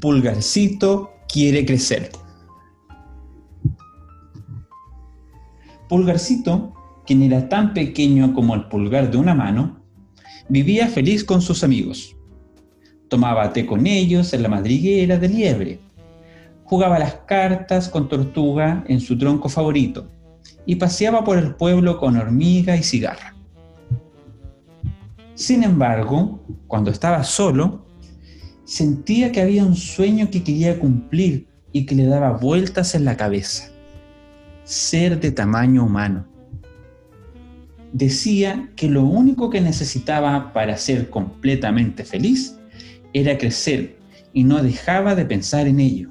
Pulgarcito 0.00 1.10
quiere 1.26 1.66
crecer. 1.66 2.10
Pulgarcito, 5.88 6.72
quien 7.04 7.22
era 7.22 7.48
tan 7.48 7.74
pequeño 7.74 8.32
como 8.32 8.54
el 8.54 8.68
pulgar 8.68 9.10
de 9.10 9.16
una 9.16 9.34
mano, 9.34 9.80
vivía 10.48 10.86
feliz 10.86 11.24
con 11.24 11.42
sus 11.42 11.64
amigos. 11.64 12.14
Tomaba 13.08 13.52
té 13.52 13.66
con 13.66 13.88
ellos 13.88 14.32
en 14.34 14.44
la 14.44 14.48
madriguera 14.48 15.16
de 15.16 15.28
liebre. 15.28 15.80
Jugaba 16.62 17.00
las 17.00 17.14
cartas 17.26 17.88
con 17.88 18.08
tortuga 18.08 18.84
en 18.86 19.00
su 19.00 19.18
tronco 19.18 19.48
favorito 19.48 20.12
y 20.64 20.76
paseaba 20.76 21.24
por 21.24 21.38
el 21.38 21.56
pueblo 21.56 21.98
con 21.98 22.16
hormiga 22.16 22.76
y 22.76 22.84
cigarra. 22.84 23.34
Sin 25.34 25.64
embargo, 25.64 26.40
cuando 26.68 26.92
estaba 26.92 27.24
solo, 27.24 27.87
sentía 28.68 29.32
que 29.32 29.40
había 29.40 29.64
un 29.64 29.74
sueño 29.74 30.28
que 30.28 30.44
quería 30.44 30.78
cumplir 30.78 31.46
y 31.72 31.86
que 31.86 31.94
le 31.94 32.04
daba 32.04 32.32
vueltas 32.32 32.94
en 32.94 33.06
la 33.06 33.16
cabeza. 33.16 33.70
Ser 34.64 35.18
de 35.20 35.30
tamaño 35.32 35.84
humano. 35.86 36.26
Decía 37.94 38.68
que 38.76 38.90
lo 38.90 39.04
único 39.04 39.48
que 39.48 39.62
necesitaba 39.62 40.52
para 40.52 40.76
ser 40.76 41.08
completamente 41.08 42.04
feliz 42.04 42.58
era 43.14 43.38
crecer 43.38 43.96
y 44.34 44.44
no 44.44 44.62
dejaba 44.62 45.14
de 45.14 45.24
pensar 45.24 45.66
en 45.66 45.80
ello. 45.80 46.10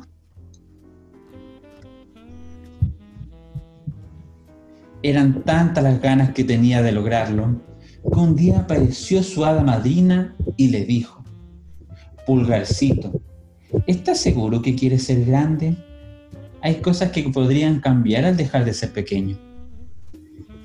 Eran 5.04 5.44
tantas 5.44 5.84
las 5.84 6.02
ganas 6.02 6.32
que 6.32 6.44
tenía 6.44 6.82
de 6.82 6.92
lograrlo 6.92 7.62
que 8.02 8.20
un 8.20 8.36
día 8.36 8.62
apareció 8.62 9.22
su 9.22 9.46
hada 9.46 9.64
madrina 9.64 10.36
y 10.56 10.70
le 10.70 10.86
dijo, 10.86 11.17
Pulgarcito, 12.28 13.22
¿estás 13.88 14.20
seguro 14.20 14.62
que 14.62 14.76
quieres 14.76 15.06
ser 15.06 15.24
grande? 15.24 15.78
Hay 16.62 16.82
cosas 16.82 17.12
que 17.12 17.24
podrían 17.24 17.80
cambiar 17.80 18.26
al 18.26 18.36
dejar 18.36 18.66
de 18.66 18.74
ser 18.74 18.92
pequeño. 18.92 19.38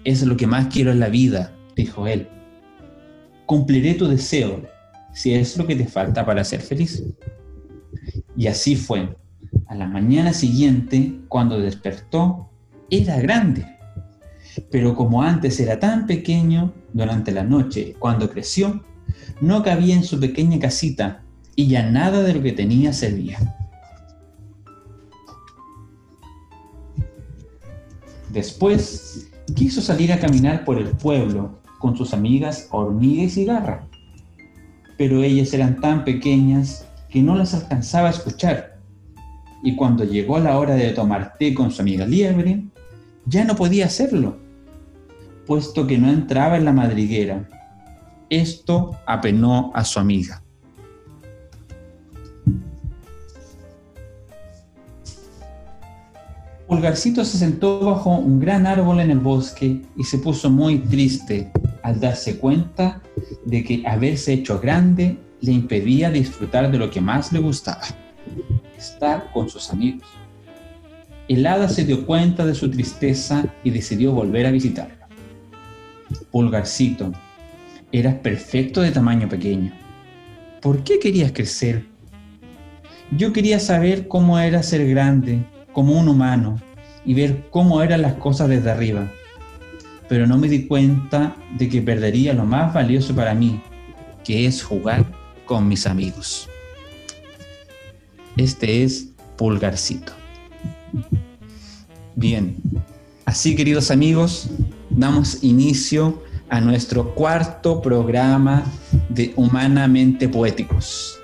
Es 0.03 0.25
lo 0.25 0.37
que 0.37 0.49
más 0.49 0.75
quiero 0.75 0.91
en 0.91 0.99
la 0.99 1.09
vida, 1.09 1.55
dijo 1.77 2.09
él. 2.09 2.27
Cumpliré 3.47 3.95
tu 3.95 4.09
deseo, 4.09 4.61
si 5.15 5.35
es 5.35 5.57
lo 5.57 5.65
que 5.65 5.77
te 5.77 5.87
falta 5.87 6.27
para 6.27 6.43
ser 6.43 6.63
feliz. 6.63 7.05
Y 8.37 8.49
así 8.49 8.75
fue. 8.75 9.17
A 9.67 9.77
la 9.77 9.87
mañana 9.87 10.33
siguiente, 10.33 11.21
cuando 11.29 11.61
despertó, 11.61 12.51
era 12.91 13.21
grande. 13.21 13.65
Pero 14.73 14.97
como 14.97 15.23
antes 15.23 15.61
era 15.61 15.79
tan 15.79 16.09
pequeño, 16.09 16.75
durante 16.93 17.31
la 17.31 17.45
noche, 17.45 17.95
cuando 18.01 18.29
creció, 18.29 18.83
no 19.41 19.63
cabía 19.63 19.95
en 19.95 20.03
su 20.03 20.19
pequeña 20.19 20.59
casita 20.59 21.23
y 21.57 21.67
ya 21.69 21.89
nada 21.89 22.23
de 22.23 22.35
lo 22.35 22.43
que 22.43 22.53
tenía 22.53 22.93
servía. 22.93 23.39
Después 28.31 29.31
quiso 29.55 29.81
salir 29.83 30.13
a 30.13 30.19
caminar 30.19 30.65
por 30.65 30.79
el 30.79 30.89
pueblo 30.89 31.59
con 31.79 31.97
sus 31.97 32.15
amigas 32.15 32.69
Hormiga 32.71 33.25
y 33.25 33.31
Cigarra, 33.31 33.87
pero 34.97 35.23
ellas 35.23 35.53
eran 35.53 35.81
tan 35.81 36.05
pequeñas 36.05 36.87
que 37.11 37.23
no 37.23 37.37
las 37.37 37.53
alcanzaba 37.53 38.09
a 38.09 38.13
escuchar, 38.13 38.79
y 39.63 39.77
cuando 39.77 40.05
llegó 40.05 40.39
la 40.39 40.59
hora 40.59 40.75
de 40.75 40.91
tomar 40.93 41.35
té 41.39 41.53
con 41.53 41.71
su 41.71 41.83
amiga 41.83 42.07
Liebre, 42.07 42.65
ya 43.27 43.45
no 43.45 43.55
podía 43.55 43.87
hacerlo 43.87 44.43
puesto 45.47 45.87
que 45.87 45.99
no 45.99 46.09
entraba 46.09 46.57
en 46.57 46.65
la 46.65 46.73
madriguera. 46.73 47.49
Esto 48.31 48.99
apenó 49.07 49.71
a 49.75 49.85
su 49.85 49.99
amiga. 49.99 50.42
Pulgarcito 56.73 57.23
se 57.23 57.37
sentó 57.37 57.81
bajo 57.81 58.17
un 58.17 58.41
gran 58.41 58.67
árbol 58.67 59.01
en 59.01 59.11
el 59.11 59.19
bosque 59.19 59.83
y 59.95 60.05
se 60.05 60.17
puso 60.17 60.49
muy 60.49 60.79
triste 60.79 61.53
al 61.83 62.01
darse 62.01 62.39
cuenta 62.39 63.03
de 63.45 63.63
que 63.63 63.83
haberse 63.87 64.33
hecho 64.33 64.59
grande 64.59 65.19
le 65.43 65.53
impedía 65.53 66.11
disfrutar 66.11 66.71
de 66.71 66.79
lo 66.79 66.91
que 66.91 67.03
más 67.03 67.31
le 67.31 67.41
gustaba, 67.41 67.83
estar 68.75 69.31
con 69.35 69.51
sus 69.51 69.69
amigos. 69.69 70.09
El 71.29 71.47
hada 71.47 71.69
se 71.69 71.85
dio 71.85 72.07
cuenta 72.07 72.47
de 72.47 72.55
su 72.55 72.71
tristeza 72.71 73.45
y 73.63 73.69
decidió 73.69 74.13
volver 74.13 74.47
a 74.47 74.51
visitarlo. 74.51 75.05
Pulgarcito, 76.31 77.13
eras 77.93 78.15
perfecto 78.15 78.81
de 78.81 78.93
tamaño 78.93 79.29
pequeño. 79.29 79.75
¿Por 80.63 80.83
qué 80.85 80.99
querías 80.99 81.33
crecer? 81.33 81.85
Yo 83.11 83.35
quería 83.35 83.61
saber 83.61 84.09
cómo 84.09 84.39
era 84.39 84.63
ser 84.63 84.89
grande, 84.89 85.45
como 85.73 85.99
un 85.99 86.09
humano, 86.09 86.61
y 87.05 87.15
ver 87.15 87.49
cómo 87.51 87.83
eran 87.83 88.03
las 88.03 88.15
cosas 88.15 88.49
desde 88.49 88.71
arriba. 88.71 89.11
Pero 90.09 90.27
no 90.27 90.39
me 90.39 90.49
di 90.49 90.67
cuenta 90.67 91.35
de 91.57 91.69
que 91.69 91.83
perdería 91.83 92.35
lo 92.35 92.45
más 92.45 92.73
valioso 92.73 93.15
para 93.15 93.35
mí, 93.35 93.61
que 94.25 94.47
es 94.47 94.63
jugar 94.63 95.05
con 95.47 95.69
mis 95.69 95.87
amigos. 95.87 96.49
Este 98.37 98.83
es 98.83 99.09
Pulgarcito. 99.37 100.13
Bien, 102.15 102.57
así 103.25 103.57
queridos 103.57 103.91
amigos, 103.91 104.49
damos 104.91 105.43
inicio 105.43 106.23
a 106.49 106.61
nuestro 106.61 107.15
cuarto 107.15 107.81
programa 107.81 108.65
de 109.09 109.33
Humanamente 109.37 110.29
Poéticos. 110.29 111.19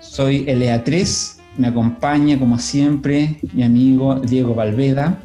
Soy 0.00 0.46
Elea3, 0.46 1.37
me 1.58 1.66
acompaña 1.68 2.38
como 2.38 2.58
siempre 2.58 3.38
mi 3.52 3.62
amigo 3.62 4.14
Diego 4.20 4.54
Valveda 4.54 5.18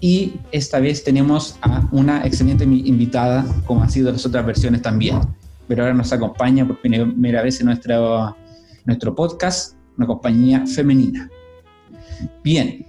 y 0.00 0.34
esta 0.52 0.78
vez 0.78 1.04
tenemos 1.04 1.58
a 1.60 1.86
una 1.90 2.24
excelente 2.24 2.64
invitada 2.64 3.44
como 3.66 3.82
han 3.82 3.90
sido 3.90 4.12
las 4.12 4.24
otras 4.24 4.46
versiones 4.46 4.80
también, 4.80 5.18
pero 5.66 5.82
ahora 5.82 5.94
nos 5.94 6.12
acompaña 6.12 6.66
por 6.66 6.80
primera 6.80 7.42
vez 7.42 7.60
en 7.60 7.66
nuestro, 7.66 9.14
podcast, 9.16 9.74
una 9.96 10.06
compañía 10.06 10.64
femenina. 10.66 11.28
Bien, 12.44 12.86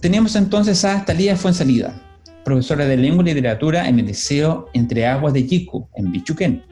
tenemos 0.00 0.36
entonces 0.36 0.84
a 0.84 1.04
Talía 1.04 1.34
Fuensalida 1.36 2.06
profesora 2.44 2.86
de 2.86 2.96
lengua 2.96 3.22
y 3.22 3.34
literatura 3.34 3.88
en 3.88 3.98
el 3.98 4.06
Liceo 4.06 4.68
Entre 4.72 5.06
Aguas 5.06 5.32
de 5.32 5.46
Yiku, 5.46 5.88
en 5.94 6.10
Bichuquén. 6.10 6.64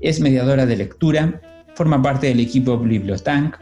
Es 0.00 0.20
mediadora 0.20 0.66
de 0.66 0.76
lectura, 0.76 1.40
forma 1.74 2.00
parte 2.00 2.28
del 2.28 2.40
equipo 2.40 2.78
Bibliotank, 2.78 3.56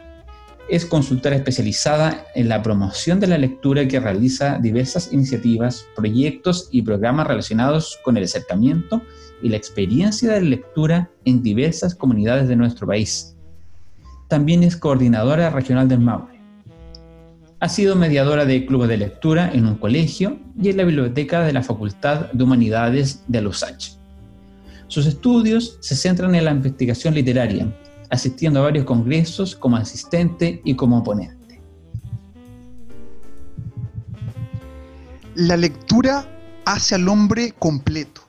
es 0.69 0.85
consultora 0.85 1.35
especializada 1.35 2.25
en 2.35 2.49
la 2.49 2.61
promoción 2.61 3.19
de 3.19 3.27
la 3.27 3.37
lectura 3.37 3.87
que 3.87 3.99
realiza 3.99 4.59
diversas 4.59 5.11
iniciativas, 5.11 5.85
proyectos 5.95 6.69
y 6.71 6.81
programas 6.81 7.27
relacionados 7.27 7.99
con 8.03 8.17
el 8.17 8.23
acercamiento 8.23 9.01
y 9.41 9.49
la 9.49 9.57
experiencia 9.57 10.31
de 10.31 10.41
la 10.41 10.49
lectura 10.49 11.09
en 11.25 11.43
diversas 11.43 11.95
comunidades 11.95 12.47
de 12.47 12.55
nuestro 12.55 12.87
país. 12.87 13.35
También 14.29 14.63
es 14.63 14.77
coordinadora 14.77 15.49
regional 15.49 15.87
del 15.87 15.99
Maule. 15.99 16.41
Ha 17.59 17.69
sido 17.69 17.95
mediadora 17.95 18.45
de 18.45 18.65
clubes 18.65 18.89
de 18.89 18.97
lectura 18.97 19.51
en 19.53 19.67
un 19.67 19.75
colegio 19.75 20.39
y 20.61 20.69
en 20.69 20.77
la 20.77 20.83
biblioteca 20.83 21.41
de 21.41 21.53
la 21.53 21.63
Facultad 21.63 22.31
de 22.31 22.43
Humanidades 22.43 23.23
de 23.27 23.41
Lusach. 23.41 23.91
Sus 24.87 25.05
estudios 25.05 25.77
se 25.81 25.95
centran 25.95 26.35
en 26.35 26.45
la 26.45 26.51
investigación 26.51 27.13
literaria, 27.13 27.67
asistiendo 28.13 28.59
a 28.59 28.63
varios 28.63 28.85
congresos 28.85 29.55
como 29.55 29.75
asistente 29.75 30.61
y 30.63 30.75
como 30.75 31.03
ponente. 31.03 31.59
La 35.35 35.57
lectura 35.57 36.29
hace 36.65 36.93
al 36.93 37.09
hombre 37.09 37.53
completo. 37.57 38.21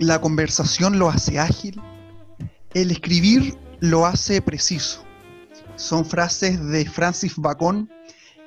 La 0.00 0.20
conversación 0.20 0.98
lo 0.98 1.08
hace 1.08 1.38
ágil. 1.38 1.80
El 2.74 2.90
escribir 2.90 3.56
lo 3.78 4.04
hace 4.04 4.42
preciso. 4.42 5.04
Son 5.76 6.04
frases 6.04 6.62
de 6.68 6.84
Francis 6.86 7.34
Bacon 7.36 7.88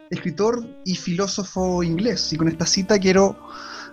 escritor 0.10 0.64
y 0.86 0.96
filósofo 0.96 1.82
inglés. 1.82 2.32
Y 2.34 2.38
con 2.38 2.50
esta 2.50 2.66
cita 2.66 3.00
quiero 3.00 3.38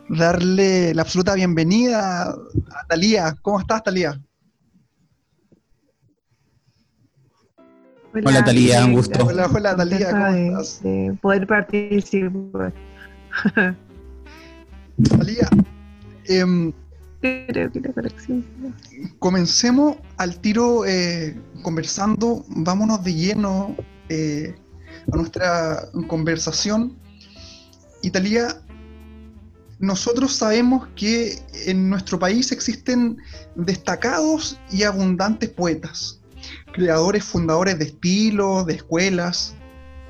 darle 0.08 0.92
la 0.92 1.02
absoluta 1.02 1.34
bienvenida 1.34 2.22
a 2.24 2.86
Talía. 2.88 3.36
¿Cómo 3.42 3.60
estás, 3.60 3.82
Talía? 3.84 4.20
Hola, 8.12 8.44
Talía, 8.44 8.84
un 8.84 8.94
gusto. 8.94 9.24
Hola, 9.24 9.48
hola, 9.54 9.76
Talía, 9.76 10.10
¿cómo 10.10 10.26
estás? 10.26 10.80
poder 11.20 11.46
participar. 11.46 12.72
Talía, 15.08 15.48
eh, 16.24 16.72
comencemos 19.20 19.96
al 20.16 20.40
tiro 20.40 20.84
eh, 20.86 21.40
conversando, 21.62 22.44
vámonos 22.48 23.04
de 23.04 23.14
lleno 23.14 23.76
eh, 24.08 24.56
a 25.12 25.16
nuestra 25.16 25.88
conversación. 26.08 26.98
Italia, 28.02 28.60
nosotros 29.78 30.34
sabemos 30.34 30.88
que 30.96 31.38
en 31.66 31.88
nuestro 31.88 32.18
país 32.18 32.50
existen 32.50 33.18
destacados 33.54 34.58
y 34.72 34.82
abundantes 34.82 35.50
poetas. 35.50 36.19
Creadores, 36.72 37.24
fundadores 37.24 37.78
de 37.78 37.86
estilos, 37.86 38.66
de 38.66 38.74
escuelas, 38.74 39.54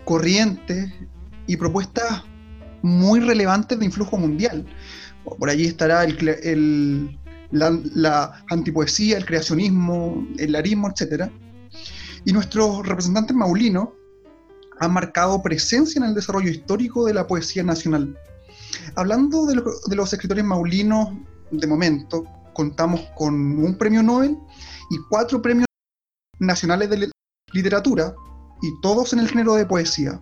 corrientes 0.05 0.93
y 1.47 1.57
propuestas 1.57 2.25
muy 2.83 3.21
relevantes 3.21 3.79
de 3.79 3.85
influjo 3.85 4.17
mundial. 4.17 4.67
Por 5.25 5.51
allí 5.51 5.67
estará 5.67 6.05
el, 6.05 7.19
la, 7.51 8.45
antipoesía, 8.49 9.19
el 9.19 9.27
creacionismo, 9.27 10.27
el 10.39 10.53
larismo, 10.53 10.89
etc. 10.89 11.31
Y 12.25 12.33
nuestros 12.33 12.87
representantes 12.87 13.37
maulinos 13.37 13.89
han 14.79 14.93
marcado 14.93 15.43
presencia 15.43 15.99
en 15.99 16.07
el 16.07 16.15
desarrollo 16.15 16.51
histórico 16.51 17.05
de 17.05 17.15
la 17.15 17.27
poesía 17.27 17.63
nacional. 17.63 18.17
Hablando 18.95 19.47
de, 19.47 19.63
de 19.87 19.97
los 19.97 20.13
escritores 20.13 20.45
maulinos, 20.45 21.11
de 21.51 21.67
momento, 21.67 22.25
contamos 22.55 23.01
con 23.17 23.35
un 23.35 23.77
premio 23.77 24.03
Nobel 24.03 24.39
y 24.91 24.97
cuatro 25.09 25.43
premios 25.43 25.67
nacionales 26.41 26.91
de 26.91 27.11
literatura, 27.53 28.15
y 28.63 28.81
todos 28.81 29.13
en 29.13 29.21
el 29.21 29.29
género 29.29 29.55
de 29.55 29.67
poesía. 29.67 30.21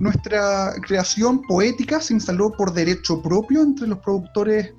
Nuestra 0.00 0.74
creación 0.86 1.42
poética 1.42 2.00
se 2.00 2.14
instaló 2.14 2.50
por 2.50 2.72
derecho 2.72 3.22
propio 3.22 3.62
entre 3.62 3.86
los 3.86 3.98
productores 3.98 4.72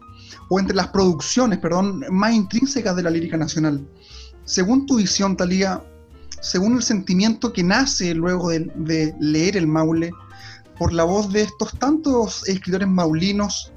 o 0.49 0.59
entre 0.59 0.75
las 0.75 0.87
producciones, 0.89 1.59
perdón, 1.59 2.03
más 2.11 2.33
intrínsecas 2.33 2.95
de 2.95 3.03
la 3.03 3.09
lírica 3.09 3.37
nacional. 3.37 3.87
Según 4.43 4.85
tu 4.85 4.97
visión, 4.97 5.37
Talía, 5.37 5.81
según 6.41 6.75
el 6.75 6.83
sentimiento 6.83 7.53
que 7.53 7.63
nace 7.63 8.13
luego 8.13 8.49
de, 8.49 8.71
de, 8.75 9.15
leer 9.19 9.57
el 9.57 9.67
Maule, 9.67 10.11
por 10.77 10.91
la 10.91 11.05
voz 11.05 11.31
de 11.31 11.43
estos 11.43 11.77
tantos 11.79 12.47
escritores 12.49 12.87
maulinos, 12.87 13.71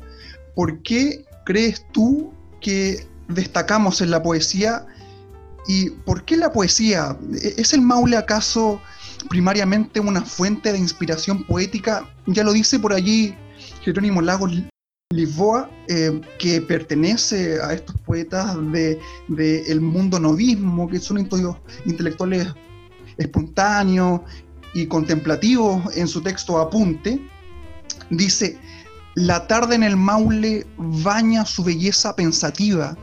¿por 0.54 0.82
qué 0.82 1.24
crees 1.44 1.86
tú 1.92 2.32
que 2.60 3.06
destacamos 3.28 4.00
en 4.00 4.10
la 4.10 4.22
poesía 4.22 4.84
y 5.69 5.91
por 5.91 6.25
qué 6.25 6.37
la 6.37 6.50
poesía? 6.50 7.17
¿Es 7.56 7.75
el 7.75 7.82
Maule 7.82 8.17
acaso 8.17 8.81
primariamente 9.29 10.00
una 10.00 10.23
fuente 10.23 10.73
de 10.73 10.79
inspiración 10.79 11.44
poética? 11.44 12.09
Ya 12.26 12.43
lo 12.43 12.55
dice 12.55 12.79
por 12.79 12.94
allí 12.94 13.35
Jerónimo 13.82 14.23
Lagos 14.23 14.50
Lisboa, 15.11 15.70
eh, 15.88 16.20
que 16.38 16.62
pertenece 16.62 17.61
a 17.61 17.75
estos 17.75 17.94
poetas 18.00 18.56
del 18.73 18.99
de, 19.29 19.62
el 19.69 19.81
mundo 19.82 20.19
novismo, 20.19 20.88
que 20.88 20.99
son 20.99 21.19
intelectuales 21.19 22.49
espontáneos 23.19 24.23
y 24.73 24.87
contemplativos 24.87 25.94
en 25.97 26.09
su 26.09 26.23
texto 26.23 26.59
Apunte, 26.59 27.20
dice, 28.09 28.59
la 29.17 29.47
tarde 29.47 29.75
en 29.75 29.82
el 29.82 29.99
Maule 29.99 30.67
baña 30.79 31.44
su 31.44 31.62
belleza 31.62 32.17
pensativa, 32.17 32.97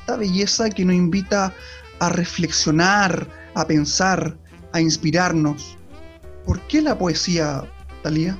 esta 0.00 0.16
belleza 0.16 0.70
que 0.70 0.84
nos 0.84 0.94
invita 0.94 1.52
a 2.00 2.08
reflexionar, 2.10 3.26
a 3.54 3.66
pensar, 3.66 4.36
a 4.72 4.80
inspirarnos. 4.80 5.76
¿Por 6.44 6.60
qué 6.62 6.82
la 6.82 6.96
poesía, 6.96 7.64
Talía? 8.02 8.36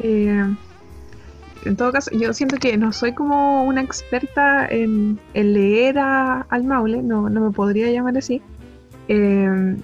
Eh, 0.00 0.44
en 1.64 1.76
todo 1.76 1.92
caso, 1.92 2.10
yo 2.12 2.32
siento 2.32 2.56
que 2.56 2.76
no 2.76 2.92
soy 2.92 3.12
como 3.12 3.64
una 3.64 3.82
experta 3.82 4.66
en, 4.66 5.18
leer 5.34 5.98
al 5.98 6.64
Maule, 6.64 7.02
no, 7.02 7.22
me 7.22 7.50
podría 7.50 7.90
llamar 7.90 8.16
así. 8.16 8.42
Eh, 9.08 9.76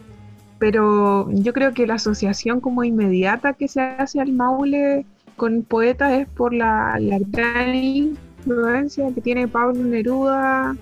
pero 0.59 1.31
yo 1.31 1.53
creo 1.53 1.75
que 1.75 1.87
la 1.87 1.95
asociación 1.95 2.61
como 2.61 2.83
inmediata 2.83 3.53
que 3.53 3.69
se 3.69 3.81
hace 3.81 4.21
al 4.21 4.33
Maule 4.33 5.05
con 5.37 5.63
poetas 5.63 6.13
es 6.13 6.29
por 6.29 6.55
la, 6.55 6.97
la 6.99 7.19
gran 7.21 7.75
influencia 7.75 9.13
que 9.15 9.21
tiene 9.21 9.49
Pablo 9.49 9.85
Neruda 9.85 10.75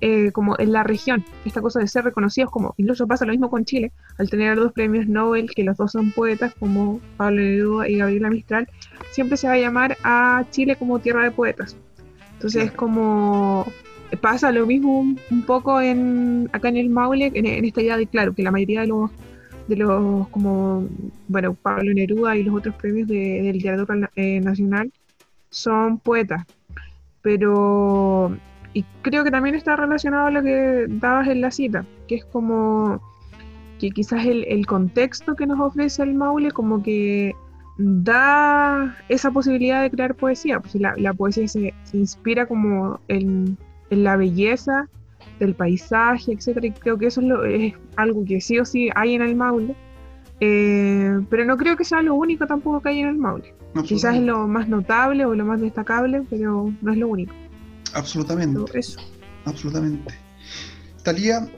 eh, 0.00 0.30
como 0.32 0.56
en 0.58 0.72
la 0.72 0.82
región, 0.82 1.24
esta 1.44 1.60
cosa 1.60 1.80
de 1.80 1.88
ser 1.88 2.04
reconocidos 2.04 2.50
como, 2.50 2.74
incluso 2.76 3.06
pasa 3.06 3.24
lo 3.24 3.32
mismo 3.32 3.50
con 3.50 3.64
Chile, 3.64 3.92
al 4.18 4.28
tener 4.28 4.56
dos 4.56 4.72
premios 4.72 5.06
Nobel, 5.06 5.50
que 5.50 5.64
los 5.64 5.76
dos 5.76 5.92
son 5.92 6.12
poetas 6.12 6.54
como 6.58 7.00
Pablo 7.16 7.40
Neruda 7.40 7.88
y 7.88 7.96
Gabriela 7.96 8.30
Mistral, 8.30 8.68
siempre 9.10 9.36
se 9.36 9.46
va 9.46 9.54
a 9.54 9.58
llamar 9.58 9.96
a 10.04 10.44
Chile 10.50 10.76
como 10.76 10.98
tierra 10.98 11.24
de 11.24 11.30
poetas. 11.30 11.76
Entonces 12.34 12.64
es 12.64 12.72
como 12.72 13.66
pasa 14.20 14.52
lo 14.52 14.66
mismo 14.66 15.00
un, 15.00 15.42
poco 15.46 15.80
en 15.80 16.48
acá 16.52 16.68
en 16.68 16.76
el 16.76 16.90
Maule, 16.90 17.32
en, 17.34 17.64
esta 17.64 17.82
idea 17.82 17.96
de 17.96 18.06
claro, 18.06 18.34
que 18.34 18.42
la 18.42 18.50
mayoría 18.50 18.82
de 18.82 18.88
los 18.88 19.10
de 19.68 19.76
los 19.76 20.28
como 20.28 20.86
bueno 21.26 21.54
Pablo 21.54 21.92
Neruda 21.92 22.36
y 22.36 22.44
los 22.44 22.54
otros 22.54 22.74
premios 22.76 23.08
de, 23.08 23.42
de 23.42 23.52
literatura 23.52 24.10
eh, 24.14 24.40
nacional 24.40 24.92
son 25.50 25.98
poetas. 25.98 26.44
Pero 27.22 28.36
y 28.76 28.84
creo 29.00 29.24
que 29.24 29.30
también 29.30 29.54
está 29.54 29.74
relacionado 29.74 30.26
a 30.26 30.30
lo 30.30 30.42
que 30.42 30.84
dabas 30.86 31.28
en 31.28 31.40
la 31.40 31.50
cita, 31.50 31.86
que 32.06 32.16
es 32.16 32.26
como 32.26 33.00
que 33.78 33.88
quizás 33.88 34.26
el, 34.26 34.66
contexto 34.66 35.34
que 35.34 35.46
nos 35.46 35.58
ofrece 35.58 36.02
el 36.02 36.12
Maule 36.12 36.50
como 36.50 36.82
que 36.82 37.34
da 37.78 38.94
esa 39.08 39.30
posibilidad 39.30 39.80
de 39.80 39.90
crear 39.90 40.14
poesía, 40.14 40.60
pues 40.60 40.74
la, 40.74 40.92
la 40.98 41.14
poesía 41.14 41.48
se, 41.48 41.72
inspira 41.94 42.44
como 42.44 43.00
en, 43.08 43.56
la 43.88 44.14
belleza 44.16 44.90
del 45.38 45.54
paisaje, 45.54 46.32
etcétera, 46.32 46.66
y 46.66 46.72
creo 46.72 46.98
que 46.98 47.06
eso 47.06 47.22
es, 47.22 47.26
lo, 47.28 47.46
es, 47.46 47.72
algo 47.96 48.26
que 48.26 48.42
sí 48.42 48.58
o 48.58 48.66
sí 48.66 48.90
hay 48.94 49.14
en 49.14 49.22
el 49.22 49.36
Maule, 49.36 49.74
eh, 50.40 51.18
pero 51.30 51.46
no 51.46 51.56
creo 51.56 51.78
que 51.78 51.84
sea 51.84 52.02
lo 52.02 52.14
único 52.14 52.46
tampoco 52.46 52.82
que 52.82 52.90
hay 52.90 53.00
en 53.00 53.08
el 53.08 53.16
Maule. 53.16 53.54
Quizás 53.86 54.16
es 54.16 54.22
lo 54.22 54.46
más 54.46 54.68
notable 54.68 55.24
o 55.24 55.34
lo 55.34 55.46
más 55.46 55.62
destacable, 55.62 56.22
pero 56.28 56.70
no 56.82 56.92
es 56.92 56.98
lo 56.98 57.08
único. 57.08 57.32
Absolutamente. 57.96 58.78
Eso. 58.78 59.00
Absolutamente. 59.46 60.14
Talía, 61.02 61.48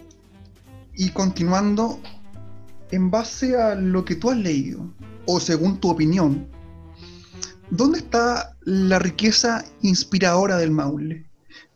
y 0.94 1.11
continuando, 1.11 2.00
en 2.90 3.11
base 3.11 3.61
a 3.61 3.75
lo 3.75 4.05
que 4.05 4.14
tú 4.14 4.31
has 4.31 4.38
leído, 4.38 4.88
o 5.26 5.40
según 5.40 5.79
tu 5.79 5.90
opinión, 5.90 6.46
¿dónde 7.70 7.99
está 7.99 8.56
la 8.62 8.99
riqueza 8.99 9.64
inspiradora 9.82 10.56
del 10.56 10.70
Maule? 10.70 11.26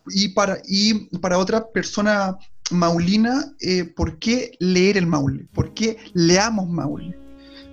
Y 0.08 0.28
para, 0.28 0.58
y 0.66 1.06
para 1.18 1.38
otra 1.38 1.66
persona 1.68 2.36
maulina, 2.70 3.52
eh, 3.60 3.84
¿por 3.84 4.18
qué 4.18 4.52
leer 4.58 4.96
el 4.96 5.06
Maule? 5.06 5.46
¿Por 5.52 5.74
qué 5.74 5.98
leamos 6.14 6.68
Maule? 6.68 7.16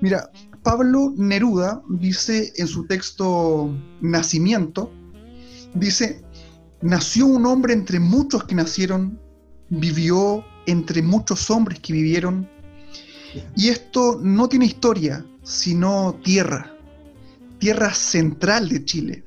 Mira, 0.01 0.29
Pablo 0.63 1.13
Neruda 1.15 1.81
dice 1.89 2.51
en 2.57 2.67
su 2.67 2.85
texto 2.85 3.73
Nacimiento, 4.01 4.91
dice, 5.73 6.21
Nació 6.81 7.25
un 7.25 7.45
hombre 7.45 7.73
entre 7.73 7.99
muchos 7.99 8.45
que 8.45 8.55
nacieron, 8.55 9.19
vivió 9.69 10.45
entre 10.65 11.01
muchos 11.01 11.49
hombres 11.49 11.79
que 11.79 11.93
vivieron, 11.93 12.47
y 13.55 13.69
esto 13.69 14.19
no 14.21 14.47
tiene 14.47 14.65
historia, 14.65 15.25
sino 15.43 16.19
tierra, 16.23 16.73
tierra 17.59 17.93
central 17.93 18.69
de 18.69 18.85
Chile. 18.85 19.23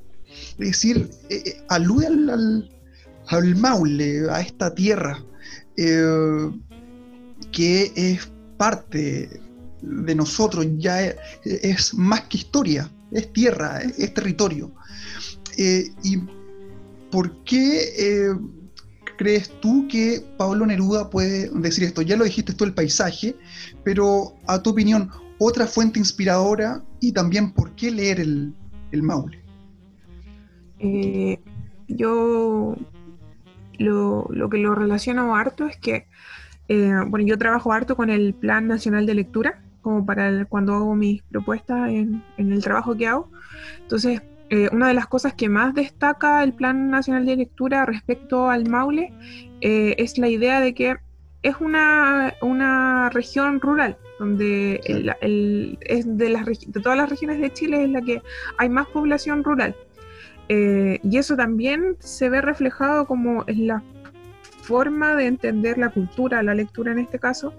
Es 0.59 0.59
decir, 0.59 1.11
eh, 1.28 1.42
eh, 1.44 1.64
alude 1.68 2.06
al, 3.28 3.56
Maule, 3.56 4.30
a 4.30 4.40
esta 4.40 4.75
tierra, 4.75 5.23
eh, 5.76 6.50
que 7.50 7.92
es 7.94 8.30
parte 8.56 9.40
de 9.82 10.14
nosotros, 10.14 10.66
ya 10.78 11.14
es, 11.44 11.94
más 11.94 12.23
que 12.23 12.38
historia, 12.38 12.90
es 13.11 13.32
tierra, 13.32 13.80
es, 13.80 14.14
territorio. 14.14 14.73
y 15.56 16.18
¿por 17.12 17.45
qué 17.45 17.83
eh, 17.99 18.35
crees 19.19 19.50
tú 19.61 19.87
que 19.88 20.25
Pablo 20.38 20.66
Neruda 20.66 21.11
puede 21.11 21.50
decir 21.50 21.85
esto? 21.85 22.02
Ya 22.02 22.16
lo 22.16 22.25
dijiste 22.25 22.54
tú, 22.54 22.64
el 22.64 22.75
paisaje, 22.75 23.37
pero 23.85 24.35
a 24.49 24.61
tu 24.61 24.71
opinión, 24.71 25.11
otra 25.38 25.66
fuente 25.66 26.00
inspiradora 26.00 26.83
y 27.00 27.12
también 27.12 27.52
por 27.52 27.73
qué 27.76 27.90
leer 27.90 28.19
el, 28.19 28.54
Maule. 29.02 29.40
Eh, 30.78 31.38
yo 31.88 32.76
lo, 33.78 34.50
que 34.50 34.59
lo 34.59 34.75
relaciono 34.75 35.37
harto 35.37 35.66
es 35.66 35.76
que, 35.76 36.07
eh, 36.69 36.92
bueno, 37.07 37.26
yo 37.26 37.38
trabajo 37.38 37.73
harto 37.73 37.97
con 37.97 38.11
el 38.11 38.35
Plan 38.35 38.66
Nacional 38.66 39.07
de 39.07 39.14
Lectura, 39.14 39.62
como 39.83 40.07
para 40.07 40.45
cuando 40.47 40.75
hago 40.75 40.95
mis 40.95 41.23
propuestas 41.25 41.90
en, 41.90 42.23
en 42.37 42.52
el 42.52 42.62
trabajo 42.62 42.97
que 42.97 43.07
hago. 43.07 43.31
Entonces, 43.81 44.23
eh, 44.52 44.68
una 44.71 44.88
de 44.88 44.92
las 44.92 45.06
cosas 45.06 45.32
que 45.32 45.49
más 45.49 45.73
destaca 45.73 46.44
el 46.44 46.52
Plan 46.52 46.90
Nacional 46.90 47.25
de 47.25 47.37
Lectura 47.37 47.87
respecto 47.87 48.50
al 48.50 48.68
Maule 48.68 49.11
eh, 49.62 49.94
es 49.97 50.18
la 50.18 50.28
idea 50.28 50.61
de 50.61 50.75
que 50.75 50.97
es 51.42 51.56
una, 51.59 52.35
una 52.42 53.09
región 53.09 53.62
rural, 53.62 53.97
donde 54.18 54.78
es 55.80 56.18
de, 56.18 56.28
las, 56.28 56.44
de 56.44 56.80
todas 56.82 56.99
las 56.99 57.09
regiones 57.09 57.40
de 57.40 57.50
Chile 57.50 57.85
es 57.85 57.88
la 57.88 58.02
que 58.02 58.21
hay 58.59 58.68
más 58.68 58.88
población 58.88 59.42
rural. 59.42 59.75
Eh, 60.50 61.00
y 61.02 61.16
eso 61.16 61.35
también 61.35 61.97
se 62.00 62.28
ve 62.28 62.42
reflejado 62.42 63.06
como 63.06 63.44
en 63.47 63.68
la 63.68 63.82
forma 64.61 65.16
de 65.16 65.28
entender 65.28 65.78
la 65.78 65.88
cultura, 65.88 66.42
la 66.42 66.54
lectura 66.54 66.92
en 66.92 66.99
este 66.99 67.18
caso, 67.18 67.54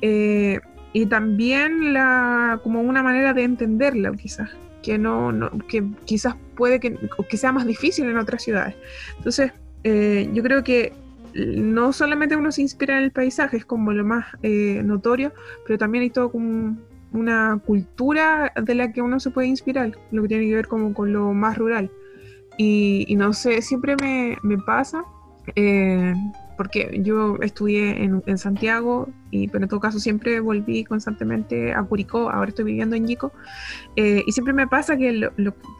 y 0.00 1.06
también 1.06 1.92
la, 1.92 2.60
como 2.62 2.80
una 2.80 3.02
manera 3.02 3.34
de 3.34 3.42
entenderla 3.42 4.12
quizás 4.12 4.48
que 4.82 4.98
no, 4.98 5.32
que 5.68 5.84
quizás 6.04 6.36
puede 6.56 6.80
que, 6.80 6.96
que, 7.28 7.36
sea 7.36 7.52
más 7.52 7.66
difícil 7.66 8.08
en 8.08 8.16
otras 8.16 8.42
ciudades. 8.42 8.74
Entonces, 9.16 9.52
eh, 9.84 10.28
yo 10.32 10.42
creo 10.42 10.62
que 10.62 10.92
no 11.34 11.92
solamente 11.92 12.36
uno 12.36 12.52
se 12.52 12.62
inspira 12.62 12.98
en 12.98 13.04
el 13.04 13.12
paisaje, 13.12 13.58
es 13.58 13.64
como 13.64 13.92
lo 13.92 14.04
más 14.04 14.26
eh, 14.42 14.82
notorio, 14.84 15.32
pero 15.66 15.78
también 15.78 16.02
hay 16.02 16.10
todo 16.10 16.30
como 16.30 16.76
una 17.12 17.60
cultura 17.64 18.52
de 18.60 18.74
la 18.74 18.92
que 18.92 19.02
uno 19.02 19.20
se 19.20 19.30
puede 19.30 19.48
inspirar, 19.48 19.92
lo 20.10 20.22
que 20.22 20.28
tiene 20.28 20.46
que 20.46 20.54
ver 20.54 20.68
como 20.68 20.94
con 20.94 21.12
lo 21.12 21.32
más 21.32 21.58
rural. 21.58 21.90
Y, 22.56 23.14
no 23.16 23.32
sé, 23.32 23.62
siempre 23.62 23.96
me, 24.02 24.36
me 24.42 24.58
pasa, 24.58 25.02
eh, 25.56 26.12
porque 26.60 27.00
yo 27.02 27.38
estudié 27.40 28.04
en, 28.04 28.36
Santiago, 28.36 29.08
y, 29.30 29.48
pero 29.48 29.64
en 29.64 29.70
todo 29.70 29.80
caso 29.80 29.98
siempre 29.98 30.40
volví 30.40 30.84
constantemente 30.84 31.72
a 31.72 31.82
Curicó, 31.82 32.28
ahora 32.28 32.50
estoy 32.50 32.66
viviendo 32.66 32.96
en 32.96 33.06
Yico, 33.06 33.32
eh, 33.96 34.22
y 34.26 34.32
siempre 34.32 34.52
me 34.52 34.66
pasa 34.66 34.94
que, 34.98 35.26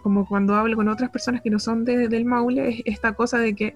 como 0.03 0.27
cuando 0.27 0.55
hablo 0.55 0.75
con 0.77 0.89
otras 0.89 1.11
personas 1.11 1.43
que 1.43 1.51
no 1.51 1.59
son 1.59 1.85
de, 1.85 2.09
del 2.09 2.25
Maule, 2.25 2.71
es 2.71 2.83
esta 2.87 3.13
cosa 3.13 3.37
de 3.37 3.55
que 3.55 3.75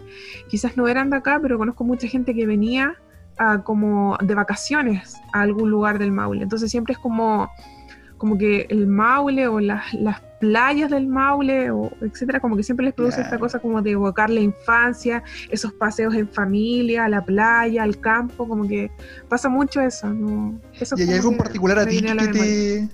quizás 0.49 0.79
no 0.79 0.89
eran 0.89 1.11
de 1.11 1.19
acá, 1.19 1.39
pero 1.43 1.59
conozco 1.59 1.85
mucha 1.85 2.09
gente 2.09 2.35
que 2.35 2.47
venía 2.47 2.95
a, 3.37 3.63
como 3.63 4.17
de 4.23 4.35
vacaciones 4.35 5.15
a 5.35 5.43
algún 5.43 5.71
lugar 5.71 5.99
del 5.99 6.11
Maule, 6.11 6.43
entonces 6.43 6.71
siempre 6.71 6.95
es 6.95 6.99
como 6.99 7.51
como 8.17 8.39
que 8.39 8.67
el 8.71 8.87
Maule 8.87 9.49
o 9.49 9.61
las, 9.61 9.93
las 9.93 10.23
playas 10.45 10.91
del 10.91 11.07
Maule, 11.07 11.71
o 11.71 11.91
etcétera, 12.03 12.39
como 12.39 12.57
que 12.57 12.63
siempre 12.63 12.85
les 12.85 12.95
produce 12.95 13.21
esta 13.21 13.39
cosa 13.39 13.59
como 13.59 13.81
de 13.81 13.93
evocar 13.93 14.29
la 14.29 14.41
infancia, 14.41 15.23
esos 15.51 15.73
paseos 15.73 16.15
en 16.15 16.29
familia, 16.29 17.07
a 17.07 17.09
la 17.09 17.25
playa, 17.25 17.83
al 17.83 17.99
campo, 17.99 18.47
como 18.47 18.69
que 18.69 18.91
pasa 19.29 19.49
mucho 19.49 19.81
eso. 19.81 20.09
¿no? 20.09 20.61
¿Y 20.97 21.03
hay 21.03 21.15
algo 21.15 21.33
en 21.33 21.39
particular 21.39 21.79
a 21.79 21.87
ti 21.87 22.03
que 22.03 22.29
te, 22.29 22.89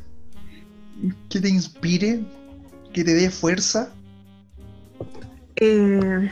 que 1.28 1.40
te 1.40 1.48
inspire, 1.48 2.20
que 2.92 3.02
te 3.02 3.14
dé 3.14 3.30
fuerza? 3.30 3.92
Eh, 5.56 6.30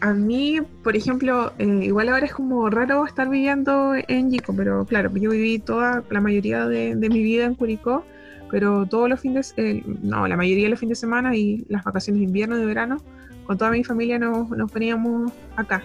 a 0.00 0.12
mí, 0.14 0.60
por 0.82 0.96
ejemplo, 0.96 1.52
eh, 1.58 1.80
igual 1.82 2.08
ahora 2.08 2.24
es 2.24 2.32
como 2.32 2.70
raro 2.70 3.06
estar 3.06 3.28
viviendo 3.28 3.92
en 4.08 4.30
Yico, 4.30 4.54
pero 4.56 4.86
claro, 4.86 5.14
yo 5.14 5.30
viví 5.30 5.58
toda 5.58 6.02
la 6.10 6.20
mayoría 6.22 6.66
de, 6.66 6.96
de 6.96 7.08
mi 7.10 7.22
vida 7.22 7.44
en 7.44 7.54
Curicó 7.54 8.04
pero 8.54 8.86
todos 8.86 9.08
los 9.08 9.18
fines, 9.18 9.52
eh, 9.56 9.82
no, 10.00 10.28
la 10.28 10.36
mayoría 10.36 10.66
de 10.66 10.70
los 10.70 10.78
fines 10.78 10.98
de 10.98 11.00
semana 11.00 11.34
y 11.34 11.66
las 11.68 11.82
vacaciones 11.82 12.20
de 12.20 12.26
invierno 12.26 12.56
y 12.56 12.60
de 12.60 12.66
verano, 12.66 12.98
con 13.48 13.58
toda 13.58 13.72
mi 13.72 13.82
familia 13.82 14.16
nos, 14.16 14.48
nos 14.50 14.72
veníamos 14.72 15.32
acá. 15.56 15.82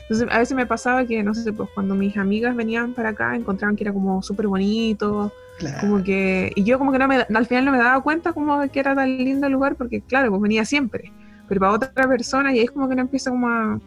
Entonces 0.00 0.26
a 0.30 0.38
veces 0.38 0.56
me 0.56 0.64
pasaba 0.64 1.04
que, 1.04 1.22
no 1.22 1.34
sé, 1.34 1.52
pues 1.52 1.68
cuando 1.74 1.94
mis 1.94 2.16
amigas 2.16 2.56
venían 2.56 2.94
para 2.94 3.10
acá 3.10 3.36
encontraban 3.36 3.76
que 3.76 3.84
era 3.84 3.92
como 3.92 4.22
súper 4.22 4.46
bonito, 4.46 5.30
como 5.78 6.02
que, 6.02 6.52
y 6.56 6.64
yo 6.64 6.78
como 6.78 6.90
que 6.90 6.98
no 6.98 7.06
me, 7.06 7.16
al 7.16 7.46
final 7.46 7.66
no 7.66 7.72
me 7.72 7.76
daba 7.76 8.02
cuenta 8.02 8.32
como 8.32 8.66
que 8.70 8.80
era 8.80 8.94
tan 8.94 9.18
lindo 9.18 9.46
el 9.46 9.52
lugar 9.52 9.76
porque 9.76 10.00
claro, 10.00 10.30
pues 10.30 10.40
venía 10.40 10.64
siempre, 10.64 11.12
pero 11.48 11.60
para 11.60 11.72
otra 11.72 12.08
persona 12.08 12.50
y 12.54 12.60
ahí 12.60 12.64
es 12.64 12.70
como 12.70 12.88
que 12.88 12.94
no 12.94 13.02
empieza 13.02 13.28
como 13.28 13.46
a, 13.46 13.78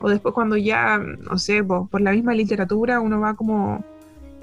o 0.00 0.08
después 0.08 0.32
cuando 0.32 0.56
ya, 0.56 0.96
no 0.98 1.36
sé, 1.36 1.62
pues, 1.62 1.82
por 1.90 2.00
la 2.00 2.12
misma 2.12 2.32
literatura 2.32 2.98
uno 2.98 3.20
va 3.20 3.34
como 3.34 3.84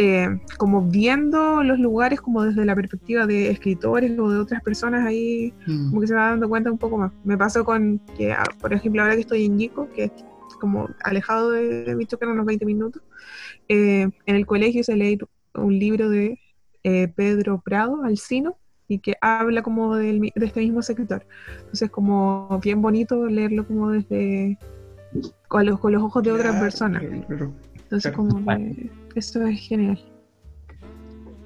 eh, 0.01 0.39
como 0.57 0.81
viendo 0.81 1.61
los 1.61 1.77
lugares 1.77 2.21
como 2.21 2.43
desde 2.43 2.63
la 2.63 2.73
perspectiva 2.73 3.27
de 3.27 3.51
escritores 3.51 4.17
o 4.17 4.31
de 4.31 4.39
otras 4.39 4.63
personas 4.63 5.05
ahí 5.05 5.53
mm. 5.67 5.89
como 5.89 5.99
que 5.99 6.07
se 6.07 6.15
va 6.15 6.29
dando 6.29 6.47
cuenta 6.47 6.71
un 6.71 6.77
poco 6.77 6.97
más. 6.97 7.11
Me 7.25 7.37
pasó 7.37 7.65
con 7.65 7.99
que, 8.15 8.31
ah, 8.31 8.45
por 8.61 8.73
ejemplo, 8.73 9.01
ahora 9.01 9.15
que 9.15 9.21
estoy 9.21 9.45
en 9.45 9.59
Yico, 9.59 9.89
que 9.91 10.05
es 10.05 10.11
como 10.61 10.87
alejado 11.03 11.51
de 11.51 11.83
que 11.97 12.17
eran 12.21 12.33
unos 12.33 12.45
20 12.45 12.65
minutos, 12.65 13.03
eh, 13.67 14.09
en 14.25 14.35
el 14.37 14.45
colegio 14.45 14.85
se 14.85 14.95
leí 14.95 15.17
un 15.53 15.77
libro 15.77 16.09
de 16.09 16.39
eh, 16.85 17.09
Pedro 17.13 17.59
Prado, 17.59 18.01
Alcino, 18.01 18.55
y 18.87 18.99
que 18.99 19.17
habla 19.19 19.63
como 19.63 19.97
de 19.97 20.31
este 20.33 20.61
mismo 20.61 20.79
escritor. 20.79 21.27
Entonces 21.59 21.89
como 21.91 22.57
bien 22.63 22.81
bonito 22.81 23.25
leerlo 23.25 23.67
como 23.67 23.91
desde 23.91 24.57
con 25.49 25.65
los, 25.65 25.77
con 25.77 25.91
los 25.91 26.01
ojos 26.01 26.23
de 26.23 26.31
otra 26.31 26.57
persona. 26.57 27.01
Entonces 27.01 28.13
como 28.13 28.39
eso 29.19 29.45
es 29.45 29.59
genial. 29.59 29.99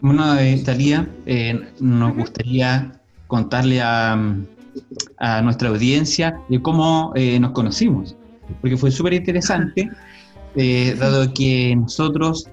Bueno, 0.02 0.36
de 0.36 0.58
Talía, 0.60 1.10
eh, 1.26 1.60
nos 1.80 2.16
gustaría 2.16 3.02
contarle 3.28 3.82
a, 3.82 4.16
nuestra 5.44 5.70
audiencia 5.70 6.40
de 6.50 6.62
cómo 6.62 7.12
eh, 7.16 7.40
nos 7.40 7.52
conocimos, 7.52 8.16
porque 8.62 8.76
fue 8.76 8.92
súper 8.92 9.14
interesante, 9.14 9.90
eh, 10.56 10.96
dado 11.00 11.32
que 11.34 11.76
nosotros 11.76 12.48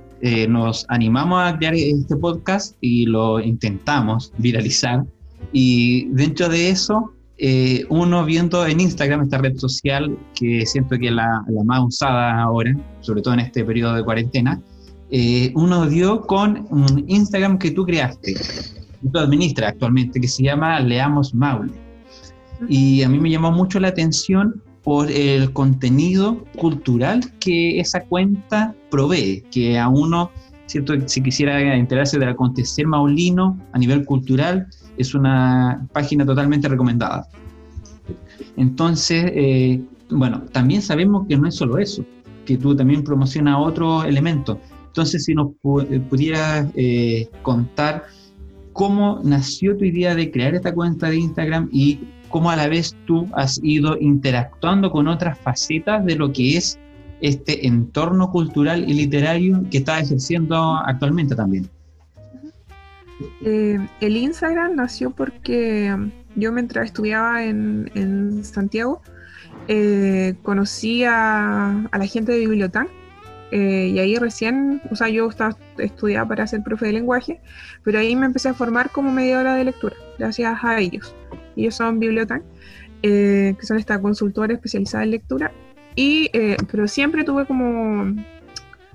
nos 0.49 0.85
animamos 0.91 1.43
a 1.43 1.57
crear 1.57 1.75
este 1.75 2.15
podcast 2.15 2.77
y 2.83 3.07
lo 3.07 3.41
intentamos 3.41 4.33
viralizar, 4.37 5.03
y 5.51 6.09
dentro 6.11 6.51
de 6.51 6.69
eso, 6.69 7.15
uno 7.89 8.25
viendo 8.27 8.67
en 8.67 8.81
Instagram, 8.81 9.23
esta 9.23 9.39
red 9.39 9.57
social 9.57 10.15
que 10.35 10.67
siento 10.67 10.99
que 10.99 11.07
es 11.07 11.15
la, 11.15 11.43
la 11.49 11.65
más 11.65 11.81
usada 11.85 12.43
ahora, 12.43 12.77
sobre 13.01 13.23
todo 13.23 13.33
en 13.33 13.41
este 13.41 13.65
periodo 13.65 13.95
de 13.95 14.05
cuarentena, 14.05 14.61
eh, 15.11 15.53
uno 15.55 15.87
dio 15.87 16.23
con 16.23 16.67
un 16.71 17.05
Instagram 17.09 17.59
que 17.59 17.71
tú 17.73 17.85
creaste, 17.85 18.35
que 18.35 19.09
tú 19.13 19.19
administras 19.19 19.73
actualmente, 19.73 20.21
que 20.21 20.29
se 20.29 20.45
llama 20.45 20.79
Leamos 20.81 21.35
Maule. 21.35 21.73
Y 22.69 23.03
a 23.03 23.09
mí 23.09 23.19
me 23.19 23.31
llamó 23.31 23.51
mucho 23.51 23.81
la 23.81 23.89
atención 23.89 24.63
por 24.83 25.11
el 25.11 25.53
contenido 25.53 26.45
cultural 26.57 27.21
que 27.39 27.81
esa 27.81 28.01
cuenta 28.01 28.75
provee, 28.91 29.45
que 29.51 29.79
a 29.79 29.89
uno, 29.89 30.31
¿cierto? 30.67 30.95
si 31.07 31.23
quisiera 31.23 31.75
enterarse 31.75 32.19
del 32.19 32.31
acontecer 32.31 32.87
maulino 32.87 33.59
a 33.73 33.79
nivel 33.79 34.05
cultural, 34.05 34.67
es 34.97 35.15
una 35.15 35.87
página 35.93 36.25
totalmente 36.25 36.69
recomendada. 36.69 37.27
Entonces, 38.57 39.31
eh, 39.35 39.81
bueno, 40.11 40.43
también 40.53 40.83
sabemos 40.83 41.27
que 41.29 41.37
no 41.37 41.47
es 41.47 41.55
solo 41.55 41.79
eso, 41.79 42.05
que 42.45 42.57
tú 42.57 42.75
también 42.75 43.05
promocionas 43.05 43.57
otros 43.59 44.05
elementos. 44.05 44.59
Entonces, 44.91 45.25
si 45.25 45.35
nos 45.35 45.53
eh, 45.89 46.01
pudieras 46.01 46.67
eh, 46.75 47.29
contar 47.43 48.07
cómo 48.73 49.21
nació 49.23 49.77
tu 49.77 49.85
idea 49.85 50.17
de 50.17 50.33
crear 50.33 50.55
esta 50.55 50.75
cuenta 50.75 51.09
de 51.09 51.17
Instagram 51.17 51.69
y 51.71 52.01
cómo 52.29 52.51
a 52.51 52.57
la 52.57 52.67
vez 52.67 52.97
tú 53.07 53.29
has 53.35 53.61
ido 53.63 53.97
interactuando 54.01 54.91
con 54.91 55.07
otras 55.07 55.39
facetas 55.39 56.05
de 56.05 56.17
lo 56.17 56.33
que 56.33 56.57
es 56.57 56.79
este 57.21 57.69
entorno 57.69 58.33
cultural 58.33 58.89
y 58.89 58.95
literario 58.95 59.63
que 59.71 59.79
estás 59.79 60.07
ejerciendo 60.07 60.77
actualmente 60.85 61.37
también. 61.37 61.69
Eh, 63.45 63.79
el 64.01 64.17
Instagram 64.17 64.75
nació 64.75 65.11
porque 65.11 65.95
yo 66.35 66.53
mientras 66.53 66.87
estudiaba 66.87 67.45
en, 67.45 68.43
Santiago 68.43 69.03
conocí 70.43 71.05
a, 71.05 71.89
la 71.93 72.07
gente 72.07 72.33
de 72.33 72.41
Bibliotán 72.41 72.89
eh, 73.51 73.91
y 73.93 73.99
ahí 73.99 74.17
recién, 74.17 74.81
o 74.91 74.97
sea, 74.97 75.09
yo 75.09 75.29
estaba 75.29 75.57
estudiando 75.79 76.29
para 76.29 76.47
ser 76.47 76.63
profe 76.63 76.87
de 76.87 76.93
lenguaje, 76.93 77.41
pero 77.83 77.99
ahí 77.99 78.15
me 78.15 78.27
empecé 78.27 78.49
a 78.49 78.55
formar 78.55 78.91
como 78.91 79.11
mediadora 79.11 79.55
de 79.55 79.65
lectura, 79.65 79.97
gracias 80.19 80.59
a 80.63 80.79
ellos. 80.79 81.15
Ellos 81.57 81.75
son 81.75 81.99
bibliotecas, 81.99 82.43
eh, 83.03 83.55
que 83.59 83.67
son 83.67 83.79
esta 83.79 84.01
consultora 84.01 84.53
especializada 84.55 85.05
en 85.05 85.11
lectura, 85.11 85.53
y, 85.97 86.31
eh, 86.33 86.57
pero 86.71 86.87
siempre 86.87 87.25
tuve 87.25 87.47
como 87.47 88.15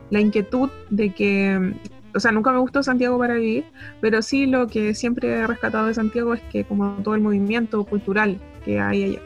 la 0.10 0.20
inquietud 0.20 0.70
de 0.90 1.14
que, 1.14 1.74
o 2.14 2.20
sea, 2.20 2.32
nunca 2.32 2.52
me 2.54 2.60
gustó 2.60 2.82
Santiago 2.82 3.18
para 3.20 3.34
vivir, 3.34 3.66
pero 4.00 4.22
sí 4.22 4.46
lo 4.46 4.68
que 4.68 4.94
siempre 4.94 5.30
he 5.30 5.48
rescatado 5.48 5.88
de 5.88 5.94
Santiago 5.94 6.34
es 6.34 6.42
que 6.44 6.64
como 6.64 6.96
todo 7.04 7.16
el 7.16 7.22
movimiento 7.22 7.84
cultural 7.84 8.40
que 8.64 8.80
hay 8.80 9.04
allá. 9.04 9.20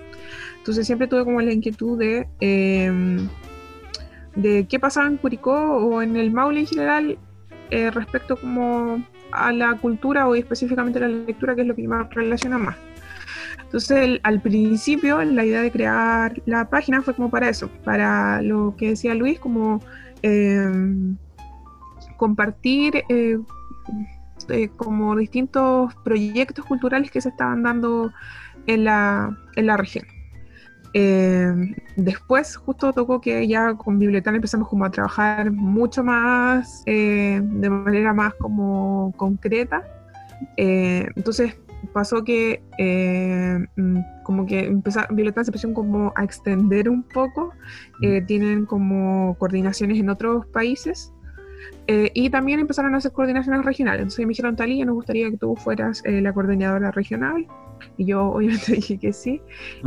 Entonces 0.58 0.88
siempre 0.88 1.08
tuve 1.08 1.24
como 1.24 1.42
la 1.42 1.54
inquietud 1.54 2.00
de 2.00 2.28
de 4.42 4.68
qué 4.68 4.80
pasaba 4.80 5.08
en 5.08 5.18
Curicó 5.18 5.54
o 5.54 6.02
en 6.02 6.16
el 6.16 6.32
Maule 6.32 6.62
en 6.62 6.68
general 6.68 7.18
eh, 7.72 7.92
respecto 7.92 8.38
como 8.38 9.04
a 9.32 9.52
la 9.52 9.76
cultura 9.76 10.28
o 10.28 10.36
específicamente 10.36 11.00
a 11.00 11.04
la 11.04 11.08
lectura, 11.10 11.56
que 11.56 11.62
es 11.62 11.68
lo 11.68 11.76
que 11.76 11.88
me 11.88 12.04
relaciona 12.04 12.58
más. 12.58 12.78
Entonces, 13.62 14.20
al 14.24 14.42
principio, 14.42 15.24
la 15.24 15.46
idea 15.46 15.62
de 15.62 15.72
crear 15.72 16.42
la 16.46 16.70
página 16.70 17.02
fue 17.02 17.14
como 17.14 17.30
para 17.30 17.50
eso, 17.50 17.70
para 17.84 18.42
lo 18.42 18.76
que 18.76 18.90
decía 18.90 19.14
Luis, 19.14 19.40
como 19.40 19.82
em, 20.24 21.16
compartir 22.18 23.04
eh, 23.10 23.38
como 24.78 25.16
distintos 25.16 25.94
proyectos 26.04 26.66
culturales 26.66 27.12
que 27.12 27.22
se 27.22 27.30
estaban 27.30 27.62
dando 27.62 28.12
en 28.66 28.86
la, 28.86 29.38
en 29.56 29.68
la 29.68 29.78
región. 29.78 30.06
Eh, 30.94 31.76
después 31.96 32.56
justo 32.56 32.92
tocó 32.94 33.22
que 33.22 33.48
ya 33.48 33.76
con 33.76 34.00
Bibliotán 34.00 34.36
empezamos 34.36 34.68
como 34.68 34.86
a 34.86 34.92
trabajar 34.92 35.52
mucho 35.52 36.04
más, 36.04 36.84
eh, 36.86 37.42
de 37.44 37.70
manera 37.70 38.14
más 38.14 38.34
como 38.36 39.14
concreta. 39.18 39.84
Eh, 40.58 41.06
entonces 41.16 41.56
pasó 41.94 42.24
que 42.24 42.64
mm, 43.76 43.98
como 44.24 44.46
que 44.46 44.66
empezó, 44.66 45.02
Bibliotán 45.10 45.46
se 45.46 45.50
empezó 45.50 45.74
como 45.74 46.14
a 46.16 46.24
extender 46.24 46.90
un 46.90 47.04
poco, 47.04 47.54
mm. 48.02 48.26
tienen 48.26 48.66
como 48.66 49.36
coordinaciones 49.38 50.00
en 50.00 50.10
otros 50.10 50.46
países. 50.48 51.14
Eh, 51.88 52.12
y 52.14 52.30
también 52.30 52.60
empezaron 52.60 52.94
a 52.94 52.98
hacer 52.98 53.12
coordinaciones 53.12 53.66
regionales. 53.66 54.02
Entonces 54.02 54.26
me 54.26 54.30
dijeron, 54.30 54.56
Talía, 54.56 54.86
nos 54.86 54.96
gustaría 54.96 55.30
que 55.32 55.38
tú 55.38 55.56
fueras 55.56 56.04
eh, 56.06 56.22
la 56.22 56.34
coordinadora 56.34 56.92
regional. 56.92 57.48
Y 57.98 58.06
yo 58.06 58.26
obviamente 58.30 58.74
dije 58.74 58.98
que 58.98 59.12
sí. 59.12 59.42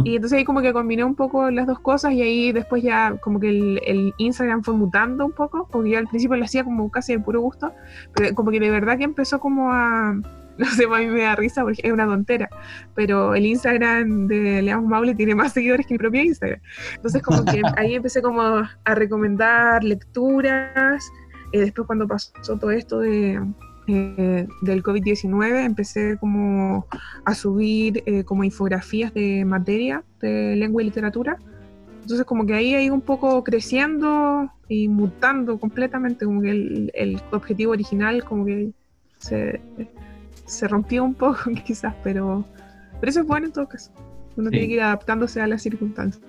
Y 0.05 0.17
entonces 0.17 0.38
ahí 0.38 0.45
como 0.45 0.62
que 0.62 0.73
combiné 0.73 1.05
un 1.05 1.14
poco 1.14 1.50
las 1.50 1.67
dos 1.67 1.79
cosas 1.79 2.12
y 2.12 2.23
ahí 2.23 2.52
después 2.52 2.83
ya 2.83 3.17
como 3.21 3.38
que 3.38 3.50
el, 3.50 3.81
el 3.87 4.14
Instagram 4.19 4.62
fue 4.62 4.75
mutando 4.75 5.26
un 5.26 5.33
poco, 5.33 5.69
porque 5.71 5.91
yo 5.91 5.99
al 5.99 6.09
principio 6.09 6.37
lo 6.37 6.45
hacía 6.45 6.64
como 6.64 6.91
casi 6.91 7.12
de 7.12 7.21
puro 7.21 7.41
gusto, 7.41 7.73
pero 8.14 8.35
como 8.35 8.50
que 8.50 8.61
de 8.61 8.71
verdad 8.71 8.99
que 8.99 9.05
empezó 9.05 9.41
como 9.41 9.73
a... 9.73 10.17
No 10.59 10.67
sé, 10.67 10.85
a 10.85 10.99
mí 10.99 11.07
me 11.07 11.23
da 11.23 11.35
risa 11.35 11.62
porque 11.62 11.81
es 11.83 11.91
una 11.91 12.05
tontera, 12.05 12.50
pero 12.95 13.35
el 13.35 13.47
Instagram 13.47 14.26
de 14.26 14.61
Leamos 14.61 14.87
Maule 14.87 15.14
tiene 15.14 15.35
más 15.35 15.55
seguidores 15.55 15.87
que 15.87 15.95
mi 15.95 15.99
propio 15.99 16.23
Instagram. 16.23 16.61
Entonces 16.95 17.23
como 17.23 17.43
que 17.47 17.62
ahí 17.79 17.95
empecé 17.95 18.21
como 18.21 18.43
a 18.43 18.95
recomendar 18.95 19.83
lecturas, 19.83 21.11
eh, 21.52 21.61
después 21.61 21.87
cuando 21.87 22.06
pasó 22.09 22.32
todo 22.59 22.71
esto 22.71 23.00
de 23.00 23.40
eh, 23.88 24.47
del 24.61 24.82
COVID-19 24.82 25.64
empecé 25.64 26.16
como 26.18 26.87
a 27.25 27.35
subir 27.35 28.04
eh, 28.06 28.23
como 28.23 28.44
infografías 28.44 29.12
de 29.12 29.44
materia 29.44 30.04
de 30.21 30.54
lengua 30.56 30.82
y 30.82 30.85
literatura. 30.85 31.37
Entonces 32.02 32.25
como 32.25 32.47
que 32.47 32.54
ahí 32.54 32.75
ha 32.75 32.82
ido 32.82 32.94
un 32.94 33.00
poco 33.00 33.42
creciendo 33.42 34.49
y 34.68 34.87
mutando 34.87 35.59
completamente, 35.59 36.25
como 36.25 36.42
que 36.42 36.50
el, 36.94 37.21
objetivo 37.32 37.73
original 37.73 38.25
como 38.25 38.44
que 38.44 38.71
se, 39.18 39.61
se, 40.47 40.68
rompió 40.68 41.04
un 41.04 41.14
poco 41.14 41.50
quizás, 41.66 41.94
pero, 42.04 42.44
pero 43.00 43.11
eso 43.11 43.21
es 43.21 43.26
bueno 43.26 43.47
en 43.47 43.52
todo 43.52 43.68
caso. 43.68 43.90
Uno 44.37 44.49
tiene 44.50 44.68
que 44.68 44.75
ir 44.75 44.80
adaptándose 44.80 45.40
a 45.40 45.47
las 45.47 45.62
circunstancias. 45.62 46.25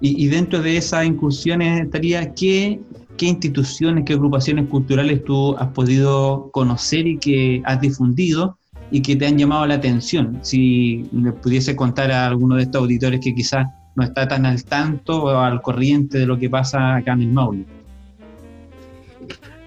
Y, 0.00 0.24
y 0.24 0.28
dentro 0.28 0.60
de 0.60 0.78
esas 0.78 1.04
incursiones 1.04 1.82
estaría, 1.82 2.34
¿qué 2.34 2.80
qué 3.18 3.26
instituciones, 3.26 4.04
qué 4.06 4.14
agrupaciones 4.14 4.68
culturales 4.68 5.22
tú 5.24 5.54
has 5.58 5.68
podido 5.68 6.50
conocer 6.52 7.06
y 7.06 7.18
que 7.18 7.60
has 7.66 7.80
difundido 7.80 8.56
y 8.90 9.02
que 9.02 9.16
te 9.16 9.26
han 9.26 9.36
llamado 9.36 9.66
la 9.66 9.74
atención. 9.74 10.38
Si 10.40 11.06
me 11.12 11.32
pudiese 11.32 11.76
contar 11.76 12.10
a 12.10 12.26
alguno 12.26 12.56
de 12.56 12.62
estos 12.62 12.80
auditores 12.80 13.20
que 13.20 13.34
quizás 13.34 13.66
no 13.96 14.04
está 14.04 14.26
tan 14.26 14.46
al 14.46 14.64
tanto 14.64 15.24
o 15.24 15.28
al 15.28 15.60
corriente 15.60 16.18
de 16.18 16.26
lo 16.26 16.38
que 16.38 16.48
pasa 16.48 16.96
acá 16.96 17.12
en 17.12 17.22
el 17.22 17.32
Maule. 17.32 17.66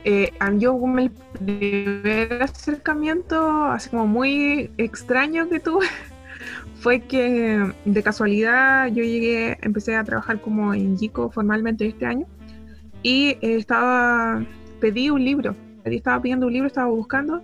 Eh, 0.04 0.32
yo 0.58 0.80
el 0.98 1.12
primer 1.12 2.42
acercamiento, 2.42 3.66
así 3.66 3.90
como 3.90 4.08
muy 4.08 4.72
extraño 4.78 5.48
que 5.48 5.60
tuve, 5.60 5.86
fue 6.80 7.02
que 7.02 7.72
de 7.86 8.04
casualidad 8.04 8.88
yo 8.88 9.04
llegué, 9.04 9.60
empecé 9.62 9.96
a 9.96 10.04
trabajar 10.04 10.42
como 10.42 10.74
en 10.74 10.98
Gico 10.98 11.30
formalmente 11.30 11.86
este 11.86 12.08
año 12.08 12.26
y 13.04 13.30
eh, 13.30 13.38
estaba, 13.42 14.46
pedí 14.80 15.10
un 15.10 15.24
libro, 15.24 15.56
estaba 15.86 16.22
pidiendo 16.22 16.48
un 16.48 16.54
libro, 16.54 16.68
estaba 16.68 16.90
buscando, 16.90 17.44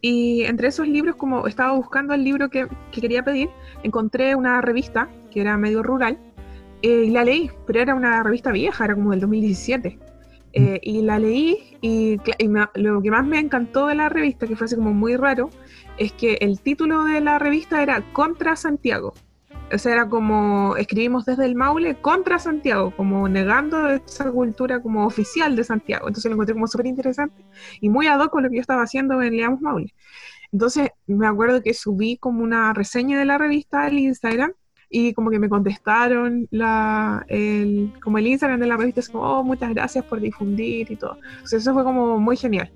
y 0.00 0.42
entre 0.42 0.68
esos 0.68 0.86
libros, 0.86 1.16
como 1.16 1.46
estaba 1.46 1.72
buscando 1.72 2.14
el 2.14 2.24
libro 2.24 2.48
que, 2.48 2.68
quería 2.92 3.24
pedir, 3.24 3.48
encontré 3.82 4.34
una 4.34 4.60
revista 4.60 5.08
que 5.30 5.40
era 5.40 5.56
medio 5.56 5.82
rural, 5.82 6.18
eh, 6.82 7.04
y 7.06 7.10
la 7.10 7.24
leí, 7.24 7.50
pero 7.66 7.80
era 7.80 7.94
una 7.94 8.22
revista 8.22 8.52
vieja, 8.52 8.84
era 8.84 8.94
como 8.94 9.10
del 9.10 9.20
2017. 9.20 9.98
Eh, 10.58 10.80
y 10.82 11.02
la 11.02 11.18
leí 11.18 11.76
y, 11.82 12.18
lo 12.76 13.02
que 13.02 13.10
más 13.10 13.26
me 13.26 13.38
encantó 13.38 13.88
de 13.88 13.94
la 13.94 14.08
revista, 14.08 14.46
que 14.46 14.56
fue 14.56 14.64
así 14.64 14.76
como 14.76 14.94
muy 14.94 15.16
raro, 15.16 15.50
es 15.98 16.12
que 16.12 16.38
el 16.40 16.60
título 16.60 17.04
de 17.04 17.20
la 17.20 17.38
revista 17.38 17.82
era 17.82 18.02
Contra 18.12 18.56
Santiago 18.56 19.12
o 19.72 19.78
sea, 19.78 19.92
era 19.92 20.08
como 20.08 20.76
escribimos 20.76 21.24
desde 21.24 21.44
el 21.44 21.54
Maule 21.54 21.96
contra 22.00 22.38
Santiago, 22.38 22.92
como 22.96 23.28
negando 23.28 23.88
esa 23.88 24.30
cultura 24.30 24.80
como 24.80 25.06
oficial 25.06 25.56
de 25.56 25.64
Santiago. 25.64 26.06
Entonces 26.06 26.28
lo 26.30 26.34
encontré 26.34 26.54
como 26.54 26.66
súper 26.66 26.86
interesante 26.86 27.44
y 27.80 27.88
muy 27.88 28.06
ad 28.06 28.20
hoc 28.20 28.30
con 28.30 28.42
lo 28.44 28.48
que 28.50 28.56
yo 28.56 28.60
estaba 28.60 28.82
haciendo 28.82 29.20
en 29.22 29.36
Leamos 29.36 29.60
Maule. 29.60 29.92
Entonces 30.52 30.90
me 31.06 31.26
acuerdo 31.26 31.62
que 31.62 31.74
subí 31.74 32.16
como 32.16 32.42
una 32.42 32.72
reseña 32.72 33.18
de 33.18 33.24
la 33.24 33.38
revista 33.38 33.84
al 33.84 33.98
Instagram 33.98 34.52
y 34.88 35.12
como 35.14 35.30
que 35.30 35.38
me 35.38 35.48
contestaron 35.48 36.46
la, 36.50 37.24
el, 37.28 37.92
como 38.02 38.18
el 38.18 38.26
Instagram 38.28 38.60
de 38.60 38.66
la 38.66 38.76
revista, 38.76 39.00
es 39.00 39.08
como, 39.08 39.24
oh, 39.24 39.42
muchas 39.42 39.70
gracias 39.74 40.04
por 40.04 40.20
difundir 40.20 40.90
y 40.90 40.96
todo. 40.96 41.18
Entonces 41.34 41.62
eso 41.62 41.74
fue 41.74 41.82
como 41.82 42.18
muy 42.18 42.36
genial. 42.36 42.72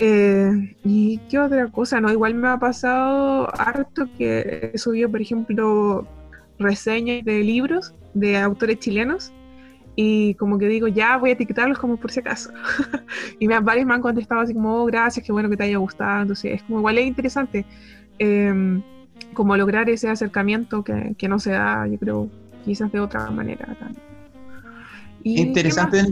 Eh, 0.00 0.76
¿Y 0.84 1.18
qué 1.28 1.40
otra 1.40 1.66
cosa? 1.68 2.00
No, 2.00 2.10
igual 2.10 2.34
me 2.34 2.48
ha 2.48 2.58
pasado 2.58 3.52
harto 3.58 4.08
que 4.16 4.70
he 4.72 4.78
subido, 4.78 5.10
por 5.10 5.20
ejemplo, 5.20 6.06
reseñas 6.58 7.24
de 7.24 7.40
libros 7.40 7.94
de 8.14 8.36
autores 8.36 8.78
chilenos 8.78 9.32
y 9.96 10.34
como 10.34 10.56
que 10.58 10.68
digo, 10.68 10.86
ya 10.86 11.16
voy 11.16 11.30
a 11.30 11.32
etiquetarlos 11.32 11.78
como 11.78 11.96
por 11.96 12.12
si 12.12 12.20
acaso. 12.20 12.52
y 13.40 13.48
me, 13.48 13.58
varios 13.58 13.86
me 13.86 13.94
han 13.94 14.00
contestado 14.00 14.42
así 14.42 14.54
como, 14.54 14.82
oh, 14.82 14.86
gracias, 14.86 15.26
qué 15.26 15.32
bueno 15.32 15.50
que 15.50 15.56
te 15.56 15.64
haya 15.64 15.78
gustado. 15.78 16.22
Entonces 16.22 16.54
es 16.54 16.62
como 16.62 16.78
igual 16.78 16.98
es 16.98 17.06
interesante 17.06 17.66
em, 18.20 18.80
como 19.34 19.56
lograr 19.56 19.90
ese 19.90 20.08
acercamiento 20.08 20.84
que, 20.84 21.16
que, 21.18 21.28
no 21.28 21.40
se 21.40 21.50
da, 21.50 21.88
yo 21.88 21.98
creo, 21.98 22.30
quizás 22.64 22.92
de 22.92 23.00
otra 23.00 23.28
manera 23.32 23.76
también. 23.80 24.02
interesante. 25.24 26.04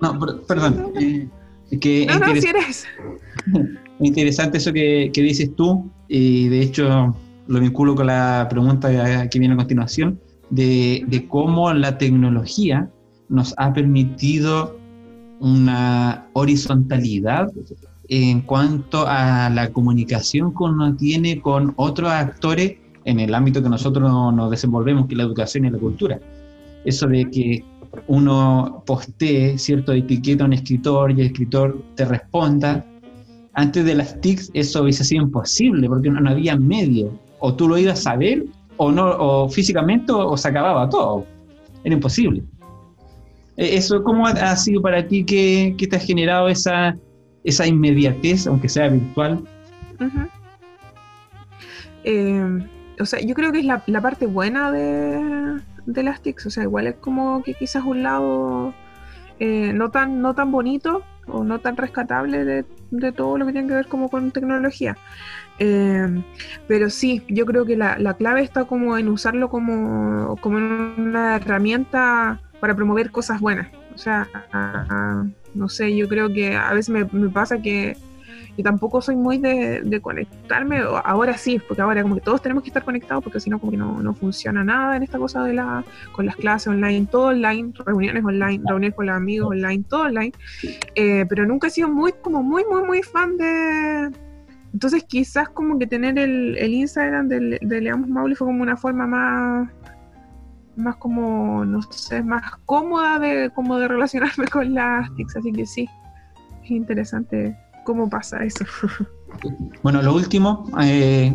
No, 0.00 0.18
perdón. 0.48 0.92
Eh, 1.00 1.28
que 1.80 2.06
no, 2.06 2.18
no, 2.18 2.40
si 2.40 2.48
eres. 2.48 2.84
interesante 4.00 4.58
eso 4.58 4.72
que, 4.72 5.10
dices 5.14 5.54
tú, 5.56 5.90
y 6.08 6.48
de 6.48 6.62
hecho 6.62 7.14
lo 7.46 7.60
vinculo 7.60 7.94
con 7.94 8.06
la 8.06 8.46
pregunta 8.48 9.28
que 9.28 9.38
viene 9.38 9.54
a 9.54 9.58
continuación, 9.58 10.18
de, 10.50 11.26
cómo 11.28 11.72
la 11.72 11.98
tecnología 11.98 12.90
nos 13.28 13.54
ha 13.56 13.72
permitido 13.72 14.78
una 15.40 16.26
horizontalidad 16.34 17.48
en 18.08 18.42
cuanto 18.42 19.06
a 19.06 19.48
la 19.50 19.72
comunicación 19.72 20.52
que 20.52 20.64
uno 20.64 20.94
tiene 20.96 21.40
con 21.40 21.72
otros 21.76 22.10
actores 22.10 22.76
en 23.04 23.18
el 23.18 23.34
ámbito 23.34 23.62
que 23.62 23.68
nosotros 23.68 24.12
nos 24.34 24.50
desenvolvemos, 24.50 25.06
que 25.06 25.14
es 25.14 25.18
la 25.18 25.24
educación 25.24 25.64
y 25.64 25.70
la 25.70 25.78
cultura. 25.78 26.20
Eso 26.84 27.06
de 27.06 27.28
que 27.30 27.64
uno 28.06 28.82
postee 28.86 29.58
cierto 29.58 29.92
etiqueta 29.92 30.44
a 30.44 30.46
un 30.46 30.52
escritor 30.52 31.10
y 31.10 31.20
el 31.20 31.26
escritor 31.28 31.82
te 31.94 32.04
responda. 32.04 32.84
Antes 33.54 33.84
de 33.84 33.94
las 33.94 34.20
TICs 34.20 34.50
eso 34.54 34.82
hubiese 34.82 35.04
sido 35.04 35.22
imposible 35.22 35.88
porque 35.88 36.10
no, 36.10 36.28
había 36.28 36.56
medio. 36.56 37.18
O 37.40 37.54
tú 37.54 37.68
lo 37.68 37.76
ibas 37.76 38.06
a 38.06 38.16
ver 38.16 38.44
o 38.76 38.90
no, 38.90 39.10
o 39.18 39.48
físicamente 39.48 40.12
o, 40.12 40.36
se 40.36 40.48
acababa 40.48 40.88
todo. 40.88 41.26
Era 41.84 41.94
imposible. 41.94 42.42
E, 43.56 43.76
eso, 43.76 44.02
¿cómo 44.02 44.26
ha, 44.26 44.56
sido 44.56 44.80
para 44.80 45.06
ti 45.06 45.24
que, 45.24 45.76
te 45.78 45.96
ha 45.96 46.00
generado 46.00 46.48
esa, 46.48 46.96
esa 47.44 47.66
inmediatez, 47.66 48.46
aunque 48.46 48.68
sea 48.68 48.88
virtual? 48.88 49.44
Eh, 52.04 52.66
o 52.98 53.04
sea, 53.04 53.20
yo 53.20 53.34
creo 53.34 53.52
que 53.52 53.58
es 53.58 53.64
la 53.64 54.00
parte 54.00 54.26
buena 54.26 54.72
de, 54.72 55.60
de 55.86 56.02
las 56.02 56.22
TICs. 56.22 56.46
O 56.46 56.50
sea, 56.50 56.64
igual 56.64 56.86
es 56.86 56.94
como 56.96 57.42
que 57.42 57.54
quizás 57.54 57.84
un 57.84 58.02
lado 58.02 58.74
eh, 59.38 59.72
no, 59.72 59.90
tan, 59.90 60.20
no 60.20 60.34
tan 60.34 60.50
bonito 60.50 61.02
o 61.26 61.44
no 61.44 61.60
tan 61.60 61.76
rescatable 61.76 62.44
de, 62.44 63.12
todo 63.12 63.38
lo 63.38 63.46
que 63.46 63.52
tiene 63.52 63.68
que 63.68 63.74
ver 63.74 63.86
como 63.86 64.08
con 64.08 64.30
tecnología. 64.30 64.96
Eh, 65.58 66.22
pero 66.66 66.90
sí, 66.90 67.22
yo 67.28 67.46
creo 67.46 67.64
que 67.64 67.76
la, 67.76 68.14
clave 68.14 68.42
está 68.42 68.64
como 68.64 68.98
en 68.98 69.08
usarlo 69.08 69.48
como, 69.48 70.36
como 70.40 70.56
una 70.56 71.36
herramienta 71.36 72.40
para 72.60 72.74
promover 72.74 73.10
cosas 73.10 73.40
buenas. 73.40 73.68
O 73.94 73.98
sea, 73.98 74.28
no 75.54 75.68
sé, 75.68 75.94
yo 75.96 76.08
creo 76.08 76.32
que 76.32 76.56
a 76.56 76.72
veces 76.72 76.90
me 76.90 77.28
pasa 77.28 77.60
que 77.60 77.96
y 78.56 78.62
tampoco 78.62 79.00
soy 79.00 79.16
muy 79.16 79.38
de, 79.38 80.00
conectarme, 80.02 80.80
ahora 81.04 81.36
sí, 81.38 81.60
porque 81.66 81.82
ahora 81.82 82.02
como 82.02 82.16
que 82.16 82.20
todos 82.20 82.42
tenemos 82.42 82.62
que 82.62 82.70
estar 82.70 82.84
conectados 82.84 83.24
porque 83.24 83.40
si 83.40 83.48
no 83.48 83.58
como 83.58 83.72
que 83.72 83.78
no, 83.78 84.14
funciona 84.14 84.62
nada 84.62 84.96
en 84.96 85.02
esta 85.02 85.18
cosa 85.18 85.42
de 85.44 85.54
la 85.54 85.84
con 86.12 86.26
las 86.26 86.36
clases 86.36 86.68
online, 86.68 87.06
todo 87.10 87.28
online, 87.28 87.72
reuniones 87.84 88.24
online, 88.24 88.62
reuniones 88.66 88.94
con 88.94 89.06
los 89.06 89.16
amigos 89.16 89.50
online, 89.50 89.84
todo 89.88 90.02
online, 90.02 90.32
eh, 90.94 91.24
pero 91.28 91.46
nunca 91.46 91.68
he 91.68 91.70
sido 91.70 91.88
muy 91.88 92.12
como 92.12 92.42
muy 92.42 92.64
muy 92.64 92.82
muy 92.84 93.02
fan 93.02 93.36
de 93.38 94.10
entonces 94.72 95.04
quizás 95.04 95.48
como 95.48 95.78
que 95.78 95.86
tener 95.86 96.18
el, 96.18 96.56
Instagram 96.58 97.28
de, 97.28 97.58
de 97.60 97.80
Leamos 97.80 98.08
Maule 98.08 98.34
fue 98.34 98.46
como 98.46 98.62
una 98.62 98.76
forma 98.76 99.06
más 99.06 99.68
más 100.76 100.96
como, 100.96 101.64
no 101.64 101.82
sé, 101.82 102.22
más 102.22 102.56
cómoda 102.64 103.18
de 103.18 103.50
como 103.50 103.78
de 103.78 103.88
relacionarme 103.88 104.46
con 104.52 104.74
las 104.74 105.12
TICs, 105.14 105.36
así 105.36 105.52
que 105.52 105.66
sí, 105.66 105.88
es 106.64 106.70
interesante 106.70 107.56
cómo 107.84 108.08
pasa 108.08 108.44
eso. 108.44 108.64
bueno, 109.82 110.02
lo 110.02 110.14
último, 110.14 110.68
eh, 110.82 111.34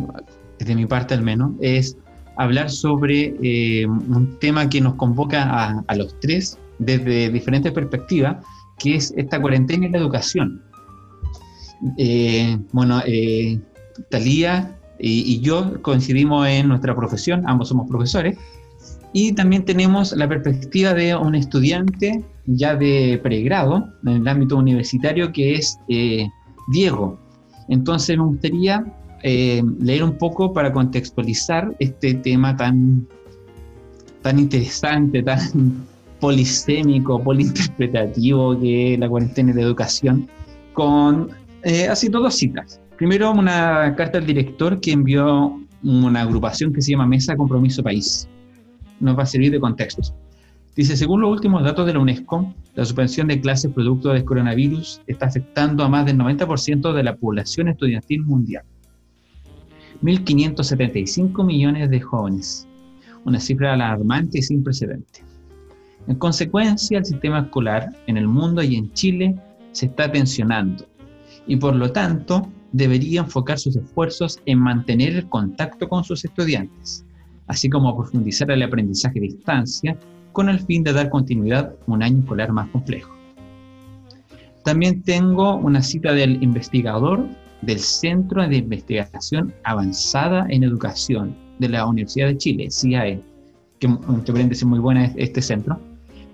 de 0.58 0.74
mi 0.74 0.86
parte 0.86 1.14
al 1.14 1.22
menos, 1.22 1.52
es 1.60 1.96
hablar 2.36 2.70
sobre 2.70 3.34
eh, 3.42 3.86
un 3.86 4.36
tema 4.40 4.68
que 4.68 4.80
nos 4.80 4.94
convoca 4.94 5.82
a, 5.86 5.94
los 5.96 6.18
tres 6.20 6.58
desde 6.78 7.30
diferentes 7.30 7.72
perspectivas, 7.72 8.44
que 8.78 8.96
es 8.96 9.12
esta 9.16 9.40
cuarentena 9.40 9.86
y 9.86 9.90
la 9.90 9.98
educación. 9.98 10.62
Eh, 11.96 12.58
bueno, 12.72 13.02
Talía 14.10 14.78
y, 14.98 15.40
yo 15.40 15.80
coincidimos 15.82 16.46
en 16.48 16.68
nuestra 16.68 16.94
profesión, 16.94 17.42
ambos 17.46 17.68
somos 17.68 17.88
profesores, 17.88 18.36
Y 19.12 19.32
también 19.32 19.64
tenemos 19.64 20.12
la 20.12 20.28
perspectiva 20.28 20.92
de 20.92 21.16
un 21.16 21.34
estudiante 21.34 22.22
ya 22.46 22.76
de 22.76 23.18
pregrado 23.22 23.88
en 24.04 24.22
el 24.22 24.28
ámbito 24.28 24.56
universitario 24.56 25.32
que 25.32 25.54
es 25.54 25.78
eh, 25.88 26.28
Diego. 26.68 27.18
Entonces 27.68 28.16
me 28.16 28.24
gustaría 28.24 28.84
eh, 29.22 29.62
leer 29.80 30.04
un 30.04 30.16
poco 30.16 30.52
para 30.52 30.72
contextualizar 30.72 31.74
este 31.78 32.14
tema 32.14 32.56
tan, 32.56 33.06
tan 34.22 34.38
interesante, 34.38 35.22
tan 35.22 35.86
polisémico, 36.20 37.22
poliinterpretativo 37.22 38.58
que 38.60 38.94
es 38.94 39.00
la 39.00 39.08
cuarentena 39.08 39.52
de 39.52 39.62
educación, 39.62 40.28
con 40.72 41.30
eh, 41.62 41.88
así 41.88 42.08
dos 42.08 42.34
citas. 42.34 42.80
Primero, 42.96 43.30
una 43.32 43.94
carta 43.96 44.18
al 44.18 44.26
director 44.26 44.80
que 44.80 44.92
envió 44.92 45.60
una 45.84 46.22
agrupación 46.22 46.72
que 46.72 46.82
se 46.82 46.92
llama 46.92 47.06
Mesa 47.06 47.36
Compromiso 47.36 47.82
País. 47.82 48.28
Nos 49.00 49.16
va 49.16 49.22
a 49.22 49.26
servir 49.26 49.52
de 49.52 49.60
contexto. 49.60 50.02
Dice, 50.78 50.96
según 50.96 51.22
los 51.22 51.32
últimos 51.32 51.64
datos 51.64 51.86
de 51.86 51.92
la 51.92 51.98
UNESCO, 51.98 52.54
la 52.76 52.84
suspensión 52.84 53.26
de 53.26 53.40
clases 53.40 53.72
producto 53.72 54.10
del 54.10 54.24
coronavirus 54.24 55.00
está 55.08 55.26
afectando 55.26 55.82
a 55.82 55.88
más 55.88 56.06
del 56.06 56.16
90% 56.18 56.92
de 56.92 57.02
la 57.02 57.16
población 57.16 57.66
estudiantil 57.66 58.22
mundial. 58.22 58.62
1.575 60.02 61.44
millones 61.44 61.90
de 61.90 62.00
jóvenes, 62.00 62.68
una 63.24 63.40
cifra 63.40 63.74
alarmante 63.74 64.38
y 64.38 64.42
sin 64.42 64.62
precedente. 64.62 65.24
En 66.06 66.14
consecuencia, 66.14 66.98
el 66.98 67.04
sistema 67.04 67.40
escolar 67.40 67.90
en 68.06 68.16
el 68.16 68.28
mundo 68.28 68.62
y 68.62 68.76
en 68.76 68.92
Chile 68.92 69.34
se 69.72 69.86
está 69.86 70.12
tensionando 70.12 70.86
y 71.48 71.56
por 71.56 71.74
lo 71.74 71.90
tanto 71.90 72.48
debería 72.70 73.22
enfocar 73.22 73.58
sus 73.58 73.74
esfuerzos 73.74 74.38
en 74.46 74.60
mantener 74.60 75.16
el 75.16 75.28
contacto 75.28 75.88
con 75.88 76.04
sus 76.04 76.24
estudiantes, 76.24 77.04
así 77.48 77.68
como 77.68 77.96
profundizar 77.96 78.48
el 78.52 78.62
aprendizaje 78.62 79.18
a 79.18 79.22
distancia 79.22 79.98
con 80.32 80.48
el 80.48 80.60
fin 80.60 80.82
de 80.82 80.92
dar 80.92 81.10
continuidad 81.10 81.74
a 81.86 81.92
un 81.92 82.02
año 82.02 82.20
escolar 82.20 82.52
más 82.52 82.68
complejo. 82.70 83.14
También 84.64 85.02
tengo 85.02 85.56
una 85.56 85.82
cita 85.82 86.12
del 86.12 86.42
investigador 86.42 87.26
del 87.62 87.78
Centro 87.78 88.46
de 88.46 88.56
Investigación 88.56 89.52
Avanzada 89.64 90.46
en 90.50 90.62
Educación 90.62 91.34
de 91.58 91.68
la 91.68 91.86
Universidad 91.86 92.28
de 92.28 92.36
Chile, 92.36 92.70
CIAE, 92.70 93.20
que 93.78 93.86
entre 93.86 94.42
es 94.42 94.64
muy 94.64 94.78
buena 94.78 95.06
este 95.16 95.42
centro, 95.42 95.80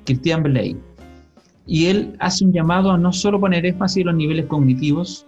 Cristian 0.05 0.43
Bley. 0.43 0.77
Y 1.67 1.87
él 1.87 2.17
hace 2.19 2.45
un 2.45 2.53
llamado 2.53 2.91
a 2.91 2.99
no 2.99 3.13
solo 3.13 3.41
poner 3.41 3.65
énfasis 3.65 3.99
en 3.99 4.07
los 4.07 4.17
niveles 4.17 4.47
cognitivos, 4.47 5.27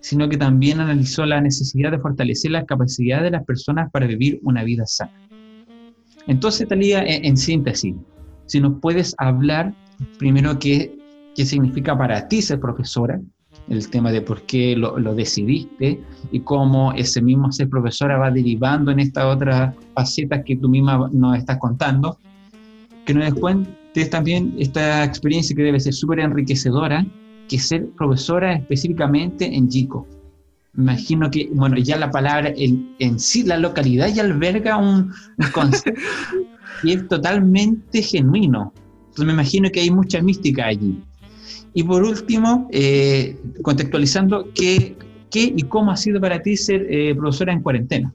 sino 0.00 0.28
que 0.28 0.36
también 0.36 0.80
analizó 0.80 1.24
la 1.26 1.40
necesidad 1.40 1.90
de 1.90 1.98
fortalecer 1.98 2.50
la 2.50 2.66
capacidad 2.66 3.22
de 3.22 3.30
las 3.30 3.44
personas 3.44 3.90
para 3.90 4.06
vivir 4.06 4.40
una 4.42 4.64
vida 4.64 4.86
sana. 4.86 5.27
Entonces, 6.28 6.68
Talía, 6.68 7.02
en, 7.04 7.36
síntesis, 7.36 7.96
si 8.46 8.60
nos 8.60 8.78
puedes 8.80 9.14
hablar 9.18 9.74
primero 10.18 10.58
qué, 10.58 10.96
qué 11.34 11.44
significa 11.44 11.96
para 11.96 12.28
ti 12.28 12.42
ser 12.42 12.60
profesora, 12.60 13.20
el 13.68 13.88
tema 13.90 14.12
de 14.12 14.20
por 14.20 14.42
qué 14.42 14.76
lo, 14.76 14.98
lo, 14.98 15.14
decidiste 15.14 16.00
y 16.30 16.40
cómo 16.40 16.92
ese 16.92 17.20
mismo 17.20 17.50
ser 17.50 17.68
profesora 17.68 18.18
va 18.18 18.30
derivando 18.30 18.90
en 18.90 19.00
estas 19.00 19.24
otras 19.24 19.74
facetas 19.94 20.42
que 20.44 20.56
tú 20.56 20.68
misma 20.68 21.10
nos 21.12 21.36
estás 21.36 21.58
contando, 21.58 22.18
que 23.04 23.14
nos 23.14 23.32
cuentes 23.34 24.10
también 24.10 24.54
esta 24.58 25.04
experiencia 25.04 25.56
que 25.56 25.62
debe 25.62 25.80
ser 25.80 25.94
súper 25.94 26.20
enriquecedora, 26.20 27.06
que 27.48 27.58
ser 27.58 27.88
profesora 27.96 28.54
específicamente 28.54 29.46
en 29.46 29.68
Chico. 29.68 30.06
Imagino 30.76 31.30
que, 31.30 31.48
bueno, 31.52 31.76
ya 31.78 31.96
la 31.96 32.10
palabra 32.10 32.52
en, 32.56 32.94
en 32.98 33.18
sí, 33.18 33.42
la 33.42 33.56
localidad 33.56 34.08
ya 34.08 34.22
alberga 34.22 34.76
un, 34.76 35.12
un 35.38 35.46
concepto 35.52 36.00
y 36.82 36.92
es 36.92 37.08
totalmente 37.08 38.02
genuino. 38.02 38.72
Entonces 39.00 39.26
me 39.26 39.32
imagino 39.32 39.70
que 39.70 39.80
hay 39.80 39.90
mucha 39.90 40.22
mística 40.22 40.66
allí. 40.66 41.02
Y 41.74 41.82
por 41.82 42.02
último, 42.02 42.68
eh, 42.72 43.36
contextualizando, 43.62 44.48
¿qué, 44.54 44.96
¿qué, 45.30 45.52
y 45.56 45.62
cómo 45.64 45.90
ha 45.90 45.96
sido 45.96 46.20
para 46.20 46.40
ti 46.40 46.56
ser 46.56 46.86
eh, 46.88 47.14
profesora 47.14 47.52
en 47.52 47.62
cuarentena? 47.62 48.12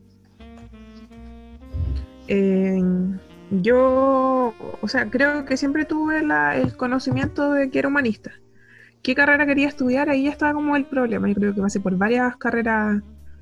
Eh, 2.27 2.81
yo, 3.51 4.53
o 4.81 4.87
sea, 4.87 5.09
creo 5.09 5.45
que 5.45 5.57
siempre 5.57 5.85
tuve 5.85 6.19
el 6.19 6.75
conocimiento 6.77 7.51
de 7.51 7.69
que 7.69 7.79
era 7.79 7.89
humanista. 7.89 8.31
¿Qué 9.03 9.13
carrera 9.13 9.45
quería 9.45 9.67
estudiar? 9.67 10.09
Ahí 10.09 10.23
ya 10.23 10.31
estaba 10.31 10.53
como 10.53 10.75
el 10.75 10.85
problema. 10.85 11.27
Yo 11.27 11.35
creo 11.35 11.53
que 11.53 11.61
pasé 11.61 11.79
por 11.79 11.95
varias 11.97 12.35
carreras, 12.37 13.01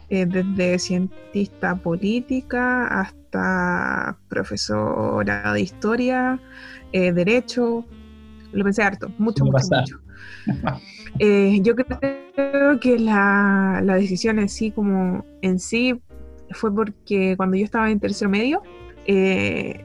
desde 0.10 0.78
cientista 0.78 1.76
política 1.76 2.86
hasta 2.88 4.18
profesora 4.28 5.54
de 5.54 5.62
historia, 5.62 6.38
derecho, 6.92 7.86
lo 8.52 8.64
pensé 8.64 8.84
harto, 8.84 9.10
mucho, 9.18 9.46
mucho, 9.46 9.68
mucho. 9.72 10.00
Eh, 11.20 11.60
yo 11.62 11.76
creo 11.76 12.80
que 12.80 12.98
la, 12.98 13.82
la, 13.84 13.96
decisión 13.96 14.40
en 14.40 14.48
sí, 14.48 14.72
como 14.72 15.26
en 15.42 15.60
sí, 15.60 16.02
fue 16.52 16.74
porque 16.74 17.36
cuando 17.36 17.58
yo 17.58 17.66
estaba 17.66 17.92
en 17.92 18.00
tercer 18.00 18.30
medio, 18.30 18.62
eh, 19.06 19.84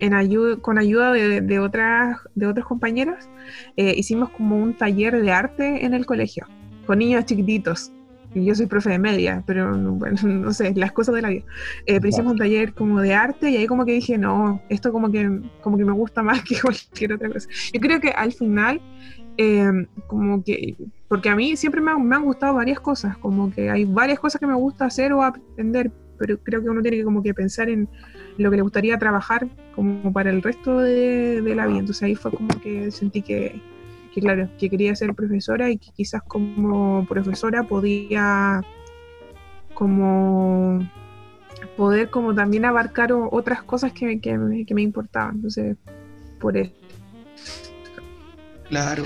en 0.00 0.14
ayuda, 0.14 0.56
con 0.56 0.78
ayuda 0.78 1.12
de, 1.12 1.40
de, 1.40 1.58
otras, 1.58 2.18
de 2.34 2.46
otros 2.46 2.66
compañeros, 2.66 3.28
eh, 3.76 3.94
hicimos 3.96 4.30
como 4.30 4.56
un 4.56 4.74
taller 4.74 5.20
de 5.20 5.30
arte 5.30 5.84
en 5.84 5.94
el 5.94 6.06
colegio, 6.06 6.46
con 6.86 6.98
niños 6.98 7.24
chiquititos. 7.24 7.92
Y 8.32 8.44
yo 8.44 8.54
soy 8.54 8.66
profe 8.66 8.90
de 8.90 8.98
media, 9.00 9.42
pero 9.44 9.76
bueno, 9.76 10.16
no 10.22 10.52
sé, 10.52 10.72
las 10.74 10.92
cosas 10.92 11.14
de 11.16 11.22
la 11.22 11.30
vida. 11.30 11.44
pero 11.84 12.06
hicimos 12.06 12.32
un 12.32 12.38
taller 12.38 12.74
como 12.74 13.00
de 13.00 13.14
arte 13.14 13.50
y 13.50 13.56
ahí 13.56 13.66
como 13.66 13.84
que 13.84 13.92
dije, 13.92 14.18
no, 14.18 14.62
esto 14.68 14.92
como 14.92 15.10
que, 15.10 15.40
como 15.60 15.76
que 15.76 15.84
me 15.84 15.92
gusta 15.92 16.22
más 16.22 16.42
que 16.44 16.60
cualquier 16.60 17.14
otra 17.14 17.28
cosa. 17.28 17.48
Yo 17.72 17.80
creo 17.80 18.00
que 18.00 18.10
al 18.10 18.32
final 18.32 18.80
Em, 19.42 19.86
como 20.06 20.44
que, 20.44 20.76
porque 21.08 21.30
a 21.30 21.34
mí 21.34 21.56
siempre 21.56 21.80
me, 21.80 21.92
han 21.92 22.24
gustado 22.24 22.52
varias 22.52 22.78
cosas, 22.78 23.16
como 23.16 23.50
que 23.50 23.70
hay 23.70 23.86
varias 23.86 24.20
cosas 24.20 24.38
que 24.38 24.46
me 24.46 24.54
gusta 24.54 24.84
hacer 24.84 25.14
o 25.14 25.22
aprender, 25.22 25.90
pero 26.18 26.38
creo 26.42 26.62
que 26.62 26.68
uno 26.68 26.82
tiene 26.82 26.98
que 26.98 27.04
como 27.04 27.22
que 27.22 27.32
pensar 27.32 27.70
en 27.70 27.88
lo 28.40 28.50
que 28.50 28.56
le 28.56 28.62
gustaría 28.62 28.98
trabajar 28.98 29.48
como 29.74 30.12
para 30.12 30.30
el 30.30 30.42
resto 30.42 30.78
de, 30.78 31.42
la 31.54 31.66
vida. 31.66 31.80
Entonces 31.80 32.02
ahí 32.02 32.14
fue 32.14 32.30
como 32.30 32.48
que 32.60 32.90
sentí 32.90 33.22
que, 33.22 33.60
que, 34.14 34.20
claro, 34.20 34.48
que 34.58 34.70
quería 34.70 34.94
ser 34.94 35.14
profesora 35.14 35.70
y 35.70 35.76
que 35.76 35.90
quizás 35.94 36.22
como 36.22 37.06
profesora 37.06 37.64
podía 37.64 38.62
como 39.74 40.88
poder 41.76 42.10
como 42.10 42.34
también 42.34 42.64
abarcar 42.64 43.12
otras 43.12 43.62
cosas 43.62 43.92
que, 43.92 44.20
que, 44.20 44.64
que 44.66 44.74
me 44.74 44.82
importaban. 44.82 45.36
Entonces, 45.36 45.76
por 46.40 46.56
eso. 46.56 46.72
Claro. 48.68 49.04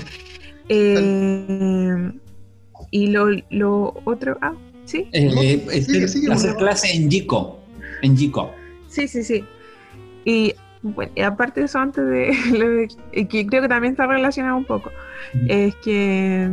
Eh, 0.69 2.11
y 2.91 3.07
lo, 3.07 3.27
lo, 3.49 4.01
otro. 4.05 4.37
Ah, 4.41 4.53
sí. 4.85 5.09
Eh, 5.11 5.65
hacer 6.31 6.55
clase 6.55 6.95
en 6.95 7.11
Jico. 7.11 7.59
En 8.01 8.15
Jico. 8.15 8.51
Sí, 8.95 9.09
sí, 9.09 9.23
sí. 9.25 9.43
Y 10.23 10.55
bueno, 10.81 11.11
aparte 11.25 11.59
de 11.59 11.65
eso, 11.65 11.79
antes 11.79 12.05
de. 12.05 12.87
que 13.29 13.45
creo 13.45 13.61
que 13.61 13.67
también 13.67 13.91
está 13.91 14.07
relacionado 14.07 14.55
un 14.55 14.63
poco. 14.63 14.89
Es 15.49 15.75
que. 15.83 16.49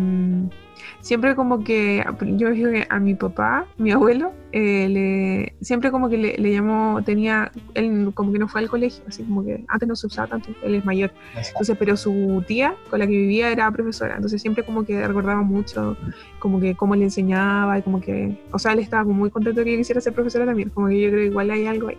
Siempre 1.02 1.34
como 1.34 1.64
que 1.64 2.04
yo 2.36 2.50
digo 2.50 2.70
que 2.70 2.86
a 2.88 3.00
mi 3.00 3.14
papá, 3.16 3.66
mi 3.76 3.90
abuelo, 3.90 4.32
eh, 4.52 4.88
le, 4.88 5.54
siempre 5.60 5.90
como 5.90 6.08
que 6.08 6.16
le, 6.16 6.36
le, 6.38 6.52
llamó, 6.52 7.02
tenía, 7.02 7.50
él 7.74 8.12
como 8.14 8.32
que 8.32 8.38
no 8.38 8.46
fue 8.46 8.60
al 8.60 8.70
colegio, 8.70 9.02
así 9.08 9.24
como 9.24 9.44
que 9.44 9.64
antes 9.66 9.88
no 9.88 9.96
se 9.96 10.06
usaba 10.06 10.28
tanto, 10.28 10.50
él 10.62 10.76
es 10.76 10.84
mayor. 10.84 11.12
Entonces, 11.34 11.76
pero 11.76 11.96
su 11.96 12.44
tía 12.46 12.76
con 12.88 13.00
la 13.00 13.08
que 13.08 13.16
vivía 13.16 13.50
era 13.50 13.68
profesora, 13.72 14.14
entonces 14.14 14.40
siempre 14.40 14.64
como 14.64 14.84
que 14.84 15.04
recordaba 15.04 15.42
mucho, 15.42 15.96
como 16.38 16.60
que 16.60 16.76
cómo 16.76 16.94
le 16.94 17.02
enseñaba 17.02 17.80
y 17.80 17.82
como 17.82 18.00
que, 18.00 18.38
o 18.52 18.58
sea, 18.60 18.72
él 18.72 18.78
estaba 18.78 19.02
muy 19.02 19.28
contento 19.30 19.58
de 19.58 19.64
que 19.64 19.72
yo 19.72 19.78
quisiera 19.78 20.00
ser 20.00 20.12
profesora 20.12 20.46
también, 20.46 20.68
como 20.68 20.86
que 20.86 21.00
yo 21.00 21.08
creo 21.08 21.20
que 21.20 21.26
igual 21.26 21.50
hay 21.50 21.66
algo 21.66 21.88
ahí. 21.88 21.98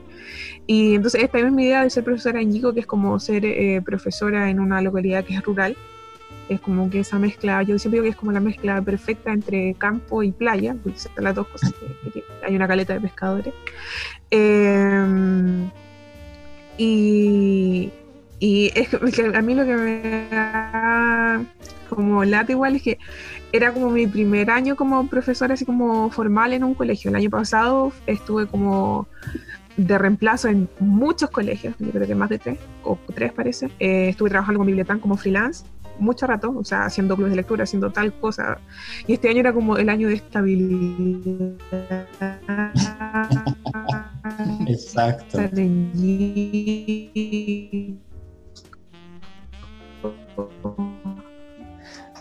Y 0.65 0.95
entonces 0.95 1.23
esta 1.23 1.39
es 1.39 1.51
mi 1.51 1.65
idea 1.65 1.83
de 1.83 1.89
ser 1.89 2.05
profesora 2.05 2.39
en 2.39 2.53
Yico, 2.53 2.73
que 2.73 2.79
es 2.79 2.87
como 2.87 3.19
ser 3.19 3.43
eh, 3.45 3.81
profesora 3.81 4.49
en 4.49 4.61
una 4.61 4.81
localidad 4.81 5.25
que 5.25 5.35
es 5.35 5.43
rural, 5.43 5.75
es 6.49 6.59
como 6.59 6.89
que 6.89 6.99
esa 6.99 7.19
mezcla, 7.19 7.63
yo 7.63 7.77
siempre 7.79 7.97
digo 7.97 8.03
que 8.03 8.09
es 8.09 8.15
como 8.15 8.31
la 8.31 8.39
mezcla 8.39 8.81
perfecta 8.81 9.31
entre 9.31 9.73
campo 9.75 10.23
y 10.23 10.31
playa, 10.31 10.75
porque 10.81 10.99
son 10.99 11.11
las 11.23 11.35
dos 11.35 11.47
cosas 11.47 11.73
que, 11.73 12.23
hay 12.45 12.55
una 12.55 12.67
caleta 12.67 12.93
de 12.93 13.01
pescadores. 13.01 13.53
Em, 14.29 15.69
y, 16.77 17.91
y 18.39 18.71
es 18.75 18.89
que 18.89 19.35
a 19.35 19.41
mí 19.41 19.55
lo 19.55 19.65
que 19.65 19.75
me 19.75 20.27
da 20.29 21.43
como 21.89 22.23
lata 22.25 22.51
igual 22.51 22.75
es 22.75 22.81
que 22.81 22.97
era 23.51 23.71
como 23.71 23.89
mi 23.89 24.07
primer 24.07 24.49
año 24.49 24.75
como 24.75 25.07
profesora 25.07 25.53
así 25.53 25.63
como 25.65 26.09
formal 26.09 26.53
en 26.53 26.63
un 26.63 26.73
colegio. 26.73 27.09
El 27.09 27.15
año 27.15 27.29
pasado 27.29 27.91
estuve 28.07 28.47
como 28.47 29.07
de 29.77 29.97
reemplazo 29.97 30.49
en 30.49 30.69
muchos 30.79 31.29
colegios, 31.29 31.75
yo 31.79 31.89
creo 31.91 32.07
que 32.07 32.15
más 32.15 32.29
de 32.29 32.39
tres, 32.39 32.59
o 32.83 32.97
tres 33.13 33.31
parece. 33.31 33.69
Eh, 33.79 34.09
estuve 34.09 34.29
trabajando 34.29 34.59
con 34.59 34.67
Bibliotán 34.67 34.99
como 34.99 35.17
freelance 35.17 35.65
mucho 35.99 36.27
rato, 36.27 36.53
o 36.55 36.63
sea, 36.63 36.85
haciendo 36.85 37.15
clubes 37.15 37.31
de 37.31 37.37
lectura, 37.37 37.63
haciendo 37.63 37.91
tal 37.91 38.13
cosa. 38.13 38.59
Y 39.07 39.13
este 39.13 39.29
año 39.29 39.39
era 39.39 39.53
como 39.53 39.77
el 39.77 39.89
año 39.89 40.07
de 40.07 40.15
estabilidad. 40.15 41.53
Exacto. 44.67 45.39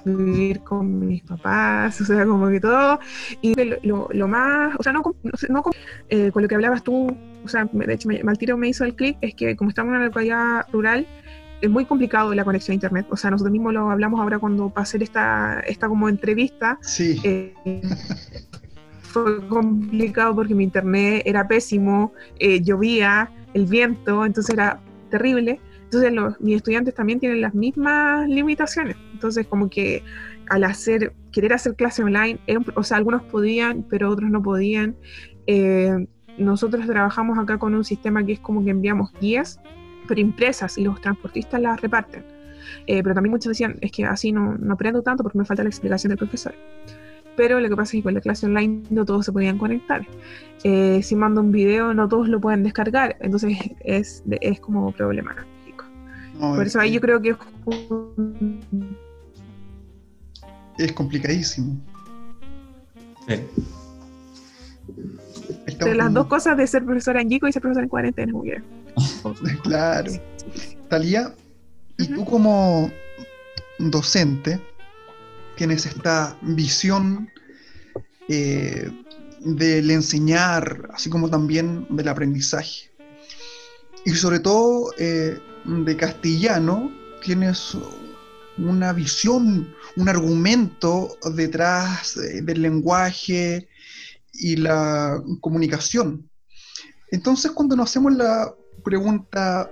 vivir 0.05 0.61
con 0.61 1.07
mis 1.07 1.23
papás, 1.23 2.01
o 2.01 2.05
sea, 2.05 2.25
como 2.25 2.49
que 2.49 2.61
todo. 2.61 2.99
Y 3.41 3.55
lo, 3.87 4.09
lo, 4.13 4.29
más, 4.29 4.75
o 4.79 4.83
sea, 4.83 4.93
no, 4.93 5.03
no, 5.49 5.63
eh, 6.09 6.31
con 6.33 6.43
lo 6.43 6.49
que 6.49 6.55
hablabas 6.55 6.83
tú, 6.83 7.17
o 7.45 7.49
sea, 7.49 7.69
de 7.73 7.95
hecho, 7.95 8.09
me, 8.09 8.23
Maltiro 8.23 8.57
me 8.57 8.69
hizo 8.69 8.85
el 8.85 8.95
clic, 8.95 9.17
es 9.21 9.35
que 9.35 9.57
como 9.57 9.71
estamos 9.71 9.91
en 9.93 9.97
una 9.97 10.07
localidad 10.07 10.67
rural, 10.73 11.07
es 11.63 11.71
muy 11.71 11.85
complicado 11.85 12.35
la 12.35 12.45
conexión 12.45 12.73
a 12.73 12.75
internet. 12.75 13.07
O 13.11 13.17
sea, 13.17 13.31
nosotros 13.31 13.53
mismos 13.53 13.73
lo 13.73 13.89
hablamos 13.89 14.21
ahora 14.21 14.39
cuando 14.39 14.69
para 14.69 14.83
hacer 14.83 15.03
esta, 15.03 15.61
esta 15.61 15.89
como 15.89 16.09
entrevista. 16.09 16.77
Sí. 16.83 17.21
Eh, 17.23 17.55
fue 19.01 19.47
complicado 19.47 20.35
porque 20.35 20.55
mi 20.55 20.65
internet 20.65 21.23
era 21.25 21.47
pésimo, 21.47 22.13
eh, 22.41 22.61
llovía, 22.61 23.31
el 23.55 23.67
viento, 23.67 24.27
entonces 24.27 24.53
era 24.53 24.81
terrible. 25.09 25.61
Entonces 25.85 26.13
los, 26.13 26.41
mis 26.41 26.57
estudiantes 26.57 26.95
también 26.95 27.21
tienen 27.21 27.41
las 27.41 27.55
mismas 27.55 28.29
limitaciones. 28.29 28.97
Entonces 29.13 29.47
como 29.47 29.71
que 29.71 30.03
al 30.49 30.65
hacer, 30.65 31.13
querer 31.31 31.53
hacer 31.53 31.77
clase 31.77 32.03
online, 32.03 32.41
o 32.75 32.83
sea, 32.83 32.97
algunos 32.97 33.23
podían, 33.23 33.85
pero 33.89 34.11
otros 34.11 34.31
no 34.31 34.43
podían. 34.43 34.97
Eh, 35.47 36.09
nosotros 36.39 36.87
trabajamos 36.87 37.39
acá 37.39 37.59
con 37.59 37.75
un 37.75 37.85
sistema 37.85 38.25
que 38.25 38.33
es 38.33 38.41
como 38.41 38.65
que 38.65 38.71
enviamos 38.71 39.13
guías, 39.21 39.61
pero 40.13 40.21
impresas, 40.21 40.77
y 40.77 40.85
los 40.85 41.01
transportistas 41.01 41.59
las 41.59 41.81
reparten. 41.81 42.23
Eh, 42.87 43.03
pero 43.03 43.15
también 43.15 43.31
muchos 43.31 43.49
decían, 43.49 43.77
es 43.81 43.91
que 43.91 44.05
así 44.05 44.31
no, 44.31 44.59
no 44.59 44.75
aprendo 44.75 45.03
tanto 45.03 45.23
porque 45.23 45.39
me 45.39 45.47
falta 45.47 45.63
la 45.63 45.71
explicación 45.71 46.11
del 46.11 46.19
profesor 46.19 46.55
pero 47.37 47.61
lo 47.61 47.69
que 47.69 47.77
pasa 47.77 47.97
es 47.97 48.01
que 48.01 48.03
con 48.03 48.15
la 48.15 48.21
clase 48.21 48.47
online 48.47 48.83
no 48.91 49.05
todos 49.05 49.27
se 49.27 49.33
podían 49.33 49.59
conectar. 49.59 50.07
Eh, 50.65 51.01
si 51.03 51.17
mando 51.17 51.41
un 51.41 51.51
video, 51.51 51.95
no 51.95 52.09
todos 52.09 52.29
lo 52.29 52.41
pueden 52.41 52.63
descargar, 52.63 53.17
entonces 53.21 53.57
es, 53.81 54.23
es 54.41 54.61
como 54.61 54.93
problemático. 54.93 55.85
Por 56.39 56.67
eso 56.67 56.81
ahí 56.81 56.93
yo 56.93 57.01
creo 57.01 57.23
que 57.23 57.31
es, 57.31 57.37
es 60.79 60.93
complicadísimo. 60.93 61.81
De 65.79 65.95
las 65.95 66.13
dos 66.13 66.27
cosas 66.27 66.57
de 66.57 66.67
ser 66.67 66.85
profesora 66.85 67.21
en 67.21 67.29
Gico 67.29 67.47
y 67.47 67.53
ser 67.53 67.63
profesora 67.63 67.85
en 67.85 67.89
cuarentena, 67.89 68.33
muy 68.33 68.51
bien. 68.51 68.82
claro. 69.63 70.13
Talía, 70.89 71.35
y 71.99 72.07
tú 72.09 72.25
como 72.25 72.91
docente, 73.79 74.61
tienes 75.57 75.87
esta 75.87 76.37
visión 76.43 77.31
eh, 78.29 78.91
del 79.41 79.91
enseñar, 79.91 80.89
así 80.93 81.11
como 81.11 81.29
también 81.29 81.87
del 81.91 82.09
aprendizaje. 82.09 82.91
Y 84.05 84.11
sobre 84.11 84.41
todo 84.41 84.93
eh, 84.99 85.39
de 85.65 85.97
castellano, 85.97 86.93
tienes 87.25 87.77
una 88.59 88.93
visión, 88.93 89.75
un 89.97 90.09
argumento 90.09 91.17
detrás 91.35 92.19
del 92.43 92.63
lenguaje 92.63 93.69
y 94.33 94.57
la 94.57 95.23
comunicación. 95.41 96.29
Entonces, 97.11 97.53
cuando 97.53 97.77
nos 97.77 97.91
hacemos 97.91 98.15
la 98.15 98.53
pregunta, 98.83 99.71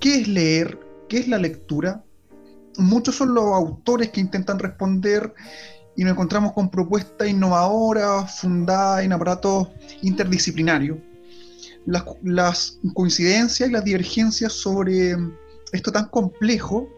¿qué 0.00 0.20
es 0.20 0.28
leer? 0.28 0.78
¿Qué 1.08 1.18
es 1.18 1.28
la 1.28 1.38
lectura? 1.38 2.04
muchos 2.78 3.16
son 3.16 3.34
los 3.34 3.44
autores 3.44 4.10
que 4.10 4.20
intentan 4.20 4.58
responder 4.58 5.34
y 5.96 6.04
nos 6.04 6.12
encontramos 6.12 6.52
con 6.52 6.70
propuestas 6.70 7.28
innovadoras, 7.28 8.40
fundadas 8.40 9.04
en 9.04 9.12
aparatos 9.12 9.68
interdisciplinarios. 10.02 10.98
Las, 12.22 12.78
coincidencias 12.94 13.68
y 13.68 13.72
las 13.72 13.84
divergencias 13.84 14.52
sobre 14.52 15.16
esto 15.72 15.90
tan 15.90 16.06
complejo 16.06 16.88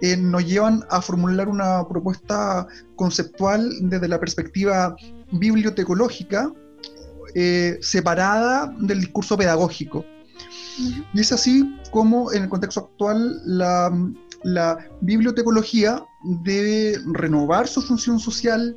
eh, 0.00 0.16
nos 0.16 0.46
llevan 0.46 0.84
a 0.90 1.02
formular 1.02 1.48
una 1.48 1.86
propuesta 1.88 2.66
conceptual 2.94 3.70
desde 3.80 4.06
la 4.06 4.20
perspectiva 4.20 4.94
bibliotecológica, 5.32 6.52
eh, 7.34 7.78
separada 7.80 8.72
del 8.78 9.00
discurso 9.00 9.36
pedagógico. 9.36 10.04
Y 10.78 11.20
es 11.20 11.32
así 11.32 11.78
como 11.90 12.32
en 12.32 12.44
el 12.44 12.48
contexto 12.48 12.80
actual 12.80 13.40
la 13.46 14.78
bibliotecología 15.00 16.04
debe 16.42 16.98
renovar 17.12 17.68
su 17.68 17.82
función 17.82 18.18
social 18.18 18.76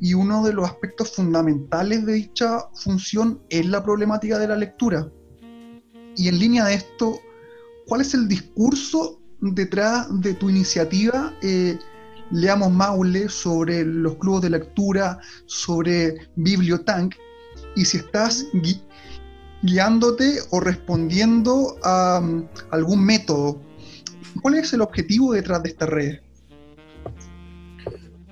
y 0.00 0.14
uno 0.14 0.42
de 0.42 0.54
los 0.54 0.66
aspectos 0.66 1.14
fundamentales 1.14 2.06
de 2.06 2.14
dicha 2.14 2.60
función 2.74 3.42
es 3.50 3.66
la 3.66 3.84
problemática 3.84 4.38
de 4.38 4.48
la 4.48 4.56
lectura. 4.56 5.10
Y 6.16 6.28
en 6.28 6.38
línea 6.38 6.64
de 6.64 6.74
esto, 6.74 7.20
¿cuál 7.86 8.00
es 8.00 8.14
el 8.14 8.26
discurso 8.26 9.20
detrás 9.40 10.08
de 10.20 10.34
tu 10.34 10.48
iniciativa? 10.48 11.34
Eh, 11.42 11.78
Leamos 12.30 12.72
Maule 12.72 13.28
sobre 13.28 13.84
los 13.84 14.16
clubes 14.16 14.42
de 14.42 14.50
lectura, 14.50 15.18
sobre 15.46 16.28
Bibliotank, 16.36 17.14
y 17.76 17.84
si 17.84 17.98
estás 17.98 18.46
guiándote 19.62 20.38
o 20.50 20.60
respondiendo 20.60 21.76
a 21.82 22.20
um, 22.22 22.46
algún 22.70 23.04
método 23.04 23.60
¿Cuál 24.40 24.54
es 24.54 24.72
el 24.72 24.80
objetivo 24.80 25.32
detrás 25.32 25.62
de 25.62 25.68
esta 25.70 25.86
red? 25.86 26.18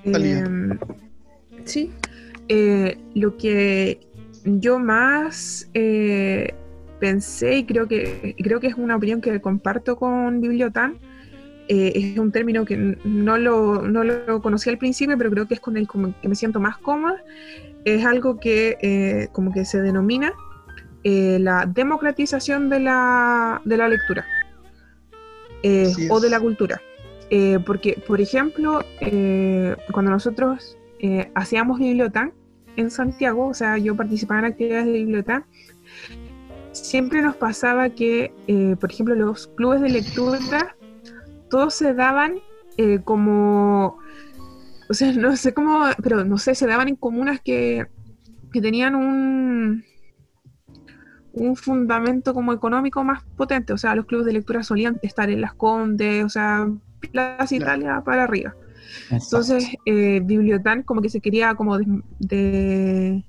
Em, 0.05 0.79
sí, 1.65 1.91
eh, 2.49 2.97
lo 3.15 3.37
que 3.37 4.01
yo 4.45 4.79
más 4.79 5.69
eh, 5.75 6.55
pensé 7.01 7.59
y 7.59 7.65
creo 7.65 7.87
que 7.89 8.35
creo 8.39 8.61
que 8.61 8.69
es 8.69 8.75
una 8.75 8.97
opinión 8.97 9.21
que 9.21 9.41
comparto 9.41 9.97
con 9.97 10.41
Bibliotan 10.41 10.97
eh, 11.69 11.93
es 11.95 12.19
un 12.19 12.33
término 12.33 12.65
que 12.65 12.97
no 13.05 13.37
lo, 13.37 13.83
no 13.83 14.03
lo 14.05 14.41
conocí 14.41 14.71
al 14.71 14.79
principio, 14.79 15.19
pero 15.19 15.31
creo 15.31 15.47
que 15.47 15.55
es 15.55 15.61
con 15.61 15.77
el 15.77 15.87
que 16.23 16.29
me 16.29 16.35
siento 16.35 16.61
más 16.61 16.79
cómoda. 16.79 17.23
Es 17.85 18.05
algo 18.07 18.41
que 18.41 19.29
como 19.33 19.53
que 19.53 19.65
se 19.65 19.83
denomina 19.83 20.33
la 21.05 21.65
democratización 21.67 22.69
de 22.69 22.81
la, 22.81 23.63
de 23.65 23.77
la 23.77 23.89
lectura. 23.89 24.27
Eh, 25.63 25.93
o 26.11 26.21
de 26.21 26.31
la 26.31 26.39
cultura. 26.39 26.81
Eh, 27.31 27.59
porque, 27.67 28.01
por 28.07 28.21
ejemplo, 28.21 28.81
eh, 29.01 29.77
cuando 29.93 30.11
nosotros 30.11 30.77
hacíamos 31.35 31.79
biblioteca 31.79 32.33
en 32.77 32.91
Santiago, 32.91 33.49
o 33.49 33.55
sea, 33.55 33.79
yo 33.79 33.97
participaba 33.97 34.41
en 34.41 34.47
actividades 34.47 34.87
de 34.87 34.93
biblioteca, 34.93 35.47
siempre 36.73 37.23
nos 37.23 37.37
pasaba 37.37 37.91
que, 37.91 38.33
por 38.81 38.91
ejemplo, 38.93 39.15
los 39.15 39.49
clubes 39.49 39.81
de 39.81 39.91
lectura, 39.91 40.77
todos 41.51 41.75
se 41.75 41.95
daban 41.95 42.41
como, 43.05 43.99
o 44.89 44.95
sea, 44.95 45.13
no 45.17 45.37
sé 45.37 45.55
cómo, 45.55 45.87
pero 46.03 46.25
no 46.25 46.39
sé, 46.39 46.55
se 46.55 46.67
daban 46.67 46.89
en 46.89 46.97
comunas 46.97 47.41
que, 47.41 47.87
que 48.53 48.61
tenían 48.61 48.95
un, 48.95 49.85
un 51.33 51.57
fundamento 51.57 52.35
como 52.35 52.53
económico 52.53 53.05
más 53.05 53.23
potente. 53.37 53.73
O 53.73 53.79
sea, 53.79 53.95
los 53.95 54.07
clubes 54.07 54.27
de 54.27 54.33
lectura 54.33 54.63
solían 54.63 54.99
estar 55.03 55.31
en 55.31 55.41
las 55.41 55.55
Condes, 55.55 56.25
o 56.25 56.29
sea, 56.29 56.69
Plaza 57.13 57.55
Italia 57.55 58.03
para 58.05 58.25
arriba. 58.25 58.55
Entonces, 59.11 59.69
eh, 59.87 60.21
Bibliotan 60.25 60.83
como 60.83 61.03
que 61.03 61.11
se 61.11 61.21
quería 61.21 61.55
como 61.55 61.79
de, 61.79 63.25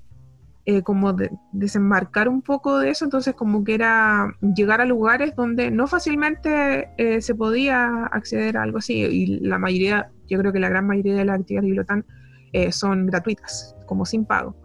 eh, 0.66 0.82
como 0.82 1.12
de, 1.12 1.30
desembarcar 1.52 2.28
un 2.28 2.42
poco 2.42 2.78
de 2.78 2.90
eso, 2.90 3.04
entonces 3.04 3.34
como 3.34 3.64
que 3.64 3.74
era 3.74 4.34
llegar 4.54 4.80
a 4.80 4.84
lugares 4.84 5.34
donde 5.36 5.70
no 5.70 5.86
fácilmente 5.86 6.90
eh, 6.96 7.20
se 7.20 7.34
podía 7.34 8.06
acceder 8.06 8.56
a 8.56 8.62
algo 8.62 8.78
así, 8.78 8.94
y 8.94 9.40
la 9.40 9.58
mayoría, 9.58 10.10
yo 10.28 10.38
creo 10.38 10.52
que 10.52 10.60
la 10.60 10.68
gran 10.68 10.86
mayoría 10.86 11.14
de 11.14 11.24
las 11.24 11.40
actividades 11.40 11.62
de 11.62 11.66
Bibliotan 11.66 12.04
eh, 12.52 12.72
son 12.72 13.06
gratuitas, 13.06 13.74
como 13.86 14.04
sin 14.04 14.24
pago. 14.24 14.56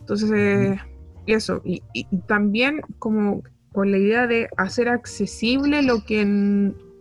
Entonces, 0.00 0.80
eso, 1.26 1.62
y, 1.64 1.82
también 2.26 2.80
como 2.98 3.42
con 3.72 3.90
la 3.90 3.98
idea 3.98 4.26
de 4.26 4.48
hacer 4.56 4.88
accesible 4.88 5.82
lo 5.82 6.04
que 6.04 6.24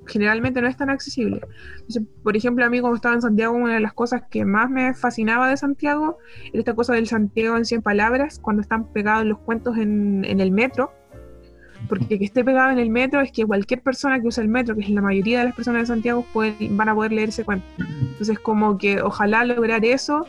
generalmente 0.10 0.62
no 0.62 0.68
es 0.68 0.76
tan 0.76 0.90
accesible. 0.90 1.42
por 2.24 2.36
ejemplo, 2.36 2.66
a 2.66 2.70
mí 2.70 2.82
como 2.82 2.96
estaba 2.96 3.16
en 3.16 3.22
Santiago, 3.22 3.56
una 3.56 3.76
de 3.76 3.80
las 3.80 3.94
cosas 3.94 4.24
que 4.30 4.44
más 4.44 4.70
me 4.70 4.94
fascinaba 4.94 5.50
de 5.50 5.58
Santiago 5.58 6.18
era 6.52 6.60
esta 6.60 6.74
cosa 6.74 6.94
del 6.94 7.08
Santiago 7.08 7.56
en 7.56 7.66
100 7.66 7.82
palabras, 7.82 8.40
cuando 8.40 8.62
están 8.62 8.92
pegados 8.92 9.26
los 9.26 9.40
cuentos 9.40 9.78
en, 9.78 10.26
el 10.26 10.52
metro, 10.52 10.92
porque 11.88 12.20
que 12.20 12.26
esté 12.26 12.44
pegado 12.44 12.72
en 12.72 12.80
el 12.80 12.90
metro 12.90 13.22
es 13.22 13.32
que 13.32 13.46
cualquier 13.46 13.82
persona 13.82 14.20
que 14.20 14.28
usa 14.28 14.44
el 14.44 14.50
metro, 14.50 14.76
que 14.76 14.82
es 14.82 14.90
la 14.90 15.02
mayoría 15.02 15.40
de 15.40 15.46
las 15.46 15.56
personas 15.56 15.84
de 15.84 15.86
Santiago, 15.88 16.26
pueden, 16.34 16.76
van 16.76 16.90
a 16.90 16.96
poder 16.96 17.14
leer 17.14 17.30
ese 17.30 17.46
cuento. 17.46 17.66
Entonces, 17.80 18.38
como 18.40 18.78
que 18.78 19.02
ojalá 19.02 19.46
lograr 19.46 19.86
eso. 19.86 20.26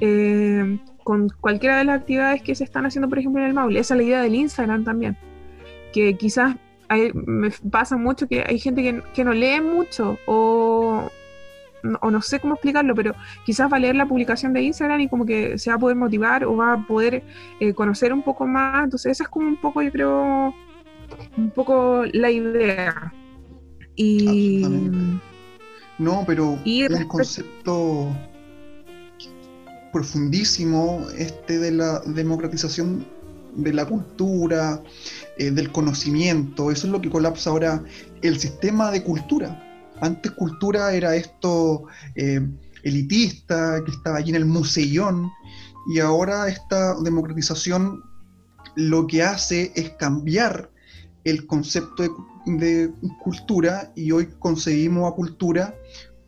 Eh, 0.00 0.78
con 1.04 1.28
cualquiera 1.40 1.78
de 1.78 1.84
las 1.84 2.00
actividades 2.00 2.42
que 2.42 2.54
se 2.54 2.64
están 2.64 2.86
haciendo, 2.86 3.08
por 3.08 3.18
ejemplo, 3.18 3.40
en 3.42 3.48
el 3.48 3.54
Maule. 3.54 3.80
Esa 3.80 3.94
es 3.94 3.98
la 3.98 4.04
idea 4.04 4.22
del 4.22 4.34
Instagram 4.34 4.84
también. 4.84 5.16
Que 5.92 6.16
quizás 6.16 6.56
me 7.14 7.50
pasa 7.70 7.96
mucho 7.96 8.26
que 8.26 8.44
hay 8.46 8.58
gente 8.58 9.02
que, 9.14 9.24
no 9.24 9.32
lee 9.32 9.60
mucho 9.60 10.18
o, 10.26 11.08
o 12.00 12.10
no 12.10 12.22
sé 12.22 12.40
cómo 12.40 12.54
explicarlo, 12.54 12.94
pero 12.94 13.14
quizás 13.46 13.72
va 13.72 13.76
a 13.76 13.80
leer 13.80 13.94
la 13.94 14.06
publicación 14.06 14.52
de 14.52 14.62
Instagram 14.62 15.00
y 15.00 15.08
como 15.08 15.24
que 15.24 15.56
se 15.58 15.70
va 15.70 15.76
a 15.76 15.78
poder 15.78 15.96
motivar 15.96 16.44
o 16.44 16.56
va 16.56 16.74
a 16.74 16.86
poder 16.86 17.22
eh, 17.60 17.72
conocer 17.74 18.12
un 18.12 18.22
poco 18.22 18.46
más. 18.46 18.84
Entonces 18.84 19.12
esa 19.12 19.24
es 19.24 19.28
como 19.28 19.46
un 19.46 19.60
poco, 19.60 19.82
yo 19.82 19.92
creo, 19.92 20.54
un 21.36 21.50
poco 21.50 22.04
la 22.12 22.30
idea. 22.30 23.12
Y... 23.94 24.64
No, 25.98 26.24
pero 26.26 26.58
y 26.64 26.90
un 26.90 27.04
concepto 27.04 28.08
profundísimo 29.92 31.06
este 31.16 31.58
de 31.58 31.72
la 31.72 32.00
democratización 32.00 33.06
de 33.54 33.72
la 33.72 33.84
cultura, 33.84 34.82
eh, 35.38 35.50
del 35.50 35.72
conocimiento. 35.72 36.70
Eso 36.70 36.86
es 36.86 36.92
lo 36.92 37.00
que 37.00 37.10
colapsa 37.10 37.50
ahora 37.50 37.82
el 38.22 38.38
sistema 38.38 38.90
de 38.90 39.02
cultura. 39.02 39.66
Antes 40.00 40.32
cultura 40.32 40.92
era 40.92 41.14
esto 41.16 41.84
eh, 42.14 42.40
elitista, 42.82 43.82
que 43.84 43.90
estaba 43.90 44.18
allí 44.18 44.30
en 44.30 44.36
el 44.36 44.46
museyón, 44.46 45.30
y 45.92 45.98
ahora 45.98 46.48
esta 46.48 46.94
democratización 47.00 48.02
lo 48.76 49.06
que 49.06 49.22
hace 49.22 49.72
es 49.74 49.90
cambiar 49.90 50.70
el 51.24 51.46
concepto 51.46 52.02
de, 52.46 52.92
cultura 53.22 53.92
y 53.94 54.12
hoy 54.12 54.28
concebimos 54.38 55.10
a 55.10 55.14
cultura 55.14 55.74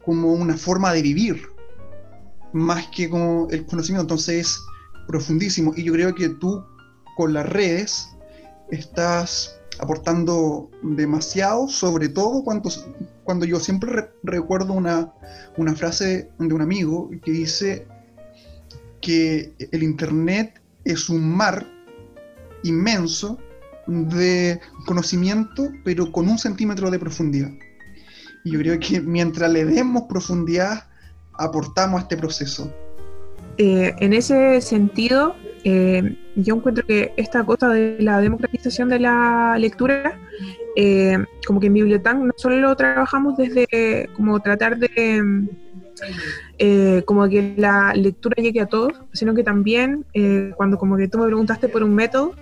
como 0.05 0.33
una 0.33 0.57
forma 0.57 0.93
de 0.93 1.03
vivir, 1.03 1.43
más 2.53 2.87
que 2.89 3.09
como 3.09 3.49
el 3.51 3.65
conocimiento. 3.67 4.03
Entonces 4.03 4.47
es 4.47 4.61
profundísimo 5.07 5.73
y 5.77 5.85
yo 5.85 5.93
creo 5.93 6.15
que 6.15 6.29
tú 6.29 6.65
con 7.17 7.33
las 7.33 7.49
redes 7.49 8.09
estás 8.71 9.59
aportando 9.79 10.71
demasiado, 10.83 11.69
sobre 11.69 12.09
todo 12.09 12.45
cuando, 12.45 12.71
cuando 13.25 13.45
yo 13.47 13.59
siempre 13.59 14.11
recuerdo 14.23 14.73
una, 14.73 15.13
una 15.57 15.75
frase 15.75 16.31
de 16.39 16.55
un 16.55 16.61
amigo 16.61 17.11
que 17.25 17.33
dice 17.33 17.87
que 19.01 19.55
el 19.73 19.83
Internet 19.83 20.61
es 20.85 21.09
un 21.09 21.37
mar 21.37 21.67
inmenso 22.63 23.39
de 23.87 24.61
conocimiento, 24.87 25.71
pero 25.85 26.13
con 26.13 26.29
un 26.29 26.39
centímetro 26.39 26.91
de 26.91 26.99
profundidad. 26.99 27.51
Y 28.45 28.53
yo 28.53 28.59
creo 28.61 28.79
que 28.79 29.01
mientras 29.01 29.51
le 29.51 29.65
demos 29.65 30.05
profundidad, 30.09 30.89
aportamos 31.35 32.01
a 32.01 32.03
este 32.03 32.17
proceso. 32.17 32.73
Eh, 33.59 33.95
en 33.99 34.13
ese 34.13 34.61
sentido, 34.61 35.35
eh, 35.65 36.17
yo 36.37 36.57
encuentro 36.57 36.87
que 36.87 37.13
esta 37.17 37.45
cosa 37.45 37.69
de 37.69 37.97
la 38.01 38.21
democratización 38.21 38.89
de 38.89 38.99
la 38.99 39.57
lectura, 39.59 40.19
eh, 40.77 41.19
como 41.47 41.61
que 41.61 41.67
en 41.67 41.75
Bibliotán 41.75 42.27
no 42.27 42.33
solo 42.37 42.57
lo 42.57 42.77
trabajamos 42.77 43.37
desde 43.37 44.09
como 44.17 44.41
tratar 44.41 44.79
de 44.79 45.21
eh, 46.59 47.03
como 47.07 47.29
que 47.29 47.55
la 47.57 47.93
lectura 47.95 48.43
llegue 48.43 48.61
a 48.61 48.67
todos, 48.67 48.93
sino 49.13 49.35
que 49.35 49.43
también 49.43 50.05
cuando 50.57 50.79
como 50.79 50.97
que 50.97 51.09
tú 51.09 51.19
me 51.19 51.27
preguntaste 51.27 51.69
por 51.69 51.83
un 51.83 51.95
método, 51.95 52.35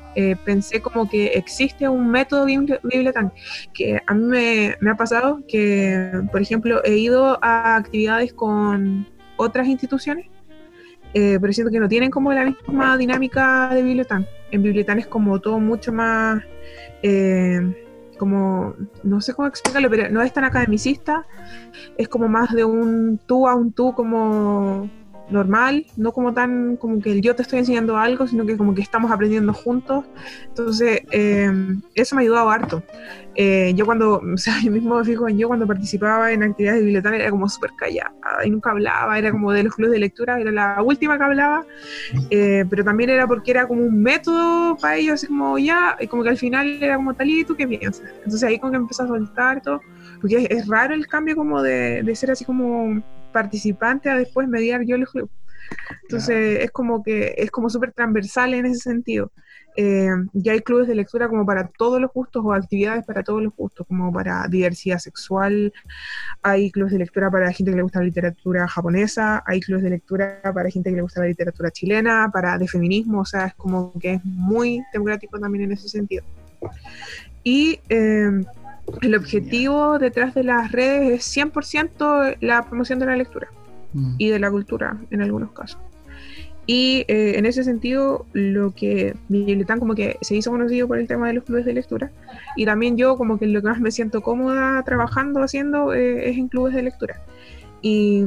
pensé 0.45 0.81
como 0.81 1.09
que 1.09 1.27
existe 1.29 1.89
un 1.89 2.11
método 2.11 2.47
Bibliotán, 2.47 3.33
que 3.73 4.01
a 4.07 4.15
mí 4.15 4.25
me, 4.25 4.77
me 4.81 4.91
ha 4.91 4.95
pasado 4.95 5.41
que, 5.49 6.11
por 6.33 6.41
ejemplo, 6.41 6.83
he 6.85 6.97
ido 6.97 7.39
a 7.43 7.77
actividades 7.77 8.33
con 8.33 9.07
otras 9.37 9.67
instituciones 9.67 10.27
eh, 11.13 11.39
pero 11.41 11.53
siento 11.53 11.73
que 11.73 11.81
no 11.81 11.89
tienen 11.89 12.11
como 12.11 12.33
la 12.33 12.45
misma 12.45 12.97
dinámica 12.97 13.71
de 13.75 13.83
Bibliotán. 13.83 14.27
En 14.51 14.63
Bibliotán 14.63 14.99
es 14.99 15.07
como 15.07 15.41
todo 15.41 15.59
mucho 15.59 15.93
más, 15.93 16.43
eh, 17.03 17.61
como, 18.21 18.75
no 19.03 19.23
sé 19.23 19.33
cómo 19.33 19.49
explicarlo, 19.49 19.89
pero 19.89 20.11
no 20.11 20.21
es 20.21 20.31
tan 20.31 20.45
academicista, 20.45 21.27
es 21.97 22.07
como 22.07 22.29
más 22.29 22.53
de 22.53 22.65
un 22.65 23.19
tú 23.27 23.49
a 23.49 23.55
un 23.55 23.73
tú 23.73 23.95
como 23.95 24.91
normal, 25.31 25.87
no 25.97 26.13
como 26.13 26.35
tan 26.35 26.77
como 26.77 27.01
que 27.01 27.21
yo 27.21 27.35
te 27.35 27.43
estoy 27.43 27.61
enseñando 27.61 27.97
algo, 27.97 28.27
sino 28.27 28.47
que 28.47 28.57
como 28.57 28.75
que 28.75 28.83
estamos 28.83 29.11
aprendiendo 29.11 29.53
juntos. 29.53 30.05
Entonces, 30.49 31.03
eh, 31.11 31.51
eso 31.95 32.17
me 32.17 32.23
ha 32.23 32.25
ayudado 32.25 32.51
harto. 32.51 32.83
Eh, 33.37 33.73
yo 33.75 33.87
cuando, 33.87 34.21
o 34.35 34.37
sea, 34.37 34.55
yo 34.63 34.71
mismo 34.71 34.99
me 34.99 35.05
fijo 35.05 35.29
en 35.29 35.39
yo 35.39 35.49
cuando 35.49 35.67
participaba 35.67 36.33
en 36.33 36.43
actividades 36.43 36.81
de 36.81 36.85
biblioteca 36.85 37.17
era 37.17 37.31
como 37.31 37.49
súper 37.49 37.71
callada 37.77 38.13
y 38.45 38.51
nunca 38.51 38.71
hablaba, 38.71 39.19
era 39.19 39.31
como 39.31 39.53
de 39.53 39.63
los 39.63 39.75
clubes 39.75 39.93
de 39.93 39.99
lectura, 39.99 40.41
era 40.41 40.51
la 40.51 40.83
última 40.83 41.17
que 41.17 41.25
hablaba, 41.25 41.65
eh, 42.31 42.65
pero 42.69 42.85
también 42.85 43.11
era 43.11 43.27
porque 43.27 43.53
era 43.53 43.67
como 43.67 43.83
un 43.83 44.03
método 44.03 44.77
para 44.77 44.97
ellos, 44.97 45.15
así 45.15 45.27
como 45.27 45.59
ya, 45.59 45.97
y 46.01 46.07
como 46.07 46.23
que 46.23 46.31
al 46.31 46.39
final 46.39 46.83
era 46.83 46.97
como 46.97 47.15
tal 47.15 47.31
y 47.31 47.45
tú 47.45 47.57
qué 47.57 47.67
piensas. 47.67 48.03
Entonces 48.17 48.43
ahí 48.43 48.59
como 48.59 48.73
que 48.73 48.79
empezó 48.79 49.05
a 49.05 49.09
soltar 49.09 49.63
todo, 49.63 49.81
porque 50.21 50.47
es, 50.51 50.67
raro 50.67 50.95
el 50.95 51.07
cambio 51.07 51.37
como 51.37 51.63
de, 51.63 52.03
de 52.03 52.15
ser 52.15 52.31
así 52.31 52.45
como 52.45 53.03
participante 53.33 54.11
a 54.11 54.17
después 54.17 54.49
mediar 54.49 54.83
yo 54.85 54.97
el 54.97 55.07
club. 55.07 55.31
Entonces 56.03 56.61
es 56.61 56.71
como 56.71 57.03
que 57.03 57.35
es 57.37 57.51
como 57.51 57.71
súper 57.71 57.93
transversal 57.93 58.55
en 58.55 58.67
ese 58.67 58.81
sentido. 58.81 59.31
Eh, 59.77 60.11
ya 60.33 60.53
hay 60.53 60.61
clubes 60.61 60.89
de 60.89 60.97
lectura 60.97 61.29
como 61.29 61.47
para 61.47 61.69
todos 61.69 62.01
los 62.01 62.13
gustos 62.13 62.43
o 62.45 62.53
actividades 62.53 63.05
para 63.07 63.23
todos 63.23 63.41
los 63.41 63.55
gustos, 63.55 63.87
como 63.87 64.13
para 64.13 64.47
diversidad 64.49 64.99
sexual, 64.99 65.73
hay 66.43 66.73
clubes 66.73 66.93
de 66.93 66.99
lectura 66.99 67.31
para 67.31 67.53
gente 67.53 67.71
que 67.71 67.77
le 67.77 67.83
gusta 67.83 68.01
la 68.01 68.07
literatura 68.07 68.67
japonesa, 68.67 69.45
hay 69.47 69.61
clubes 69.61 69.85
de 69.85 69.91
lectura 69.91 70.41
para 70.43 70.71
gente 70.71 70.91
que 70.91 70.97
le 70.97 71.03
gusta 71.03 71.21
la 71.21 71.29
literatura 71.29 71.71
chilena, 71.71 72.29
para 72.33 72.59
de 72.59 72.67
feminismo, 72.67 73.21
o 73.21 73.25
sea, 73.25 73.47
es 73.47 73.55
como 73.55 73.93
que 73.99 74.15
es 74.15 74.25
muy 74.25 74.83
democrático 74.93 75.39
también 75.39 75.65
en 75.65 75.73
ese 75.73 75.89
sentido. 75.89 76.25
Y 77.45 77.81
eh, 77.89 78.45
el 79.01 79.15
objetivo 79.15 79.99
detrás 79.99 80.35
de 80.35 80.45
las 80.45 80.73
redes 80.73 81.29
es 81.29 81.37
100% 81.37 82.37
la 82.41 82.65
promoción 82.67 82.99
de 82.99 83.07
la 83.07 83.17
lectura 83.17 83.49
mm. 83.93 84.15
y 84.19 84.29
de 84.29 84.39
la 84.39 84.51
cultura 84.51 84.99
en 85.11 85.23
algunos 85.23 85.53
casos. 85.53 85.81
Y 86.67 87.05
eh, 87.09 87.37
en 87.37 87.47
ese 87.47 87.65
sentido, 87.65 88.27
lo 88.33 88.73
que 88.73 89.17
Bibliotán 89.29 89.81
como 89.81 89.97
que 89.97 90.19
se 90.21 90.37
hizo 90.37 90.53
conocido 90.53 90.87
por 90.87 90.99
el 90.99 91.09
tema 91.09 91.27
de 91.27 91.35
los 91.35 91.43
clubes 91.43 91.65
de 91.65 91.73
lectura. 91.73 92.13
Y 92.55 92.65
también 92.65 92.97
yo 92.97 93.17
como 93.17 93.39
que 93.41 93.47
lo 93.49 93.61
que 93.61 93.69
más 93.69 93.81
me 93.81 93.91
siento 93.91 94.21
cómoda 94.21 94.81
trabajando, 94.85 95.43
haciendo, 95.43 95.93
eh, 95.95 96.31
es 96.31 96.37
en 96.37 96.47
clubes 96.47 96.75
de 96.75 96.83
lectura. 96.83 97.21
Y, 97.83 98.25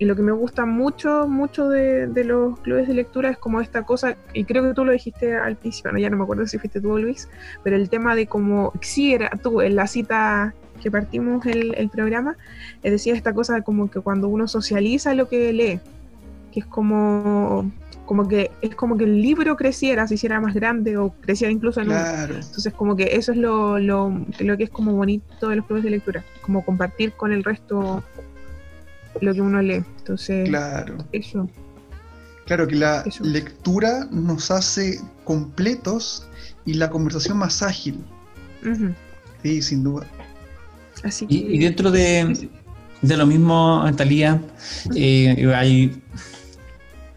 lo 0.00 0.16
que 0.16 0.22
me 0.22 0.32
gusta 0.32 0.66
mucho, 0.66 1.28
mucho 1.28 1.68
de, 1.68 2.08
los 2.24 2.58
clubes 2.58 2.88
de 2.88 2.94
lectura 2.94 3.30
es 3.30 3.38
como 3.38 3.60
esta 3.60 3.84
cosa, 3.84 4.16
y 4.34 4.42
creo 4.42 4.64
que 4.64 4.74
tú 4.74 4.84
lo 4.84 4.90
dijiste 4.90 5.36
al 5.36 5.54
principio, 5.54 5.96
ya 5.96 6.10
no 6.10 6.16
me 6.16 6.24
acuerdo 6.24 6.44
si 6.48 6.58
fuiste 6.58 6.80
tú 6.80 6.90
o 6.90 6.98
Luis, 6.98 7.28
pero 7.62 7.76
el 7.76 7.88
tema 7.88 8.16
de 8.16 8.26
como, 8.26 8.72
sí, 8.80 9.14
era 9.14 9.30
tú, 9.40 9.60
en 9.60 9.76
la 9.76 9.86
cita 9.86 10.54
que 10.82 10.90
partimos 10.90 11.46
el, 11.46 11.76
el 11.76 11.88
programa, 11.88 12.36
eh, 12.82 12.90
decía 12.90 13.14
esta 13.14 13.32
cosa 13.32 13.54
de 13.54 13.62
como 13.62 13.88
que 13.92 14.00
cuando 14.00 14.26
uno 14.26 14.48
socializa 14.48 15.14
lo 15.14 15.28
que 15.28 15.52
lee, 15.52 15.78
que 16.50 16.60
es 16.60 16.66
como 16.66 17.70
como 18.04 18.28
que 18.28 18.50
es 18.60 18.74
como 18.74 18.96
que 18.96 19.04
el 19.04 19.22
libro 19.22 19.56
creciera, 19.56 20.06
se 20.06 20.14
hiciera 20.14 20.40
más 20.40 20.54
grande 20.54 20.96
o 20.96 21.14
creciera 21.20 21.52
incluso 21.52 21.80
en 21.80 21.86
claro. 21.86 22.34
Entonces 22.34 22.72
como 22.74 22.96
que 22.96 23.16
eso 23.16 23.32
es 23.32 23.38
lo, 23.38 23.78
lo, 23.78 24.12
lo, 24.40 24.56
que 24.56 24.64
es 24.64 24.70
como 24.70 24.92
bonito 24.92 25.48
de 25.48 25.56
los 25.56 25.66
clubes 25.66 25.84
de 25.84 25.90
lectura, 25.90 26.24
como 26.42 26.64
compartir 26.64 27.12
con 27.12 27.32
el 27.32 27.44
resto 27.44 28.02
lo 29.20 29.34
que 29.34 29.40
uno 29.40 29.62
lee. 29.62 29.84
Entonces, 29.98 30.48
claro. 30.48 30.98
eso. 31.12 31.48
Claro 32.46 32.66
que 32.66 32.74
la 32.74 33.04
lectura 33.20 34.06
nos 34.10 34.50
hace 34.50 35.00
completos 35.24 36.26
y 36.64 36.74
la 36.74 36.90
conversación 36.90 37.38
más 37.38 37.62
ágil. 37.62 37.98
Sí, 39.42 39.62
sin 39.62 39.84
duda. 39.84 40.06
Así 41.02 41.26
y, 41.28 41.58
dentro 41.58 41.90
de, 41.90 42.48
de, 43.00 43.16
lo 43.16 43.26
mismo, 43.26 43.84
Talía, 43.96 44.40
eh, 44.94 45.52
hay 45.54 46.02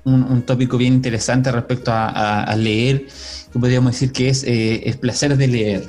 un, 0.06 0.42
tópico 0.44 0.78
bien 0.78 0.94
interesante 0.94 1.52
respecto 1.52 1.92
a, 1.94 2.56
leer, 2.58 3.08
que 3.52 3.60
podríamos 3.60 3.92
decir 3.92 4.12
que 4.12 4.30
es 4.30 4.44
eh, 4.44 4.84
el 4.86 4.98
placer 4.98 5.36
de 5.36 5.48
leer. 5.48 5.88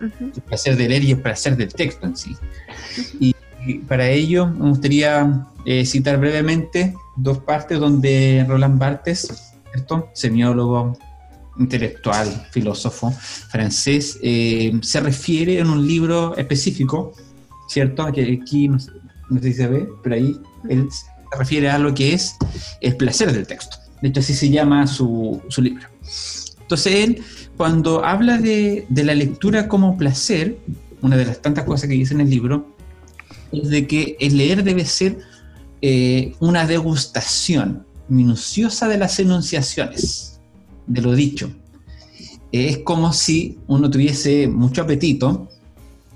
El 0.00 0.42
placer 0.42 0.76
de 0.76 0.88
leer 0.88 1.04
y 1.04 1.12
el 1.12 1.20
placer 1.20 1.56
del 1.56 1.72
texto 1.72 2.06
en 2.06 2.16
sí. 2.16 2.36
y, 3.20 3.31
para 3.88 4.08
ello 4.08 4.46
me 4.46 4.68
gustaría 4.70 5.46
eh, 5.64 5.84
citar 5.86 6.18
brevemente 6.18 6.94
dos 7.16 7.38
partes 7.38 7.78
donde 7.78 8.44
Roland 8.48 8.78
Barthes, 8.78 9.52
semiólogo, 10.12 10.98
intelectual, 11.58 12.28
filósofo 12.50 13.10
francés, 13.10 14.18
eh, 14.22 14.72
se 14.82 15.00
refiere 15.00 15.58
en 15.58 15.68
un 15.68 15.86
libro 15.86 16.36
específico, 16.36 17.12
¿cierto? 17.68 18.10
Que 18.12 18.40
aquí 18.42 18.68
no, 18.68 18.78
sé 18.78 18.90
si 19.42 19.52
se 19.52 19.66
ve, 19.66 19.88
pero 20.02 20.16
ahí 20.16 20.36
él 20.68 20.88
se 20.90 21.06
refiere 21.38 21.70
a 21.70 21.78
lo 21.78 21.94
que 21.94 22.14
es 22.14 22.36
el 22.80 22.96
placer 22.96 23.32
del 23.32 23.46
texto. 23.46 23.76
De 24.00 24.08
hecho, 24.08 24.20
así 24.20 24.34
se 24.34 24.50
llama 24.50 24.86
su, 24.86 25.40
su 25.48 25.62
libro. 25.62 25.86
Entonces, 26.60 26.94
él, 26.94 27.22
cuando 27.56 28.04
habla 28.04 28.38
de, 28.38 28.86
de, 28.88 29.04
la 29.04 29.14
lectura 29.14 29.68
como 29.68 29.96
placer, 29.96 30.58
una 31.02 31.16
de 31.16 31.26
las 31.26 31.40
tantas 31.40 31.64
cosas 31.64 31.88
que 31.88 31.94
dice 31.94 32.14
en 32.14 32.22
el 32.22 32.30
libro, 32.30 32.71
es 33.52 33.68
de 33.68 33.86
que 33.86 34.16
el 34.20 34.36
leer 34.36 34.64
debe 34.64 34.84
ser 34.84 35.18
eh, 35.80 36.34
una 36.40 36.66
degustación 36.66 37.86
minuciosa 38.08 38.88
de 38.88 38.98
las 38.98 39.18
enunciaciones, 39.18 40.40
de 40.86 41.02
lo 41.02 41.14
dicho. 41.14 41.50
Es 42.50 42.78
como 42.78 43.12
si 43.12 43.58
uno 43.66 43.90
tuviese 43.90 44.46
mucho 44.46 44.82
apetito 44.82 45.48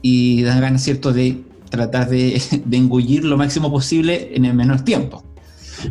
y 0.02 0.42
dan 0.42 0.60
ganas, 0.60 0.82
¿cierto?, 0.82 1.12
de 1.12 1.42
tratas 1.70 2.10
de, 2.10 2.40
de 2.64 2.76
engullir 2.76 3.24
lo 3.24 3.36
máximo 3.36 3.70
posible 3.70 4.30
en 4.34 4.44
el 4.44 4.54
menor 4.54 4.82
tiempo. 4.82 5.24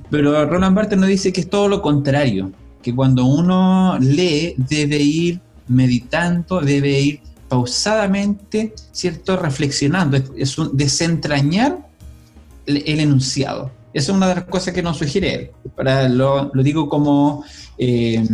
Pero 0.10 0.46
Roland 0.46 0.76
Barthes 0.76 0.98
nos 0.98 1.10
dice 1.10 1.32
que 1.32 1.42
es 1.42 1.50
todo 1.50 1.68
lo 1.68 1.82
contrario, 1.82 2.52
que 2.82 2.94
cuando 2.94 3.26
uno 3.26 3.98
lee 4.00 4.56
debe 4.58 4.98
ir 4.98 5.42
meditando, 5.68 6.62
debe 6.62 7.00
ir 7.00 7.20
pausadamente, 7.48 8.74
¿cierto? 8.92 9.38
Reflexionando, 9.38 10.18
es 10.36 10.58
un 10.58 10.76
desentrañar 10.76 11.88
el, 12.66 13.00
enunciado. 13.00 13.72
Esa 13.94 14.12
es 14.12 14.18
una 14.18 14.28
de 14.28 14.36
las 14.36 14.44
cosas 14.46 14.74
que 14.74 14.82
nos 14.82 14.98
sugiere 14.98 15.34
él. 15.34 15.52
Para, 15.76 16.10
lo, 16.10 16.52
digo 16.56 16.90
como 16.90 17.46
eh, 17.78 18.26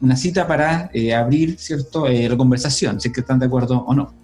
una 0.00 0.16
cita 0.16 0.46
para 0.46 0.90
eh, 0.94 1.14
abrir, 1.14 1.58
¿cierto? 1.58 2.06
Eh, 2.06 2.28
la 2.28 2.36
conversación, 2.36 3.00
si 3.00 3.08
es 3.08 3.14
que 3.14 3.20
están 3.20 3.38
de 3.38 3.46
acuerdo 3.46 3.84
o 3.86 3.94
no. 3.94 4.14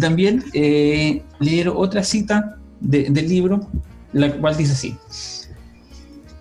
también 0.00 0.44
leer 0.52 1.68
otra 1.68 2.02
cita 2.04 2.58
del 2.80 3.28
libro, 3.28 3.68
la 4.12 4.32
cual 4.36 4.56
dice 4.56 4.72
así. 4.72 4.96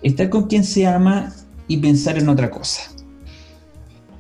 Estar 0.04 0.30
con 0.30 0.48
quien 0.48 0.64
se 0.64 0.86
ama 0.86 1.34
y 1.68 1.78
pensar 1.78 2.18
en 2.18 2.30
otra 2.30 2.50
cosa. 2.50 2.82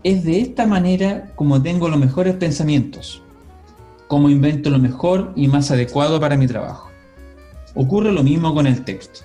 Es 0.04 0.24
de 0.24 0.42
esta 0.42 0.68
manera 0.68 1.32
como 1.36 1.62
tengo 1.62 1.90
los 1.90 2.00
mejores 2.00 2.36
pensamientos, 2.36 3.24
como 4.08 4.30
invento 4.30 4.70
lo 4.70 4.78
mejor 4.78 5.34
y 5.36 5.48
más 5.48 5.72
adecuado 5.72 6.20
para 6.20 6.38
mi 6.38 6.46
trabajo. 6.46 6.90
Ocurre 7.74 8.12
lo 8.12 8.24
mismo 8.24 8.54
con 8.54 8.68
el 8.68 8.84
texto. 8.86 9.22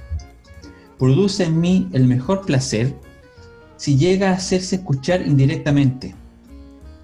Produce 0.99 1.45
en 1.45 1.61
mí 1.61 1.89
el 1.93 2.07
mejor 2.07 2.47
placer 2.47 2.95
si 3.77 3.99
llega 3.99 4.31
a 4.31 4.35
hacerse 4.35 4.77
escuchar 4.77 5.27
indirectamente. 5.27 6.15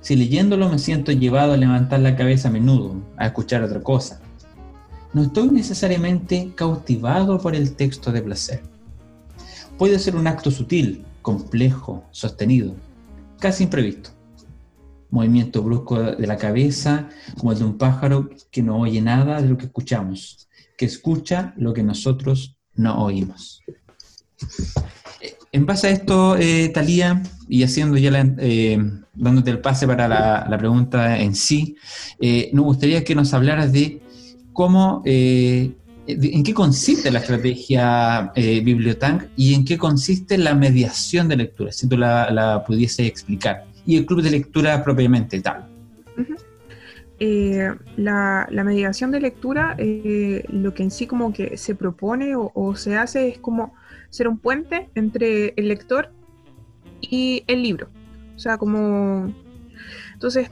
Si 0.00 0.16
leyéndolo 0.16 0.68
me 0.70 0.78
siento 0.78 1.12
llevado 1.12 1.52
a 1.52 1.56
levantar 1.56 2.00
la 2.00 2.16
cabeza 2.16 2.48
a 2.48 2.52
menudo, 2.52 2.96
a 3.16 3.26
escuchar 3.26 3.62
otra 3.62 3.82
cosa. 3.82 4.20
No 5.12 5.22
estoy 5.22 5.48
necesariamente 5.48 6.52
cautivado 6.54 7.38
por 7.38 7.54
el 7.54 7.74
texto 7.74 8.12
de 8.12 8.22
placer. 8.22 8.62
Puede 9.76 9.98
ser 9.98 10.16
un 10.16 10.26
acto 10.26 10.50
sutil, 10.50 11.04
complejo, 11.22 12.04
sostenido, 12.10 12.74
casi 13.38 13.64
imprevisto. 13.64 14.10
Movimiento 15.10 15.62
brusco 15.62 16.02
de 16.02 16.26
la 16.26 16.36
cabeza, 16.36 17.08
como 17.38 17.52
el 17.52 17.58
de 17.58 17.64
un 17.64 17.78
pájaro 17.78 18.28
que 18.50 18.62
no 18.62 18.78
oye 18.78 19.00
nada 19.00 19.40
de 19.40 19.48
lo 19.48 19.56
que 19.56 19.66
escuchamos, 19.66 20.48
que 20.76 20.84
escucha 20.84 21.54
lo 21.56 21.72
que 21.72 21.82
nosotros 21.82 22.56
no 22.74 23.02
oímos. 23.02 23.62
En 25.50 25.64
base 25.64 25.86
a 25.86 25.90
esto, 25.90 26.36
eh, 26.36 26.68
Talía, 26.68 27.22
y 27.48 27.62
haciendo 27.62 27.96
ya 27.96 28.10
eh, 28.38 28.78
dándote 29.14 29.50
el 29.50 29.60
pase 29.60 29.86
para 29.86 30.06
la, 30.06 30.58
pregunta 30.58 31.18
en 31.18 31.34
sí, 31.34 31.76
eh, 32.20 32.50
nos 32.52 32.66
gustaría 32.66 33.02
que 33.02 33.14
nos 33.14 33.32
hablaras 33.32 33.72
de 33.72 34.02
cómo 34.52 35.02
¿En 36.10 36.42
qué 36.42 36.54
consiste 36.54 37.10
la 37.10 37.18
estrategia 37.18 38.32
eh, 38.34 38.62
Bibliotank 38.64 39.24
y 39.36 39.52
en 39.52 39.62
qué 39.66 39.76
consiste 39.76 40.38
la 40.38 40.54
mediación 40.54 41.28
de 41.28 41.36
lectura? 41.36 41.70
Si 41.70 41.86
tú 41.86 41.98
la, 41.98 42.64
pudiese 42.66 43.06
explicar. 43.06 43.66
Y 43.84 43.98
el 43.98 44.06
club 44.06 44.22
de 44.22 44.30
lectura 44.30 44.82
propiamente 44.82 45.38
tal. 45.42 45.68
Eh, 47.20 47.74
la, 47.98 48.48
mediación 48.50 49.10
de 49.10 49.20
lectura, 49.20 49.74
eh, 49.76 50.44
lo 50.48 50.72
que 50.72 50.84
en 50.84 50.90
sí 50.90 51.06
como 51.06 51.30
que 51.30 51.58
se 51.58 51.74
propone 51.74 52.32
o, 52.36 52.74
se 52.74 52.96
hace 52.96 53.28
es 53.28 53.38
como 53.38 53.74
ser 54.08 54.28
un 54.28 54.38
puente 54.38 54.88
entre 54.94 55.52
el 55.58 55.68
lector 55.68 56.10
y 57.02 57.44
el 57.48 57.62
libro. 57.62 57.90
O 58.34 58.38
sea, 58.38 58.56
como... 58.56 59.30
Entonces, 60.14 60.50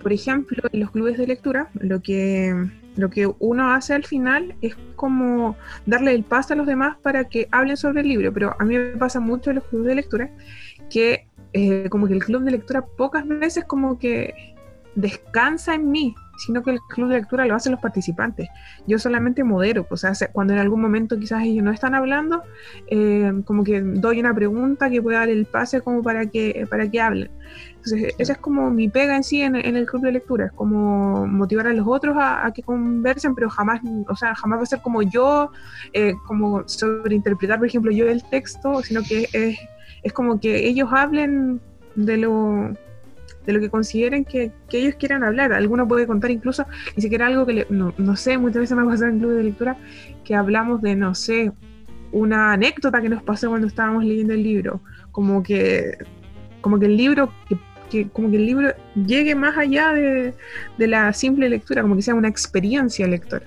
por 0.00 0.12
ejemplo, 0.12 0.62
en 0.72 0.78
los 0.78 0.92
clubes 0.92 1.18
de 1.18 1.26
lectura, 1.26 1.70
lo 1.74 2.00
que 2.02 2.54
lo 2.98 3.10
que 3.10 3.30
uno 3.38 3.72
hace 3.72 3.94
al 3.94 4.04
final 4.04 4.56
es 4.60 4.76
como 4.96 5.56
darle 5.86 6.12
el 6.14 6.24
paso 6.24 6.52
a 6.52 6.56
los 6.56 6.66
demás 6.66 6.96
para 7.00 7.24
que 7.28 7.46
hablen 7.52 7.76
sobre 7.76 8.00
el 8.00 8.08
libro, 8.08 8.32
pero 8.32 8.56
a 8.58 8.64
mí 8.64 8.76
me 8.76 8.96
pasa 8.96 9.20
mucho 9.20 9.50
en 9.50 9.56
los 9.56 9.64
clubes 9.64 9.86
de 9.86 9.94
lectura 9.94 10.30
que 10.90 11.28
eh, 11.52 11.88
como 11.90 12.08
que 12.08 12.14
el 12.14 12.24
club 12.24 12.42
de 12.42 12.50
lectura 12.50 12.84
pocas 12.84 13.26
veces 13.26 13.64
como 13.64 14.00
que 14.00 14.34
descansa 14.96 15.76
en 15.76 15.92
mí, 15.92 16.12
sino 16.38 16.64
que 16.64 16.72
el 16.72 16.80
club 16.80 17.08
de 17.08 17.16
lectura 17.16 17.46
lo 17.46 17.54
hacen 17.54 17.70
los 17.70 17.80
participantes. 17.80 18.48
Yo 18.88 18.98
solamente 18.98 19.44
modero, 19.44 19.86
o 19.90 19.96
sea, 19.96 20.12
cuando 20.32 20.54
en 20.54 20.58
algún 20.58 20.80
momento 20.80 21.18
quizás 21.20 21.44
ellos 21.44 21.62
no 21.62 21.70
están 21.70 21.94
hablando, 21.94 22.42
eh, 22.88 23.32
como 23.44 23.62
que 23.62 23.80
doy 23.80 24.18
una 24.18 24.34
pregunta 24.34 24.90
que 24.90 25.00
pueda 25.00 25.20
dar 25.20 25.28
el 25.28 25.46
pase 25.46 25.80
como 25.82 26.02
para 26.02 26.26
que, 26.26 26.66
para 26.68 26.90
que 26.90 27.00
hablen. 27.00 27.30
Entonces, 27.92 28.14
esa 28.18 28.32
es 28.32 28.38
como 28.38 28.70
mi 28.70 28.88
pega 28.88 29.16
en 29.16 29.24
sí 29.24 29.42
en, 29.42 29.54
el 29.54 29.86
club 29.86 30.02
de 30.02 30.12
lectura, 30.12 30.46
es 30.46 30.52
como 30.52 31.26
motivar 31.26 31.66
a 31.66 31.72
los 31.72 31.86
otros 31.86 32.16
a, 32.18 32.50
que 32.54 32.62
conversen, 32.62 33.34
pero 33.34 33.48
jamás, 33.48 33.80
o 34.08 34.16
sea, 34.16 34.34
jamás 34.34 34.58
va 34.58 34.62
a 34.62 34.66
ser 34.66 34.82
como 34.82 35.02
yo, 35.02 35.50
eh, 35.92 36.12
como 36.26 36.66
sobreinterpretar, 36.68 37.58
por 37.58 37.66
ejemplo, 37.66 37.90
yo 37.90 38.06
el 38.08 38.22
texto, 38.24 38.82
sino 38.82 39.02
que 39.02 39.28
es, 39.32 39.58
es 40.02 40.12
como 40.12 40.38
que 40.40 40.66
ellos 40.66 40.88
hablen 40.92 41.60
de 41.94 42.16
lo 42.16 42.72
de 43.46 43.54
lo 43.54 43.60
que 43.60 43.70
consideren 43.70 44.26
que, 44.26 44.52
ellos 44.72 44.96
quieran 44.96 45.24
hablar. 45.24 45.54
Alguno 45.54 45.88
puede 45.88 46.06
contar 46.06 46.30
incluso 46.30 46.66
ni 46.94 47.02
siquiera 47.02 47.28
algo 47.28 47.46
que, 47.46 47.66
no, 47.70 47.94
no, 47.96 48.14
sé, 48.14 48.36
muchas 48.36 48.60
veces 48.60 48.76
me 48.76 48.82
ha 48.82 48.86
pasado 48.86 49.10
en 49.10 49.20
club 49.20 49.32
de 49.32 49.42
lectura 49.42 49.78
que 50.22 50.34
hablamos 50.34 50.82
de, 50.82 50.94
no 50.94 51.14
sé, 51.14 51.50
una 52.12 52.52
anécdota 52.52 53.00
que 53.00 53.08
nos 53.08 53.22
pasó 53.22 53.48
cuando 53.48 53.66
estábamos 53.66 54.04
leyendo 54.04 54.34
el 54.34 54.42
libro. 54.42 54.82
Como 55.12 55.42
que, 55.42 55.96
como 56.60 56.78
que 56.78 56.86
el 56.86 56.98
libro, 56.98 57.32
que, 57.48 57.56
como 58.12 58.30
que 58.30 58.36
el 58.36 58.46
libro 58.46 58.74
llegue 58.94 59.34
más 59.34 59.56
allá 59.56 59.92
de, 59.92 60.34
la 60.78 61.12
simple 61.12 61.48
lectura, 61.48 61.82
como 61.82 61.96
que 61.96 62.02
sea 62.02 62.14
una 62.14 62.28
experiencia 62.28 63.06
lectora. 63.06 63.46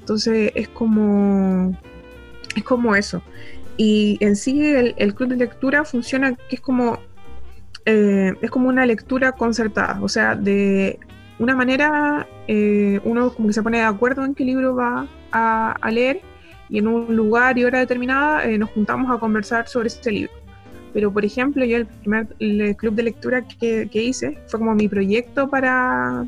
Entonces 0.00 0.52
es 0.54 0.68
como, 0.68 1.76
es 2.54 2.64
como 2.64 2.94
eso. 2.94 3.22
Y 3.76 4.18
en 4.20 4.36
sí 4.36 4.66
el, 4.66 4.94
el 4.98 5.14
club 5.14 5.30
de 5.30 5.36
lectura 5.36 5.84
funciona 5.84 6.34
que 6.48 6.56
es 6.56 6.60
como 6.60 6.98
eh, 7.86 8.32
es 8.40 8.50
como 8.50 8.68
una 8.68 8.86
lectura 8.86 9.32
concertada, 9.32 9.98
o 10.00 10.08
sea, 10.08 10.34
de 10.34 10.98
una 11.38 11.54
manera 11.54 12.26
eh, 12.48 12.98
uno 13.04 13.30
como 13.34 13.48
que 13.48 13.54
se 13.54 13.62
pone 13.62 13.78
de 13.78 13.84
acuerdo 13.84 14.24
en 14.24 14.34
qué 14.34 14.44
libro 14.44 14.74
va 14.74 15.06
a, 15.32 15.90
leer 15.90 16.22
y 16.70 16.78
en 16.78 16.88
un 16.88 17.14
lugar 17.14 17.58
y 17.58 17.64
hora 17.64 17.80
determinada 17.80 18.44
eh, 18.44 18.56
nos 18.56 18.70
juntamos 18.70 19.14
a 19.14 19.18
conversar 19.18 19.68
sobre 19.68 19.88
ese 19.88 20.10
libro. 20.10 20.32
Pero, 20.94 21.12
por 21.12 21.24
ejemplo, 21.24 21.64
yo 21.64 21.76
el 21.76 21.86
primer 21.86 22.28
club 22.76 22.94
de 22.94 23.02
lectura 23.02 23.46
que, 23.46 23.88
hice 23.92 24.38
fue 24.46 24.60
como 24.60 24.74
mi 24.74 24.88
proyecto 24.88 25.50
para... 25.50 26.24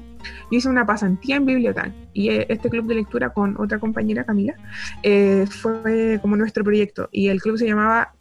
Yo 0.50 0.58
hice 0.58 0.68
una 0.68 0.84
pasantía 0.84 1.36
en 1.36 1.46
biblioteca 1.46 1.92
y 2.12 2.30
este 2.30 2.68
club 2.68 2.86
de 2.86 2.96
lectura 2.96 3.30
con 3.30 3.56
otra 3.60 3.78
compañera, 3.78 4.24
Camila, 4.24 4.54
fue 5.48 6.18
como 6.20 6.36
nuestro 6.36 6.64
proyecto. 6.64 7.08
Y 7.12 7.28
el 7.28 7.40
club 7.40 7.56
se 7.56 7.66
llamaba 7.66 8.12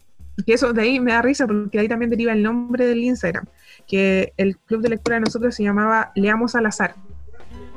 que 0.45 0.53
eso 0.53 0.73
de 0.73 0.81
ahí 0.81 0.99
me 0.99 1.13
da 1.13 1.21
risa 1.21 1.47
porque 1.47 1.79
ahí 1.79 1.87
también 1.87 2.09
deriva 2.09 2.33
el 2.33 2.43
nombre 2.43 2.85
del 2.85 3.03
Instagram, 3.03 3.45
que 3.87 4.33
el 4.37 4.57
club 4.57 4.81
de 4.81 4.89
lectura 4.89 5.15
de 5.15 5.21
nosotros 5.21 5.55
se 5.55 5.63
llamaba 5.63 6.11
Leamos 6.15 6.55
al 6.55 6.65
azar. 6.65 6.95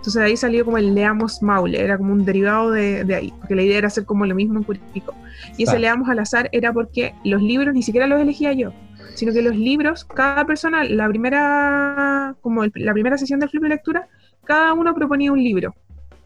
Entonces 0.08 0.20
de 0.22 0.26
ahí 0.26 0.36
salió 0.38 0.64
como 0.64 0.78
el 0.78 0.94
Leamos 0.94 1.42
Maule, 1.42 1.78
era 1.78 1.98
como 1.98 2.14
un 2.14 2.24
derivado 2.24 2.70
de, 2.70 3.04
de 3.04 3.14
ahí, 3.14 3.34
porque 3.40 3.54
la 3.54 3.60
idea 3.60 3.76
era 3.76 3.88
hacer 3.88 4.06
como 4.06 4.24
lo 4.24 4.34
mismo 4.34 4.56
en 4.56 4.64
Curitico. 4.64 5.14
Y 5.58 5.64
ese 5.64 5.78
Leamos 5.78 6.08
al 6.08 6.18
azar 6.18 6.48
era 6.50 6.72
porque 6.72 7.12
los 7.24 7.42
libros 7.42 7.74
ni 7.74 7.82
siquiera 7.82 8.06
los 8.06 8.18
elegía 8.18 8.54
yo, 8.54 8.72
sino 9.16 9.34
que 9.34 9.42
los 9.42 9.54
libros, 9.54 10.06
cada 10.06 10.46
persona, 10.46 10.82
la 10.84 11.06
primera, 11.10 12.34
como 12.40 12.64
la 12.74 12.94
primera 12.94 13.18
sesión 13.18 13.38
del 13.38 13.50
club 13.50 13.64
de 13.64 13.68
lectura, 13.68 14.08
cada 14.46 14.72
uno 14.72 14.94
proponía 14.94 15.30
un 15.30 15.44
libro. 15.44 15.74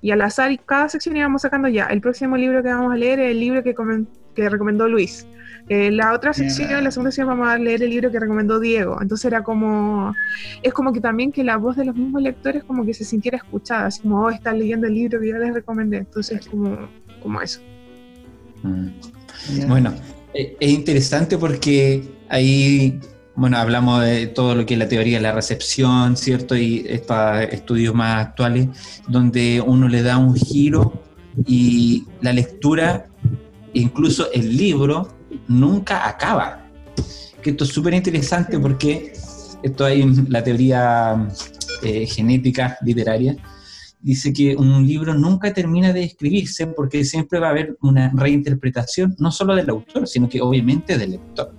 Y 0.01 0.13
al 0.13 0.21
azar, 0.21 0.57
cada 0.65 0.89
sección 0.89 1.17
íbamos 1.17 1.43
sacando 1.43 1.67
ya. 1.67 1.87
El 1.87 2.01
próximo 2.01 2.37
libro 2.37 2.63
que 2.63 2.69
vamos 2.69 2.93
a 2.93 2.97
leer 2.97 3.19
es 3.19 3.33
el 3.33 3.41
libro 3.41 3.65
que, 3.65 3.75
que 4.37 4.49
recomendó 4.49 4.89
Luis. 4.89 5.27
Eh, 5.69 5.91
la 5.91 6.13
otra 6.13 6.33
sección, 6.33 6.83
la 6.83 6.91
segunda 6.91 7.11
sección, 7.11 7.29
vamos 7.29 7.49
a 7.49 7.57
leer 7.57 7.83
el 7.83 7.91
libro 7.91 8.11
que 8.11 8.19
recomendó 8.19 8.61
Diego. 8.61 8.99
Entonces 9.01 9.27
era 9.27 9.43
como, 9.43 10.15
es 10.63 10.73
como 10.73 10.93
que 10.93 11.01
también 11.01 11.33
que 11.33 11.45
la 11.45 11.57
voz 11.57 11.77
de 11.77 11.85
los 11.85 11.95
mismos 11.95 12.23
lectores 12.23 12.65
como 12.65 12.85
que 12.85 12.95
se 12.95 13.05
sintiera 13.05 13.39
escuchada, 13.39 13.87
así 13.87 14.03
como, 14.03 14.23
oh, 14.23 14.31
están 14.31 14.59
leyendo 14.59 14.87
el 14.87 14.95
libro 14.95 15.21
que 15.21 15.29
yo 15.29 15.39
les 15.39 15.55
recomendé. 15.55 15.99
Entonces, 15.99 16.47
como, 16.47 16.89
como 17.23 17.41
eso. 17.41 17.61
Mm. 18.63 18.89
Bueno, 19.69 19.95
eh, 20.35 20.57
es 20.61 20.71
interesante 20.71 21.39
porque 21.39 22.03
ahí, 22.29 23.01
bueno, 23.35 23.57
hablamos 23.59 24.03
de 24.03 24.27
todo 24.27 24.55
lo 24.55 24.67
que 24.67 24.75
es 24.75 24.79
la 24.79 24.89
teoría 24.89 25.19
de 25.19 25.23
la 25.23 25.33
recepción, 25.33 26.17
¿cierto? 26.17 26.57
Y 26.57 26.85
estos 26.89 27.41
estudios 27.51 27.95
más 27.95 28.27
actuales, 28.27 28.69
donde 29.09 29.63
uno 29.65 29.89
le 29.89 30.03
da 30.03 30.19
un 30.19 30.35
giro 30.35 31.03
y 31.47 32.05
la 32.21 32.33
lectura, 32.33 33.07
incluso 33.73 34.31
el 34.33 34.57
libro, 34.57 35.09
nunca 35.49 36.09
acaba. 36.09 36.65
Que 37.43 37.51
esto 37.51 37.65
es 37.65 37.71
súper 37.71 37.95
interesante 37.95 38.59
porque 38.59 39.13
esto 39.63 39.85
hay 39.85 40.03
en 40.03 40.27
la 40.31 40.43
teoría 40.43 41.29
eh, 41.83 42.07
genética 42.07 42.77
literaria, 42.83 43.37
dice 44.01 44.33
que 44.33 44.57
un 44.57 44.87
libro 44.87 45.15
nunca 45.15 45.53
termina 45.55 45.93
de 45.93 46.03
escribirse 46.05 46.67
porque 46.67 47.05
siempre 47.05 47.39
va 47.39 47.49
a 47.49 47.51
haber 47.51 47.77
una 47.81 48.11
reinterpretación, 48.15 49.15
no 49.19 49.31
solo 49.31 49.55
del 49.55 49.71
autor, 49.71 50.09
sino 50.09 50.29
que 50.29 50.41
obviamente 50.41 50.99
del 50.99 51.13
lector. 51.13 51.53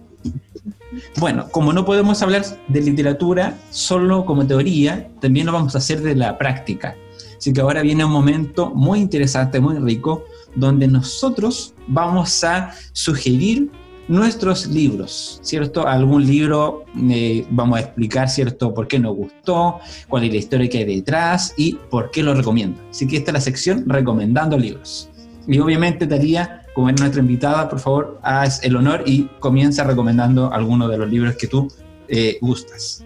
Bueno, 1.17 1.47
como 1.49 1.73
no 1.73 1.85
podemos 1.85 2.21
hablar 2.21 2.43
de 2.67 2.81
literatura 2.81 3.57
solo 3.71 4.25
como 4.25 4.45
teoría, 4.45 5.09
también 5.19 5.45
lo 5.45 5.53
vamos 5.53 5.75
a 5.75 5.79
hacer 5.79 6.01
de 6.01 6.15
la 6.15 6.37
práctica. 6.37 6.95
Así 7.37 7.51
que 7.51 7.61
ahora 7.61 7.81
viene 7.81 8.05
un 8.05 8.11
momento 8.11 8.69
muy 8.69 8.99
interesante, 8.99 9.59
muy 9.59 9.77
rico, 9.79 10.25
donde 10.55 10.87
nosotros 10.87 11.73
vamos 11.87 12.43
a 12.43 12.71
sugerir 12.91 13.71
nuestros 14.07 14.67
libros, 14.67 15.39
¿cierto? 15.41 15.87
Algún 15.87 16.25
libro 16.25 16.83
eh, 17.09 17.45
vamos 17.49 17.77
a 17.77 17.81
explicar, 17.81 18.29
¿cierto? 18.29 18.73
Por 18.73 18.87
qué 18.87 18.99
nos 18.99 19.15
gustó, 19.15 19.79
cuál 20.07 20.25
es 20.25 20.31
la 20.31 20.37
historia 20.37 20.69
que 20.69 20.79
hay 20.79 20.85
detrás 20.85 21.53
y 21.57 21.75
por 21.89 22.11
qué 22.11 22.23
lo 22.23 22.33
recomiendo. 22.33 22.81
Así 22.89 23.07
que 23.07 23.17
esta 23.17 23.31
es 23.31 23.33
la 23.33 23.41
sección 23.41 23.83
recomendando 23.87 24.57
libros. 24.57 25.09
Y 25.47 25.59
obviamente, 25.59 26.07
Talía, 26.07 26.63
como 26.73 26.89
es 26.89 26.99
nuestra 26.99 27.21
invitada, 27.21 27.69
por 27.69 27.79
favor, 27.79 28.19
haz 28.23 28.63
el 28.63 28.75
honor 28.75 29.03
y 29.05 29.23
comienza 29.39 29.83
recomendando 29.83 30.51
alguno 30.51 30.87
de 30.87 30.97
los 30.97 31.09
libros 31.09 31.35
que 31.35 31.47
tú 31.47 31.67
eh, 32.07 32.37
gustas. 32.41 33.02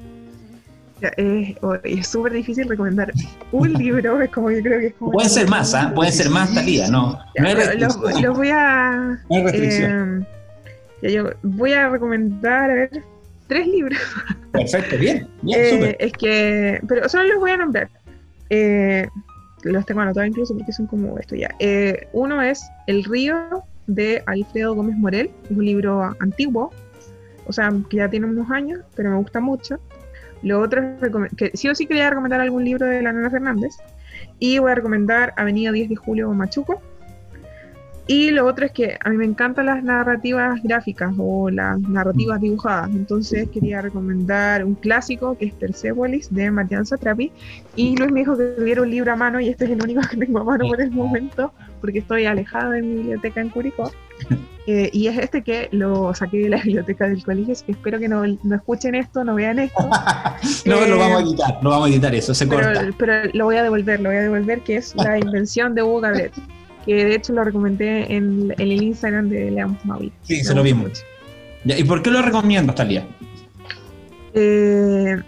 Eh, 1.02 1.56
es 1.84 2.08
súper 2.08 2.34
difícil 2.34 2.68
recomendar 2.68 3.12
un 3.52 3.74
libro, 3.78 4.22
es 4.22 4.32
como 4.32 4.52
yo 4.52 4.62
creo 4.62 4.80
que 4.80 4.88
es 4.88 4.94
como... 4.96 5.12
Pueden 5.12 5.30
ser 5.30 5.48
más, 5.48 5.74
¿ah? 5.74 5.92
Pueden 5.94 6.14
ser 6.14 6.30
más, 6.30 6.54
Talía, 6.54 6.88
no. 6.88 7.20
no 7.38 7.54
los, 7.78 7.98
voy 8.36 8.50
a... 8.52 9.20
No 9.30 9.36
hay 9.36 9.44
restricción. 9.44 10.28
Eh, 11.02 11.14
yo 11.14 11.30
voy 11.44 11.74
a 11.74 11.90
recomendar, 11.90 12.72
a 12.72 12.74
ver, 12.74 13.04
tres 13.48 13.68
libros. 13.68 14.00
Perfecto, 14.52 14.98
bien, 14.98 15.28
bien, 15.42 15.84
eh, 15.84 15.98
Es 16.00 16.14
que, 16.14 16.80
pero 16.88 17.08
solo 17.10 17.26
los 17.26 17.40
voy 17.40 17.52
a 17.52 17.58
nombrar. 17.58 17.90
Eh, 18.50 19.08
los 19.64 19.86
tengo 19.86 20.02
anotados 20.02 20.28
incluso 20.28 20.56
porque 20.56 20.72
son 20.72 20.88
como 20.88 21.18
esto 21.18 21.36
ya. 21.36 21.54
Eh, 21.60 22.08
uno 22.14 22.42
es 22.42 22.64
El 22.88 23.04
río 23.04 23.64
de 23.88 24.24
Alfredo 24.26 24.76
Gómez 24.76 24.96
Morel, 24.98 25.32
es 25.46 25.52
un 25.52 25.66
libro 25.66 26.16
antiguo, 26.20 26.72
o 27.46 27.54
sea, 27.54 27.72
que 27.90 27.98
ya 27.98 28.10
tiene 28.10 28.28
unos 28.28 28.50
años, 28.52 28.82
pero 28.96 29.12
me 29.12 29.18
gusta 29.18 29.40
mucho. 29.40 29.80
Lo 30.48 30.62
otro 30.62 30.82
es 30.82 31.36
que 31.36 31.52
sí 31.54 31.68
o 31.70 31.76
sí 31.76 31.86
quería 31.86 32.10
recomendar 32.10 32.42
algún 32.42 32.64
libro 32.64 32.86
de 32.86 33.02
la 33.02 33.14
Nana 33.14 33.30
Fernández. 33.30 33.76
Y 34.40 34.60
voy 34.60 34.72
a 34.72 34.76
recomendar 34.76 35.34
Avenida 35.38 35.72
10 35.72 35.90
de 35.90 35.96
Julio 35.96 36.32
Machuco, 36.32 36.82
y 38.10 38.32
lo 38.32 38.46
otro 38.46 38.66
es 38.66 38.72
que 38.72 38.98
a 39.04 39.10
mí 39.10 39.18
me 39.18 39.26
encantan 39.26 39.66
las 39.66 39.84
narrativas 39.84 40.64
gráficas 40.64 41.14
o 41.18 41.50
las 41.50 41.78
narrativas 41.82 42.40
dibujadas. 42.40 42.90
Entonces 42.92 43.50
quería 43.50 43.82
recomendar 43.82 44.64
un 44.64 44.76
clásico 44.76 45.38
que 45.38 45.48
es 45.48 45.54
Persepolis 45.54 46.34
de 46.34 46.50
Marian 46.50 46.86
Satrapi. 46.86 47.34
Y 47.76 47.98
Luis 47.98 48.10
me 48.10 48.22
dijo 48.22 48.38
que 48.38 48.46
tuviera 48.58 48.82
un 48.82 48.90
libro 48.90 49.12
a 49.12 49.18
mano 49.18 49.42
y 49.42 49.50
este 49.50 49.66
es 49.66 49.72
el 49.72 49.84
único 49.84 50.02
que 50.10 50.16
tengo 50.16 50.40
a 50.40 50.44
mano 50.46 50.68
por 50.70 50.80
el 50.80 50.92
momento 50.92 51.52
porque 51.80 52.00
estoy 52.00 52.26
alejada 52.26 52.72
de 52.72 52.82
mi 52.82 52.96
biblioteca 52.96 53.42
en 53.42 53.50
Curicó. 53.50 53.92
Eh, 54.70 54.90
y 54.92 55.08
es 55.08 55.18
este 55.18 55.44
que 55.44 55.70
lo 55.72 56.14
saqué 56.14 56.40
de 56.40 56.50
la 56.50 56.58
biblioteca 56.62 57.08
del 57.08 57.24
colegio, 57.24 57.56
que 57.66 57.72
espero 57.72 58.00
que 58.00 58.10
no, 58.10 58.28
no 58.28 58.54
escuchen 58.54 58.96
esto, 58.96 59.24
no 59.24 59.36
vean 59.36 59.60
esto. 59.60 59.82
no, 60.66 60.86
lo 60.86 60.98
vamos 60.98 61.20
a 61.20 61.22
eh, 61.22 61.24
editar, 61.24 61.58
lo 61.62 61.70
vamos 61.70 61.88
a 61.88 61.92
editar, 61.94 62.14
eso 62.14 62.34
se 62.34 62.46
pero, 62.46 62.64
corta. 62.64 62.90
Pero 62.98 63.14
lo 63.32 63.46
voy 63.46 63.56
a 63.56 63.64
devolver, 63.64 64.02
lo 64.02 64.10
voy 64.10 64.18
a 64.18 64.24
devolver, 64.24 64.60
que 64.64 64.76
es 64.76 64.94
La 64.98 65.18
invención 65.18 65.74
de 65.74 65.84
Hugo 65.84 66.02
Cabret 66.02 66.34
que 66.88 67.04
de 67.04 67.16
hecho 67.16 67.34
lo 67.34 67.44
recomendé 67.44 68.12
en, 68.12 68.56
el 68.58 68.72
Instagram 68.72 69.28
de 69.28 69.52
Leamos 69.52 69.84
Maui. 69.86 70.12
Sí, 70.24 70.42
se 70.44 70.56
lo 70.56 70.64
vimos. 70.64 71.04
¿Y 71.66 71.84
por 71.84 72.02
qué 72.02 72.10
lo 72.10 72.22
recomiendas, 72.22 72.78
Talia? 72.78 73.06
Eh, 74.34 75.22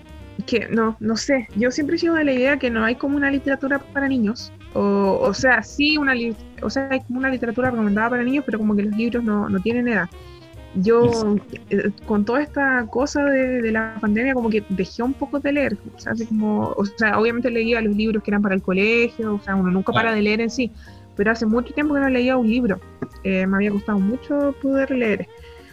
que 0.48 0.70
no, 0.70 0.96
no 1.02 1.18
sé. 1.18 1.50
Yo 1.58 1.70
siempre 1.70 1.98
he 1.98 2.00
sido 2.00 2.16
de 2.16 2.24
la 2.24 2.32
idea 2.32 2.58
que 2.58 2.70
no 2.70 2.86
hay 2.86 2.96
como 2.96 3.18
una 3.18 3.30
literatura 3.30 3.80
para 3.80 4.08
niños. 4.08 4.54
O, 4.74 5.20
o 5.22 5.34
sea, 5.34 5.64
sí, 5.64 5.98
una, 5.98 6.14
o 6.62 6.70
sea, 6.70 6.88
hay 6.92 7.02
como 7.02 7.20
una 7.20 7.30
literatura 7.30 7.72
recomendada 7.72 8.10
para 8.10 8.24
niños, 8.24 8.44
pero 8.46 8.60
como 8.60 8.76
que 8.76 8.84
los 8.84 8.96
libros 8.96 9.24
no, 9.24 9.50
no 9.50 9.60
tienen 9.60 9.88
edad. 9.88 10.10
Yo, 10.76 11.36
eh, 11.72 11.90
con 12.06 12.26
toda 12.26 12.44
esta 12.44 12.86
cosa 12.86 13.24
de, 13.24 13.62
de, 13.64 13.72
la 13.72 13.96
pandemia, 14.00 14.36
como 14.36 14.52
que 14.52 14.64
dejé 14.70 15.02
un 15.02 15.14
poco 15.14 15.40
de 15.40 15.52
leer. 15.52 15.78
O 15.96 16.00
sea, 16.00 16.12
así 16.12 16.28
como, 16.28 16.74
o 16.78 16.86
sea, 16.86 17.20
obviamente 17.20 17.50
leía 17.50 17.82
los 17.82 17.96
libros 17.96 18.22
que 18.22 18.30
eran 18.30 18.44
para 18.44 18.54
el 18.54 18.62
colegio, 18.62 19.36
o 19.36 19.40
sea, 19.40 19.56
uno 19.56 19.72
nunca 19.72 19.92
para 19.92 20.14
de 20.14 20.22
leer 20.22 20.42
en 20.42 20.52
sí, 20.52 20.72
pero 21.16 21.32
hace 21.32 21.48
mucho 21.48 21.74
tiempo 21.74 21.96
que 21.96 22.02
no 22.02 22.10
leía 22.10 22.38
un 22.38 22.48
libro. 22.48 22.80
Eh, 23.24 23.48
me 23.48 23.58
había 23.58 23.72
gustado 23.72 24.00
mucho 24.00 24.56
poder 24.62 24.92
leer. 24.92 25.28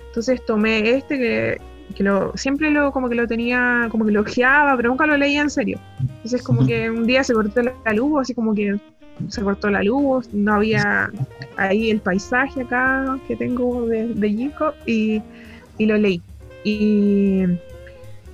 Entonces 0.08 0.44
tomé 0.46 0.90
este 0.90 1.18
que, 1.18 1.60
que, 1.94 2.02
lo, 2.02 2.36
siempre 2.36 2.70
lo, 2.70 2.92
como 2.92 3.08
que 3.08 3.14
lo 3.14 3.26
tenía, 3.26 3.88
como 3.90 4.04
que 4.04 4.12
lo 4.12 4.22
ojeaba, 4.22 4.76
pero 4.76 4.90
nunca 4.90 5.06
lo 5.06 5.16
leía 5.16 5.42
en 5.42 5.50
serio. 5.50 5.78
Entonces 6.00 6.42
como 6.42 6.66
que 6.66 6.90
un 6.90 7.06
día 7.06 7.22
se 7.24 7.34
cortó 7.34 7.62
la 7.62 7.92
luz, 7.92 8.22
así 8.22 8.34
como 8.34 8.54
que 8.54 8.78
se 9.28 9.42
cortó 9.42 9.70
la 9.70 9.82
luz, 9.82 10.28
no 10.32 10.54
había 10.54 11.10
ahí 11.56 11.90
el 11.90 12.00
paisaje 12.00 12.62
acá 12.62 13.18
que 13.26 13.36
tengo 13.36 13.86
de, 13.86 14.08
de 14.08 14.28
y, 14.86 15.22
y, 15.78 15.86
lo 15.86 15.96
leí. 15.96 16.20
Y, 16.64 17.44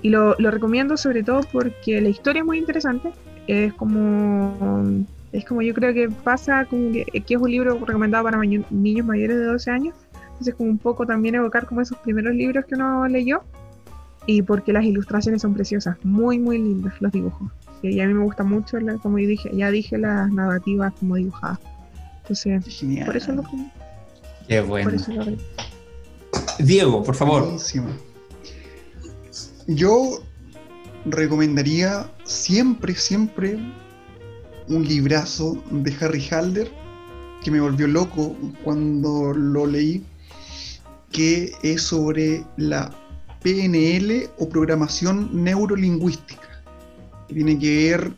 y 0.03 0.09
lo, 0.11 0.35
lo 0.39 0.51
recomiendo 0.51 0.97
sobre 0.97 1.23
todo 1.23 1.41
porque 1.53 2.01
la 2.01 2.09
historia 2.09 2.41
es 2.41 2.47
muy 2.47 2.59
interesante. 2.59 3.13
Es 3.47 3.73
como 3.75 5.05
es 5.33 5.47
como 5.47 5.63
yo 5.63 5.73
creo 5.73 5.95
que 5.95 6.09
pasa 6.09 6.67
como 6.67 6.93
que, 6.93 7.07
es 7.13 7.37
un 7.37 7.51
libro 7.51 7.79
recomendado 7.85 8.25
para 8.25 8.39
niños 8.39 9.07
mayores 9.07 9.39
de 9.39 9.45
12 9.45 9.71
años. 9.71 9.95
Entonces 10.33 10.55
como 10.55 10.71
un 10.71 10.79
poco 10.79 11.07
también 11.07 11.35
evocar 11.35 11.67
como 11.67 11.81
esos 11.81 11.99
primeros 11.99 12.35
libros 12.35 12.65
que 12.67 12.75
uno 12.75 13.07
leyó. 13.09 13.43
Y 14.27 14.43
porque 14.43 14.73
las 14.73 14.85
ilustraciones 14.85 15.43
son 15.43 15.53
preciosas, 15.55 15.97
muy 16.05 16.39
muy 16.39 16.59
lindas 16.59 16.95
los 17.01 17.11
dibujos. 17.11 17.51
Y 17.83 17.99
a 18.01 18.07
mí 18.07 18.15
me 18.15 18.23
gusta 18.23 18.45
mucho, 18.45 18.79
como 19.03 19.19
yo 19.19 19.27
dije, 19.27 19.51
ya 19.53 19.71
dije 19.73 19.99
las 19.99 20.31
narrativas 20.31 20.93
como 21.01 21.17
dibujadas. 21.17 21.59
Entonces, 22.19 22.85
por 23.05 23.17
eso 23.17 23.33
lo 23.33 23.43
Qué 24.47 24.61
bueno. 24.61 24.93
Diego, 26.59 27.03
por 27.03 27.15
favor. 27.17 27.49
Yo 29.67 30.23
recomendaría 31.05 32.11
siempre, 32.25 32.95
siempre 32.95 33.59
un 34.69 34.85
librazo 34.85 35.63
de 35.71 35.95
Harry 36.01 36.25
Halder 36.31 36.71
que 37.43 37.51
me 37.51 37.61
volvió 37.61 37.89
loco 37.89 38.37
cuando 38.63 39.33
lo 39.35 39.67
leí, 39.67 40.05
que 41.13 41.53
es 41.63 41.83
sobre 41.83 42.45
la 42.57 42.91
PNL 43.43 44.31
o 44.39 44.49
programación 44.49 45.31
neurolingüística. 45.33 46.49
tiene 47.29 47.59
que 47.59 47.91
ver 47.91 48.13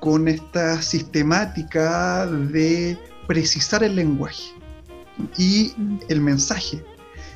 con 0.00 0.28
esta 0.28 0.80
sistemática 0.80 2.26
de 2.26 2.96
precisar 3.26 3.82
el 3.82 3.96
lenguaje 3.96 4.54
y 5.36 5.74
el 6.08 6.20
mensaje. 6.20 6.82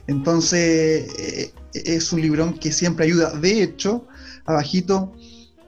Entonces, 0.07 1.13
eh, 1.19 1.53
es 1.75 2.13
un 2.13 2.21
librón 2.21 2.55
que 2.55 2.73
siempre 2.73 3.07
ayuda. 3.07 3.31
De 3.31 3.63
hecho, 3.63 4.07
abajito 4.47 5.13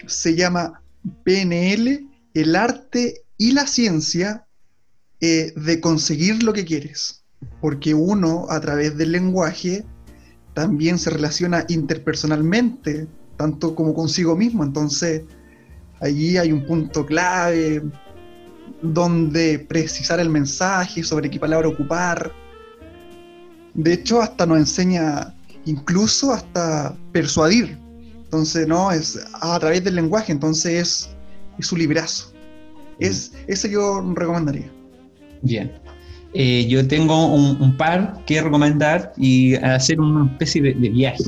se 0.06 0.34
llama 0.34 0.82
PNL 1.24 2.08
el 2.34 2.56
arte 2.56 3.22
y 3.36 3.52
la 3.52 3.66
ciencia 3.66 4.46
eh, 5.20 5.52
de 5.56 5.80
conseguir 5.80 6.42
lo 6.42 6.52
que 6.52 6.64
quieres. 6.64 7.23
Porque 7.61 7.95
uno, 7.95 8.47
a 8.51 8.61
través 8.61 8.97
del 8.97 9.12
lenguaje, 9.12 9.84
también 10.55 10.99
se 10.99 11.11
relaciona 11.11 11.64
interpersonalmente, 11.68 13.07
tanto 13.36 13.74
como 13.74 13.95
consigo 13.95 14.36
mismo. 14.36 14.64
Entonces, 14.64 15.22
allí 16.01 16.36
hay 16.36 16.53
un 16.53 16.64
punto 16.66 17.05
clave 17.05 17.82
donde 18.82 19.59
precisar 19.59 20.20
el 20.20 20.30
mensaje, 20.30 21.03
sobre 21.03 21.30
qué 21.30 21.38
palabra 21.38 21.68
ocupar. 21.68 22.32
De 23.74 23.95
hecho, 23.95 24.20
hasta 24.20 24.47
nos 24.47 24.59
enseña 24.59 25.34
incluso 25.64 26.32
hasta 26.32 26.95
persuadir. 27.12 27.78
Entonces, 28.24 28.66
no, 28.66 28.92
es 28.92 29.18
a 29.40 29.59
través 29.59 29.84
del 29.84 29.95
lenguaje, 29.95 30.32
entonces 30.32 30.72
es 30.72 31.14
es 31.59 31.66
su 31.66 31.76
librazo. 31.76 32.32
Es, 32.99 33.32
ese 33.47 33.70
yo 33.70 34.01
recomendaría. 34.14 34.70
Bien. 35.42 35.72
Eh, 36.35 36.66
yo 36.68 36.87
tengo 36.89 37.26
un, 37.26 37.76
par 37.76 38.20
que 38.26 38.43
recomendar 38.43 39.12
y 39.16 39.55
hacer 39.55 40.01
una 40.01 40.26
especie 40.32 40.62
de, 40.62 40.72
viaje. 40.72 41.24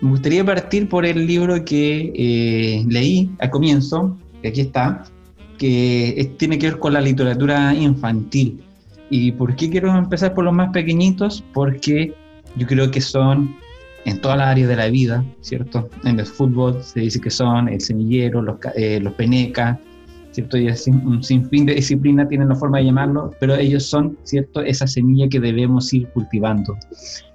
Me 0.00 0.10
gustaría 0.10 0.44
partir 0.44 0.88
por 0.88 1.04
el 1.04 1.26
libro 1.26 1.62
que 1.64 2.10
eh, 2.14 2.84
leí 2.88 3.30
al 3.40 3.50
comienzo, 3.50 4.16
que 4.40 4.48
aquí 4.48 4.62
está, 4.62 5.04
que 5.58 6.34
tiene 6.38 6.58
que 6.58 6.70
ver 6.70 6.78
con 6.78 6.94
la 6.94 7.02
literatura 7.02 7.74
infantil. 7.74 8.60
¿Y 9.10 9.32
por 9.32 9.54
qué 9.56 9.68
quiero 9.68 9.94
empezar 9.94 10.32
por 10.34 10.44
los 10.44 10.54
más 10.54 10.70
pequeñitos? 10.72 11.44
Porque 11.52 12.14
yo 12.56 12.66
creo 12.66 12.90
que 12.90 13.02
son 13.02 13.54
en 14.06 14.20
todas 14.20 14.38
las 14.38 14.48
áreas 14.48 14.68
de 14.68 14.76
la 14.76 14.86
vida, 14.88 15.24
¿cierto? 15.42 15.88
En 16.04 16.18
el 16.18 16.26
fútbol 16.26 16.82
se 16.82 17.00
dice 17.00 17.20
que 17.20 17.30
son 17.30 17.68
el 17.68 17.80
semillero, 17.80 18.40
los, 18.42 18.56
eh, 18.74 19.00
los 19.00 19.12
penecas, 19.14 19.78
¿cierto? 20.34 20.58
Y 20.58 20.68
un 21.04 21.22
sinfín 21.22 21.64
de 21.66 21.74
disciplinas 21.74 22.28
tienen 22.28 22.48
la 22.48 22.56
forma 22.56 22.78
de 22.78 22.86
llamarlo, 22.86 23.30
pero 23.38 23.54
ellos 23.54 23.84
son, 23.86 24.18
¿cierto? 24.24 24.62
Esa 24.62 24.86
semilla 24.88 25.28
que 25.28 25.38
debemos 25.38 25.92
ir 25.94 26.08
cultivando. 26.08 26.76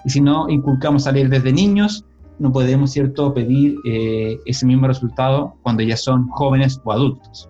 Y 0.04 0.10
si 0.10 0.20
no 0.20 0.50
inculcamos 0.50 1.08
a 1.08 1.14
leer 1.14 1.30
desde 1.30 1.54
niños, 1.54 2.06
no 2.39 2.52
podemos, 2.52 2.91
¿cierto?, 2.91 3.34
pedir 3.34 3.78
eh, 3.86 4.38
ese 4.45 4.66
mismo 4.66 4.88
resultado 4.88 5.56
cuando 5.64 5.82
ya 5.82 5.95
son 5.95 6.28
jóvenes 6.28 6.80
o 6.84 6.91
adultos. 6.91 7.50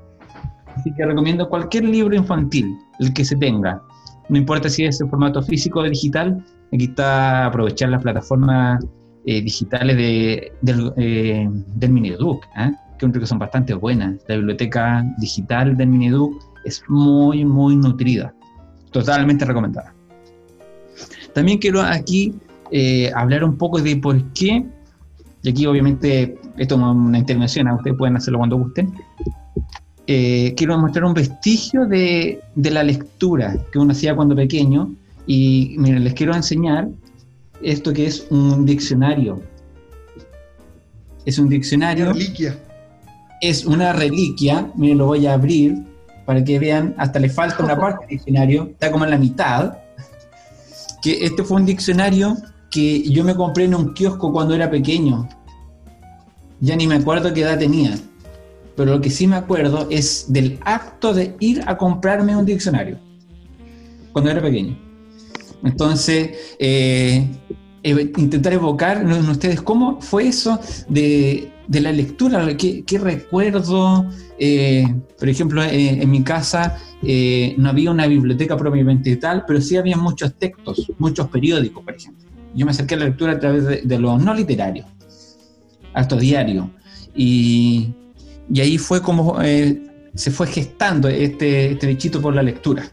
Así 0.75 0.93
que 0.93 1.03
recomiendo 1.03 1.49
cualquier 1.49 1.85
libro 1.85 2.15
infantil, 2.15 2.77
el 2.99 3.11
que 3.13 3.25
se 3.25 3.35
tenga. 3.35 3.81
No 4.29 4.37
importa 4.37 4.69
si 4.69 4.85
es 4.85 5.01
en 5.01 5.09
formato 5.09 5.41
físico 5.41 5.79
o 5.79 5.83
digital, 5.83 6.45
aquí 6.71 6.85
está 6.85 7.47
aprovechar 7.47 7.89
las 7.89 8.03
plataformas 8.03 8.85
eh, 9.25 9.41
digitales 9.41 9.97
de, 9.97 10.51
del, 10.61 10.93
eh, 10.97 11.49
del 11.75 11.91
Miniduc. 11.91 12.45
¿eh? 12.55 12.71
Que 12.99 13.19
que 13.19 13.25
son 13.25 13.39
bastante 13.39 13.73
buenas. 13.73 14.15
La 14.27 14.35
biblioteca 14.35 15.05
digital 15.17 15.75
del 15.77 15.87
Mineduc 15.87 16.41
es 16.65 16.83
muy, 16.87 17.45
muy 17.45 17.75
nutrida. 17.75 18.33
Totalmente 18.91 19.45
recomendada. 19.45 19.93
También 21.33 21.59
quiero 21.59 21.81
aquí 21.81 22.35
eh, 22.71 23.11
hablar 23.15 23.43
un 23.43 23.57
poco 23.57 23.79
de 23.81 23.95
por 23.97 24.21
qué, 24.33 24.65
y 25.41 25.49
aquí 25.49 25.65
obviamente 25.65 26.37
esto 26.57 26.75
es 26.75 26.81
una 26.81 27.17
intervención, 27.17 27.67
a 27.67 27.75
ustedes 27.75 27.97
pueden 27.97 28.17
hacerlo 28.17 28.39
cuando 28.39 28.57
gusten, 28.57 28.93
eh, 30.07 30.53
quiero 30.57 30.77
mostrar 30.77 31.05
un 31.05 31.13
vestigio 31.13 31.85
de, 31.85 32.41
de, 32.55 32.71
la 32.71 32.83
lectura 32.83 33.55
que 33.71 33.77
uno 33.77 33.91
hacía 33.91 34.15
cuando 34.15 34.35
pequeño 34.35 34.89
y 35.27 35.75
miren, 35.77 36.03
les 36.03 36.15
quiero 36.15 36.33
enseñar 36.33 36.89
esto 37.61 37.93
que 37.93 38.07
es 38.07 38.25
un 38.31 38.65
diccionario. 38.65 39.41
Es 41.25 41.37
un 41.37 41.49
diccionario. 41.49 42.11
Reliquia. 42.11 42.57
Es 43.41 43.65
una 43.65 43.93
reliquia, 43.93 44.71
miren, 44.75 44.97
lo 44.97 45.07
voy 45.07 45.25
a 45.27 45.33
abrir 45.33 45.83
para 46.25 46.43
que 46.43 46.59
vean, 46.59 46.93
hasta 46.97 47.19
le 47.19 47.29
falta 47.29 47.63
una 47.63 47.75
parte 47.75 48.05
del 48.05 48.17
diccionario, 48.17 48.69
está 48.71 48.91
como 48.91 49.03
en 49.03 49.11
la 49.11 49.17
mitad. 49.17 49.79
Que 51.01 51.25
este 51.25 51.43
fue 51.43 51.57
un 51.57 51.65
diccionario 51.65 52.37
que 52.69 53.01
yo 53.09 53.23
me 53.23 53.33
compré 53.35 53.63
en 53.63 53.73
un 53.73 53.93
kiosco 53.93 54.31
cuando 54.31 54.53
era 54.53 54.69
pequeño. 54.69 55.27
Ya 56.59 56.75
ni 56.75 56.85
me 56.85 56.95
acuerdo 56.95 57.33
qué 57.33 57.41
edad 57.41 57.57
tenía. 57.57 57.97
Pero 58.75 58.91
lo 58.91 59.01
que 59.01 59.09
sí 59.09 59.25
me 59.25 59.37
acuerdo 59.37 59.87
es 59.89 60.25
del 60.31 60.59
acto 60.65 61.13
de 61.13 61.35
ir 61.39 61.63
a 61.65 61.77
comprarme 61.77 62.35
un 62.35 62.45
diccionario. 62.45 62.99
Cuando 64.11 64.29
era 64.29 64.41
pequeño. 64.41 64.77
Entonces, 65.63 66.55
eh, 66.59 67.27
intentar 67.83 68.53
evocar 68.53 69.01
en 69.01 69.11
ustedes 69.29 69.61
cómo 69.61 69.99
fue 69.99 70.27
eso 70.27 70.59
de, 70.87 71.51
la 71.69 71.91
lectura, 71.91 72.57
qué, 72.57 72.99
recuerdo. 72.99 74.05
Eh, 74.39 74.85
por 75.17 75.29
ejemplo, 75.29 75.63
eh, 75.63 76.01
en 76.01 76.09
mi 76.09 76.23
casa 76.23 76.77
no 77.57 77.69
había 77.69 77.91
una 77.91 78.07
biblioteca 78.07 78.57
propiamente 78.57 79.15
tal, 79.17 79.45
pero 79.45 79.61
sí 79.61 79.77
había 79.77 79.97
muchos 79.97 80.33
textos, 80.35 80.91
muchos 80.97 81.27
periódicos, 81.27 81.83
por 81.83 81.95
ejemplo 81.95 82.29
yo 82.55 82.65
me 82.65 82.71
acerqué 82.71 82.95
a 82.95 82.97
la 82.97 83.05
lectura 83.05 83.33
a 83.33 83.39
través 83.39 83.65
de, 83.65 83.81
de 83.83 83.99
los 83.99 84.21
no 84.21 84.33
literarios, 84.33 84.87
harto 85.93 86.17
diario. 86.17 86.71
Y, 87.15 87.93
y, 88.51 88.61
ahí 88.61 88.77
fue 88.77 89.01
como 89.01 89.41
eh, 89.41 89.81
se 90.13 90.31
fue 90.31 90.47
gestando 90.47 91.07
este, 91.07 91.71
este 91.71 91.87
bichito 91.87 92.21
por 92.21 92.35
la 92.35 92.43
lectura. 92.43 92.83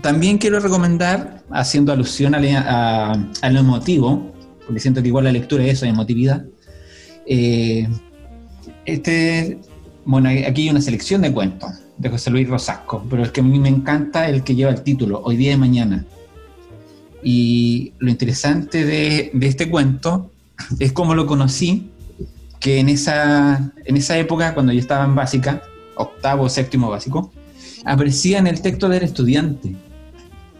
También 0.00 0.38
quiero 0.38 0.58
recomendar, 0.58 1.42
haciendo 1.50 1.92
alusión 1.92 2.34
a, 2.34 3.12
a, 3.40 3.50
lo 3.50 3.60
emotivo, 3.60 4.31
porque 4.72 4.80
siento 4.80 5.02
que 5.02 5.08
igual 5.08 5.24
la 5.24 5.32
lectura 5.32 5.64
es 5.64 5.74
eso, 5.74 5.84
emotividad. 5.84 6.46
Eh, 7.26 7.86
este, 8.86 9.58
bueno, 10.06 10.30
aquí 10.30 10.62
hay 10.62 10.70
una 10.70 10.80
selección 10.80 11.20
de 11.20 11.30
cuentos 11.30 11.72
de 11.98 12.08
José 12.08 12.30
Luis 12.30 12.48
Rosasco, 12.48 13.04
pero 13.10 13.22
el 13.22 13.32
que 13.32 13.42
a 13.42 13.44
mí 13.44 13.58
me 13.58 13.68
encanta 13.68 14.30
el 14.30 14.42
que 14.42 14.54
lleva 14.54 14.70
el 14.70 14.80
título, 14.80 15.20
Hoy 15.22 15.36
día 15.36 15.52
y 15.52 15.58
mañana. 15.58 16.06
Y 17.22 17.92
lo 17.98 18.10
interesante 18.10 18.86
de, 18.86 19.30
este 19.42 19.68
cuento 19.68 20.30
es 20.78 20.92
cómo 20.92 21.14
lo 21.14 21.26
conocí, 21.26 21.90
que 22.58 22.78
en 22.78 22.88
esa, 22.88 23.74
en 23.84 23.96
esa 23.98 24.16
época, 24.16 24.54
cuando 24.54 24.72
yo 24.72 24.80
estaba 24.80 25.04
en 25.04 25.14
básica, 25.14 25.64
octavo, 25.96 26.48
séptimo 26.48 26.88
básico, 26.88 27.30
aparecía 27.84 28.38
en 28.38 28.46
el 28.46 28.62
texto 28.62 28.88
del 28.88 29.02
estudiante. 29.02 29.76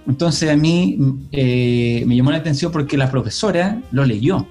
Entonces 0.06 0.50
a 0.50 0.56
mí 0.56 0.98
eh, 1.30 2.04
me 2.06 2.16
llamó 2.16 2.30
la 2.30 2.38
atención 2.38 2.72
porque 2.72 2.96
la 2.96 3.10
profesora 3.10 3.80
lo 3.92 4.04
leyó. 4.04 4.46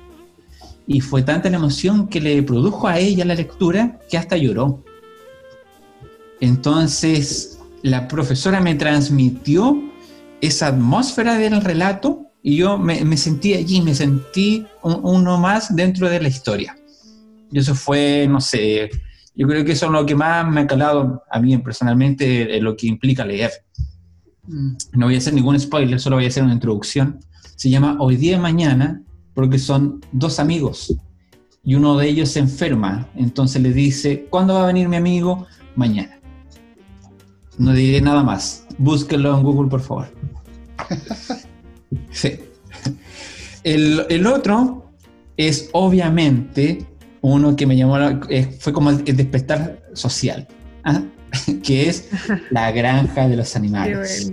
Y 0.88 1.02
fue 1.02 1.24
tanta 1.24 1.50
la 1.50 1.58
emoción 1.58 2.08
que 2.08 2.22
le 2.22 2.42
produjo 2.44 2.88
a 2.88 3.00
ella 3.00 3.26
la 3.26 3.36
lectura 3.36 4.00
que 4.10 4.18
hasta 4.18 4.38
lloró. 4.38 4.84
Entonces 6.40 7.60
la 7.84 8.08
profesora 8.08 8.60
me 8.62 8.76
transmitió 8.76 9.82
esa 10.42 10.68
atmósfera 10.68 11.38
del 11.38 11.62
relato 11.62 12.32
y 12.44 12.56
yo 12.58 12.78
me, 12.78 13.18
sentí 13.18 13.54
allí, 13.54 13.82
me 13.82 13.94
sentí 13.94 14.66
uno 14.82 15.38
más 15.38 15.76
dentro 15.76 16.10
de 16.10 16.20
la 16.20 16.28
historia. 16.28 16.76
Y 17.52 17.60
eso 17.60 17.76
fue, 17.76 18.26
no 18.28 18.42
sé, 18.42 18.90
yo 19.36 19.48
creo 19.48 19.64
que 19.64 19.74
eso 19.74 19.86
es 19.86 19.92
lo 19.92 20.06
que 20.06 20.16
más 20.16 20.50
me 20.50 20.62
ha 20.62 20.68
calado 20.68 21.24
a 21.30 21.40
mí 21.40 21.56
personalmente, 21.60 22.60
lo 22.60 22.76
que 22.76 22.88
implica 22.88 23.24
leer. 23.26 23.52
Mm. 24.48 24.76
No 24.94 25.06
voy 25.06 25.16
a 25.16 25.18
hacer 25.18 25.34
ningún 25.34 25.60
spoiler, 25.60 26.00
solo 26.00 26.18
voy 26.18 26.26
a 26.26 26.28
hacer 26.30 26.44
una 26.44 26.54
introducción. 26.54 27.20
Se 27.56 27.70
llama 27.70 27.98
Hoy 28.00 28.18
día 28.18 28.38
y 28.38 28.40
mañana 28.40 29.02
porque 29.34 29.60
son 29.60 30.02
dos 30.12 30.40
amigos 30.40 30.96
y 31.64 31.76
uno 31.76 31.98
de 31.98 32.10
ellos 32.10 32.30
se 32.30 32.40
enferma. 32.40 33.08
Entonces 33.16 33.62
le 33.62 33.72
dice, 33.72 34.26
¿cuándo 34.30 34.56
va 34.56 34.64
a 34.64 34.68
venir 34.68 34.90
mi 34.90 34.96
amigo? 34.96 35.46
Mañana. 35.76 36.20
No 37.58 37.74
diré 37.74 38.02
nada 38.02 38.24
más. 38.24 38.66
Búsquenlo 38.78 39.38
en 39.38 39.44
Google, 39.44 39.70
por 39.70 39.82
favor. 39.82 40.08
sí. 42.12 42.40
El, 43.64 44.26
otro 44.26 44.92
es 45.38 45.70
obviamente 45.74 46.88
uno 47.22 47.56
que 47.56 47.68
me 47.68 47.78
llamó, 47.78 47.98
fue 48.60 48.74
como 48.74 48.90
el, 48.90 49.04
despertar 49.04 49.84
social, 49.94 50.48
¿ah? 50.84 51.04
que 51.64 51.90
es 51.90 52.10
La 52.50 52.72
Granja 52.72 53.28
de 53.28 53.38
los 53.38 53.56
Animales. 53.56 54.32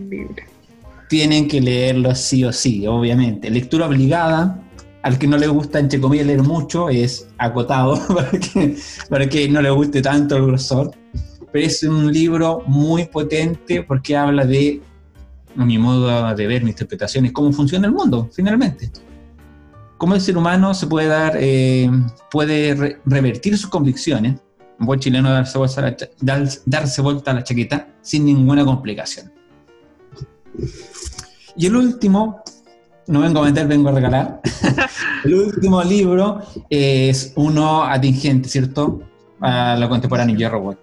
Tienen 1.08 1.48
que 1.48 1.60
leerlo 1.60 2.14
sí 2.14 2.44
o 2.44 2.52
sí, 2.52 2.86
obviamente. 2.86 3.50
Lectura 3.50 3.86
obligada, 3.86 4.60
al 5.02 5.18
que 5.18 5.26
no 5.26 5.38
le 5.38 5.46
gusta, 5.46 5.78
entre 5.78 6.00
comillas, 6.00 6.26
leer 6.26 6.42
mucho, 6.42 6.90
es 6.90 7.28
acotado 7.38 7.98
para 8.14 8.30
que, 8.30 8.76
para 9.08 9.28
que 9.28 9.48
no 9.48 9.62
le 9.62 9.70
guste 9.70 10.02
tanto 10.02 10.36
el 10.36 10.46
grosor. 10.46 10.90
Pero 11.50 11.66
es 11.66 11.82
un 11.82 12.12
libro 12.12 12.62
muy 12.66 13.06
potente 13.06 13.82
porque 13.82 14.16
habla 14.16 14.44
de 14.44 14.82
mi 15.64 15.78
modo 15.78 16.34
de 16.34 16.46
ver, 16.46 16.62
mi 16.62 16.70
interpretación, 16.70 17.26
es 17.26 17.32
cómo 17.32 17.52
funciona 17.52 17.86
el 17.86 17.92
mundo, 17.92 18.28
finalmente. 18.32 18.90
Cómo 19.96 20.14
el 20.14 20.20
ser 20.20 20.36
humano 20.36 20.74
se 20.74 20.86
puede 20.86 21.08
dar, 21.08 21.36
eh, 21.38 21.90
puede 22.30 23.00
revertir 23.04 23.58
sus 23.58 23.68
convicciones, 23.68 24.40
un 24.78 24.86
buen 24.86 25.00
chileno 25.00 25.30
darse 25.30 25.58
vuelta, 25.58 25.80
a 25.80 25.94
la, 26.20 26.50
darse 26.66 27.02
vuelta 27.02 27.30
a 27.30 27.34
la 27.34 27.44
chaqueta 27.44 27.88
sin 28.00 28.24
ninguna 28.24 28.64
complicación. 28.64 29.32
Y 31.56 31.66
el 31.66 31.76
último, 31.76 32.42
no 33.08 33.20
vengo 33.20 33.40
a 33.40 33.42
vender, 33.42 33.66
vengo 33.66 33.88
a 33.88 33.92
regalar. 33.92 34.40
el 35.24 35.34
último 35.34 35.82
libro 35.82 36.40
es 36.70 37.32
uno 37.36 37.82
atingente, 37.82 38.48
¿cierto? 38.48 39.02
A 39.40 39.76
lo 39.76 39.88
contemporáneo, 39.88 40.36
Yo 40.36 40.48
Robot. 40.48 40.78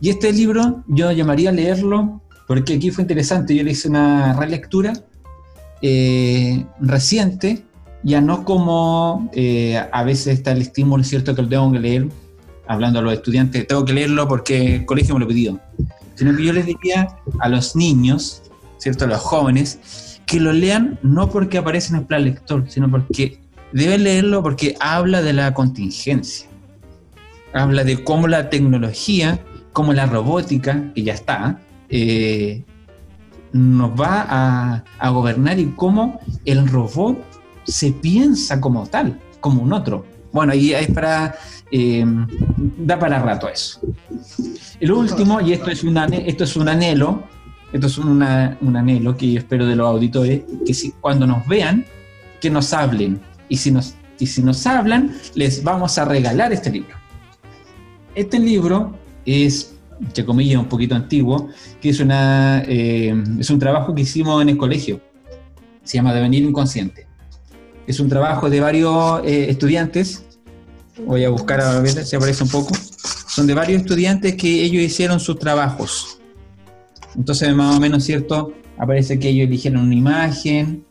Y 0.00 0.10
este 0.10 0.32
libro 0.32 0.82
yo 0.88 1.12
llamaría 1.12 1.50
a 1.50 1.52
leerlo 1.52 2.22
porque 2.46 2.74
aquí 2.74 2.90
fue 2.90 3.02
interesante, 3.02 3.54
yo 3.54 3.62
le 3.62 3.70
hice 3.70 3.88
una 3.88 4.34
relectura 4.34 4.92
eh, 5.80 6.66
reciente, 6.80 7.64
ya 8.02 8.20
no 8.20 8.44
como 8.44 9.30
eh, 9.32 9.80
a 9.90 10.02
veces 10.04 10.38
está 10.38 10.52
el 10.52 10.60
estímulo, 10.60 11.02
¿cierto? 11.04 11.34
Que 11.34 11.42
lo 11.42 11.48
tengo 11.48 11.72
que 11.72 11.78
leer, 11.78 12.08
hablando 12.66 12.98
a 12.98 13.02
los 13.02 13.12
estudiantes, 13.12 13.66
tengo 13.66 13.84
que 13.84 13.92
leerlo 13.92 14.28
porque 14.28 14.76
el 14.76 14.86
colegio 14.86 15.14
me 15.14 15.20
lo 15.20 15.28
pidió, 15.28 15.60
sino 16.14 16.36
que 16.36 16.44
yo 16.44 16.52
les 16.52 16.66
diría 16.66 17.16
a 17.40 17.48
los 17.48 17.76
niños, 17.76 18.42
¿cierto? 18.78 19.04
A 19.04 19.08
los 19.08 19.20
jóvenes, 19.20 20.20
que 20.26 20.40
lo 20.40 20.52
lean 20.52 20.98
no 21.02 21.30
porque 21.30 21.58
aparece 21.58 21.92
en 21.92 22.00
el 22.00 22.06
plan 22.06 22.24
lector, 22.24 22.64
sino 22.68 22.90
porque 22.90 23.40
deben 23.72 24.04
leerlo 24.04 24.42
porque 24.42 24.74
habla 24.80 25.22
de 25.22 25.32
la 25.32 25.54
contingencia, 25.54 26.48
habla 27.52 27.84
de 27.84 28.02
cómo 28.02 28.28
la 28.28 28.50
tecnología, 28.50 29.40
como 29.72 29.92
la 29.92 30.06
robótica, 30.06 30.92
que 30.94 31.02
ya 31.02 31.14
está, 31.14 31.60
eh, 31.88 32.62
nos 33.52 33.90
va 33.90 34.82
a, 34.98 35.08
gobernar 35.10 35.58
y 35.58 35.66
cómo 35.76 36.20
el 36.44 36.66
robot 36.68 37.18
se 37.64 37.92
piensa 37.92 38.60
como 38.60 38.86
tal, 38.86 39.20
como 39.40 39.62
un 39.62 39.72
otro. 39.72 40.06
Bueno, 40.32 40.52
ahí 40.52 40.72
es 40.72 40.90
para, 40.90 41.36
eh, 41.72 42.04
da 42.78 42.98
para 42.98 43.18
rato 43.18 43.48
eso. 43.48 43.80
El 44.78 44.92
último, 44.92 45.40
y 45.40 45.52
esto 45.52 45.70
es 45.70 45.82
un, 45.82 45.96
esto 45.96 46.44
es 46.44 46.56
un 46.56 46.68
anhelo, 46.68 47.24
esto 47.72 47.86
es 47.86 47.98
un 47.98 48.22
anhelo 48.22 49.16
que 49.16 49.32
yo 49.32 49.38
espero 49.38 49.66
de 49.66 49.74
los 49.74 49.88
auditores, 49.88 50.42
que 50.64 50.74
si, 50.74 50.92
cuando 50.92 51.26
nos 51.26 51.46
vean, 51.48 51.84
que 52.40 52.50
nos 52.50 52.72
hablen. 52.72 53.20
Y 53.48 53.56
si 53.56 53.70
nos, 53.70 53.94
y 54.18 54.26
si 54.26 54.42
nos 54.42 54.66
hablan, 54.66 55.16
les 55.34 55.64
vamos 55.64 55.98
a 55.98 56.04
regalar 56.04 56.52
este 56.52 56.70
libro. 56.70 56.96
Este 58.14 58.38
libro 58.38 58.94
es 59.24 59.72
entre 60.00 60.24
comillas, 60.24 60.60
un 60.60 60.68
poquito 60.68 60.94
antiguo, 60.94 61.48
que 61.80 61.90
es, 61.90 62.00
una, 62.00 62.62
eh, 62.66 63.14
es 63.38 63.50
un 63.50 63.58
trabajo 63.58 63.94
que 63.94 64.02
hicimos 64.02 64.42
en 64.42 64.48
el 64.50 64.56
colegio. 64.56 65.00
Se 65.84 65.96
llama 65.96 66.12
Devenir 66.12 66.42
Inconsciente. 66.42 67.06
Es 67.86 68.00
un 68.00 68.08
trabajo 68.08 68.50
de 68.50 68.60
varios 68.60 69.20
eh, 69.24 69.46
estudiantes. 69.48 70.24
Voy 70.98 71.24
a 71.24 71.30
buscar 71.30 71.60
a 71.60 71.80
ver 71.80 72.04
si 72.04 72.16
aparece 72.16 72.44
un 72.44 72.50
poco. 72.50 72.74
Son 73.28 73.46
de 73.46 73.54
varios 73.54 73.82
estudiantes 73.82 74.34
que 74.36 74.62
ellos 74.62 74.82
hicieron 74.82 75.18
sus 75.20 75.38
trabajos. 75.38 76.18
Entonces, 77.16 77.54
más 77.54 77.76
o 77.76 77.80
menos, 77.80 78.04
¿cierto? 78.04 78.52
Aparece 78.78 79.18
que 79.18 79.28
ellos 79.28 79.46
eligieron 79.46 79.82
una 79.82 79.94
imagen, 79.94 80.84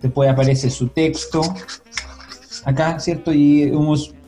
después 0.00 0.30
aparece 0.30 0.70
su 0.70 0.88
texto, 0.88 1.42
acá, 2.64 2.98
¿cierto? 2.98 3.32
Y 3.32 3.72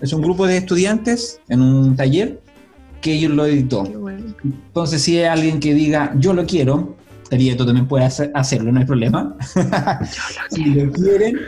es 0.00 0.12
un 0.12 0.22
grupo 0.22 0.46
de 0.46 0.58
estudiantes 0.58 1.40
en 1.48 1.62
un 1.62 1.96
taller 1.96 2.40
que 3.00 3.14
ellos 3.14 3.32
lo 3.32 3.46
editó. 3.46 3.84
Entonces, 4.42 5.02
si 5.02 5.18
hay 5.18 5.24
alguien 5.24 5.60
que 5.60 5.74
diga, 5.74 6.14
yo 6.18 6.32
lo 6.32 6.46
quiero, 6.46 6.96
tú 7.28 7.66
también 7.66 7.86
puede 7.86 8.04
hacerlo, 8.04 8.72
no 8.72 8.80
hay 8.80 8.86
problema. 8.86 9.36
si 10.50 10.64
lo 10.64 10.92
quieren, 10.92 11.38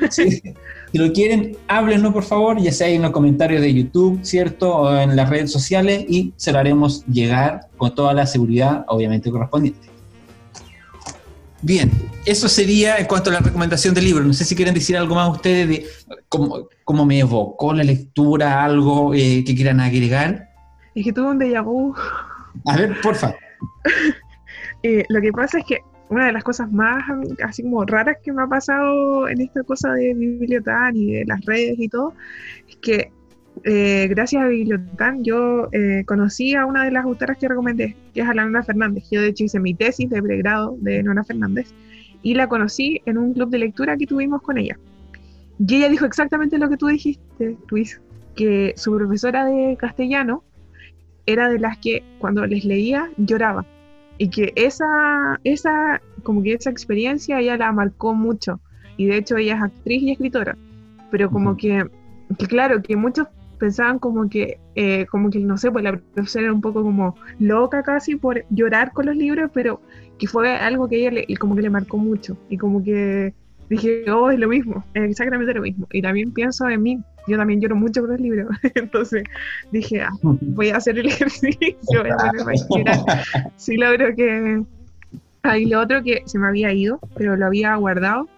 si, 0.92 0.98
lo 0.98 1.12
quieren, 1.12 1.56
háblenos 1.68 2.12
por 2.12 2.24
favor, 2.24 2.60
ya 2.60 2.72
sea 2.72 2.88
en 2.88 3.02
los 3.02 3.10
comentarios 3.10 3.60
de 3.60 3.72
YouTube, 3.72 4.20
¿cierto? 4.22 4.74
O 4.74 4.96
en 4.96 5.16
las 5.16 5.28
redes 5.28 5.52
sociales 5.52 6.04
y 6.08 6.32
se 6.36 6.52
lo 6.52 6.58
haremos 6.58 7.04
llegar 7.06 7.68
con 7.76 7.94
toda 7.94 8.14
la 8.14 8.26
seguridad, 8.26 8.84
obviamente, 8.88 9.30
correspondiente. 9.30 9.88
Bien, 11.60 11.90
eso 12.24 12.48
sería 12.48 12.98
en 12.98 13.06
cuanto 13.06 13.30
a 13.30 13.34
la 13.34 13.40
recomendación 13.40 13.92
del 13.92 14.04
libro. 14.04 14.24
No 14.24 14.32
sé 14.32 14.44
si 14.44 14.54
quieren 14.54 14.74
decir 14.74 14.96
algo 14.96 15.16
más 15.16 15.28
ustedes 15.30 15.68
de 15.68 15.86
cómo, 16.28 17.04
me 17.04 17.18
evocó 17.18 17.74
la 17.74 17.82
lectura, 17.82 18.64
algo 18.64 19.12
eh, 19.12 19.42
que 19.44 19.54
quieran 19.56 19.80
agregar. 19.80 20.50
Es 20.94 21.04
que 21.04 21.12
tuve 21.12 21.30
un 21.30 21.38
déjà 21.38 21.62
vu. 21.64 21.94
A 22.66 22.76
ver, 22.76 23.00
porfa. 23.00 23.34
Eh, 24.84 25.04
lo 25.08 25.20
que 25.20 25.32
pasa 25.32 25.58
es 25.58 25.64
que 25.64 25.78
una 26.10 26.26
de 26.26 26.32
las 26.32 26.44
cosas 26.44 26.70
más 26.72 27.04
así 27.44 27.62
como 27.62 27.84
raras 27.84 28.16
que 28.22 28.32
me 28.32 28.42
ha 28.42 28.46
pasado 28.46 29.28
en 29.28 29.40
esta 29.40 29.62
cosa 29.62 29.92
de 29.92 30.14
Bibliotan 30.14 30.96
y 30.96 31.12
de 31.12 31.24
las 31.26 31.44
redes 31.44 31.78
y 31.78 31.88
todo, 31.88 32.14
es 32.68 32.76
que 32.76 33.12
eh, 33.64 34.06
gracias 34.08 34.42
a 34.42 34.46
Bibliotan 34.46 35.24
yo 35.24 35.68
eh, 35.72 36.04
conocí 36.06 36.54
a 36.54 36.64
una 36.64 36.84
de 36.84 36.92
las 36.92 37.04
autoras 37.04 37.36
que 37.38 37.48
recomendé, 37.48 37.96
que 38.14 38.20
es 38.20 38.28
Alana 38.28 38.62
Fernández. 38.62 39.04
Yo 39.10 39.20
de 39.20 39.28
hecho 39.28 39.44
hice 39.44 39.60
mi 39.60 39.74
tesis 39.74 40.08
de 40.08 40.22
pregrado 40.22 40.76
de 40.80 41.02
Nona 41.02 41.24
Fernández 41.24 41.72
y 42.22 42.34
la 42.34 42.48
conocí 42.48 43.00
en 43.04 43.18
un 43.18 43.34
club 43.34 43.50
de 43.50 43.58
lectura 43.58 43.96
que 43.96 44.06
tuvimos 44.06 44.42
con 44.42 44.58
ella. 44.58 44.78
Y 45.58 45.76
ella 45.76 45.88
dijo 45.88 46.06
exactamente 46.06 46.58
lo 46.58 46.68
que 46.68 46.76
tú 46.76 46.86
dijiste, 46.86 47.56
Luis, 47.68 48.00
que 48.36 48.74
su 48.76 48.94
profesora 48.94 49.44
de 49.44 49.76
castellano 49.76 50.44
era 51.26 51.48
de 51.48 51.58
las 51.58 51.78
que 51.78 52.04
cuando 52.20 52.46
les 52.46 52.64
leía 52.64 53.10
lloraba 53.16 53.66
y 54.18 54.28
que 54.30 54.52
esa, 54.56 55.40
esa, 55.44 56.02
como 56.24 56.42
que 56.42 56.54
esa 56.54 56.70
experiencia 56.70 57.40
ella 57.40 57.56
la 57.56 57.72
marcó 57.72 58.14
mucho. 58.14 58.60
Y 58.96 59.06
de 59.06 59.18
hecho 59.18 59.36
ella 59.36 59.56
es 59.56 59.62
actriz 59.62 60.02
y 60.02 60.10
escritora. 60.10 60.56
Pero 61.10 61.30
como 61.30 61.56
que, 61.56 61.86
claro, 62.48 62.82
que 62.82 62.96
muchos 62.96 63.28
pensaban 63.58 63.98
como 63.98 64.28
que, 64.28 64.58
eh, 64.74 65.06
como 65.06 65.30
que, 65.30 65.38
no 65.38 65.56
sé, 65.56 65.70
pues 65.70 65.84
la 65.84 65.96
profesora 65.96 66.46
era 66.46 66.52
un 66.52 66.60
poco 66.60 66.82
como 66.82 67.14
loca 67.38 67.82
casi 67.82 68.16
por 68.16 68.44
llorar 68.50 68.92
con 68.92 69.06
los 69.06 69.16
libros, 69.16 69.50
pero 69.54 69.80
que 70.18 70.26
fue 70.26 70.50
algo 70.50 70.88
que 70.88 70.96
ella 70.96 71.10
le, 71.12 71.36
como 71.36 71.54
que 71.54 71.62
le 71.62 71.70
marcó 71.70 71.96
mucho. 71.96 72.36
Y 72.48 72.58
como 72.58 72.82
que 72.82 73.34
dije, 73.68 74.10
oh, 74.10 74.30
es 74.30 74.38
lo 74.38 74.48
mismo, 74.48 74.84
es 74.94 75.10
exactamente 75.10 75.54
lo 75.54 75.62
mismo. 75.62 75.86
Y 75.92 76.02
también 76.02 76.32
pienso 76.32 76.68
en 76.68 76.82
mí, 76.82 76.98
yo 77.26 77.36
también 77.36 77.60
lloro 77.60 77.76
mucho 77.76 78.00
con 78.00 78.10
los 78.10 78.20
libros. 78.20 78.48
Entonces 78.74 79.24
dije, 79.72 80.02
ah, 80.02 80.10
voy 80.22 80.70
a 80.70 80.76
hacer 80.76 80.98
el 80.98 81.06
ejercicio, 81.08 81.68
voy 81.88 82.10
a 82.10 82.92
a 82.92 83.52
Si 83.56 83.76
logro 83.76 84.14
que. 84.14 84.62
ahí 85.42 85.66
lo 85.66 85.80
otro 85.80 86.02
que 86.02 86.22
se 86.26 86.38
me 86.38 86.48
había 86.48 86.72
ido, 86.72 86.98
pero 87.16 87.36
lo 87.36 87.46
había 87.46 87.74
guardado, 87.76 88.28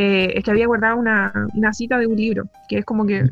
eh, 0.00 0.32
es 0.36 0.44
que 0.44 0.52
había 0.52 0.68
guardado 0.68 0.96
una, 0.96 1.48
una, 1.54 1.72
cita 1.72 1.98
de 1.98 2.06
un 2.06 2.16
libro, 2.16 2.44
que 2.68 2.78
es 2.78 2.84
como 2.84 3.04
que, 3.04 3.24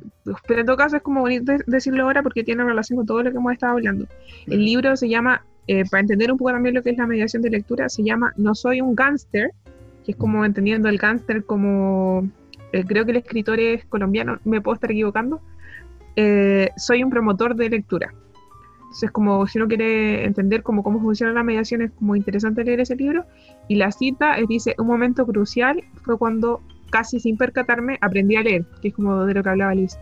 pero 0.48 0.60
en 0.60 0.66
todo 0.66 0.76
caso 0.76 0.96
es 0.96 1.02
como 1.02 1.20
bonito 1.20 1.52
decirlo 1.68 2.02
ahora 2.02 2.24
porque 2.24 2.42
tiene 2.42 2.64
relación 2.64 2.96
con 2.96 3.06
todo 3.06 3.22
lo 3.22 3.30
que 3.30 3.36
hemos 3.36 3.52
estado 3.52 3.74
hablando. 3.74 4.08
El 4.48 4.64
libro 4.64 4.96
se 4.96 5.08
llama, 5.08 5.44
eh, 5.68 5.84
para 5.88 6.00
entender 6.00 6.32
un 6.32 6.38
poco 6.38 6.50
también 6.50 6.74
lo 6.74 6.82
que 6.82 6.90
es 6.90 6.98
la 6.98 7.06
mediación 7.06 7.40
de 7.42 7.50
lectura, 7.50 7.88
se 7.88 8.02
llama 8.02 8.32
No 8.36 8.56
soy 8.56 8.80
un 8.80 8.96
gánster, 8.96 9.52
que 10.06 10.12
es 10.12 10.16
como 10.16 10.44
entendiendo 10.44 10.88
el 10.88 10.98
gánster 10.98 11.44
como 11.44 12.30
eh, 12.72 12.84
creo 12.86 13.04
que 13.04 13.10
el 13.10 13.16
escritor 13.16 13.58
es 13.58 13.84
colombiano, 13.86 14.38
me 14.44 14.60
puedo 14.60 14.76
estar 14.76 14.90
equivocando, 14.90 15.40
eh, 16.14 16.70
soy 16.76 17.02
un 17.02 17.10
promotor 17.10 17.56
de 17.56 17.68
lectura. 17.68 18.14
Entonces, 18.82 19.10
como 19.10 19.46
si 19.48 19.58
uno 19.58 19.66
quiere 19.66 20.24
entender 20.24 20.62
cómo, 20.62 20.82
cómo 20.84 21.00
funciona 21.00 21.32
la 21.32 21.42
mediación, 21.42 21.82
es 21.82 21.90
como 21.90 22.14
interesante 22.14 22.64
leer 22.64 22.80
ese 22.80 22.94
libro. 22.96 23.24
Y 23.68 23.74
la 23.74 23.90
cita 23.90 24.38
es, 24.38 24.46
dice, 24.46 24.74
un 24.78 24.86
momento 24.86 25.26
crucial 25.26 25.82
fue 26.02 26.16
cuando 26.16 26.62
casi 26.90 27.18
sin 27.18 27.36
percatarme 27.36 27.98
aprendí 28.00 28.36
a 28.36 28.42
leer, 28.42 28.64
que 28.80 28.88
es 28.88 28.94
como 28.94 29.24
de 29.24 29.34
lo 29.34 29.42
que 29.42 29.48
hablaba 29.50 29.74
Liz. 29.74 29.98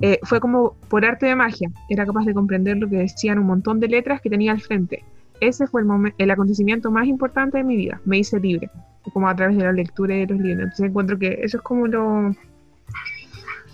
Eh, 0.00 0.18
fue 0.22 0.40
como 0.40 0.76
por 0.88 1.04
arte 1.04 1.26
de 1.26 1.34
magia, 1.34 1.70
era 1.90 2.06
capaz 2.06 2.24
de 2.24 2.32
comprender 2.32 2.78
lo 2.78 2.88
que 2.88 2.96
decían 2.96 3.40
un 3.40 3.46
montón 3.46 3.80
de 3.80 3.88
letras 3.88 4.20
que 4.20 4.30
tenía 4.30 4.52
al 4.52 4.60
frente. 4.60 5.04
Ese 5.40 5.66
fue 5.66 5.82
el, 5.82 5.88
el 6.16 6.30
acontecimiento 6.30 6.90
más 6.92 7.08
importante 7.08 7.58
de 7.58 7.64
mi 7.64 7.76
vida, 7.76 8.00
me 8.04 8.18
hice 8.18 8.38
libre 8.38 8.70
como 9.12 9.28
a 9.28 9.34
través 9.34 9.56
de 9.56 9.64
la 9.64 9.72
lectura 9.72 10.14
de 10.14 10.26
los 10.26 10.38
libros. 10.38 10.64
Entonces 10.64 10.86
encuentro 10.86 11.18
que 11.18 11.38
eso 11.42 11.56
es 11.58 11.62
como 11.62 11.86
lo, 11.86 12.34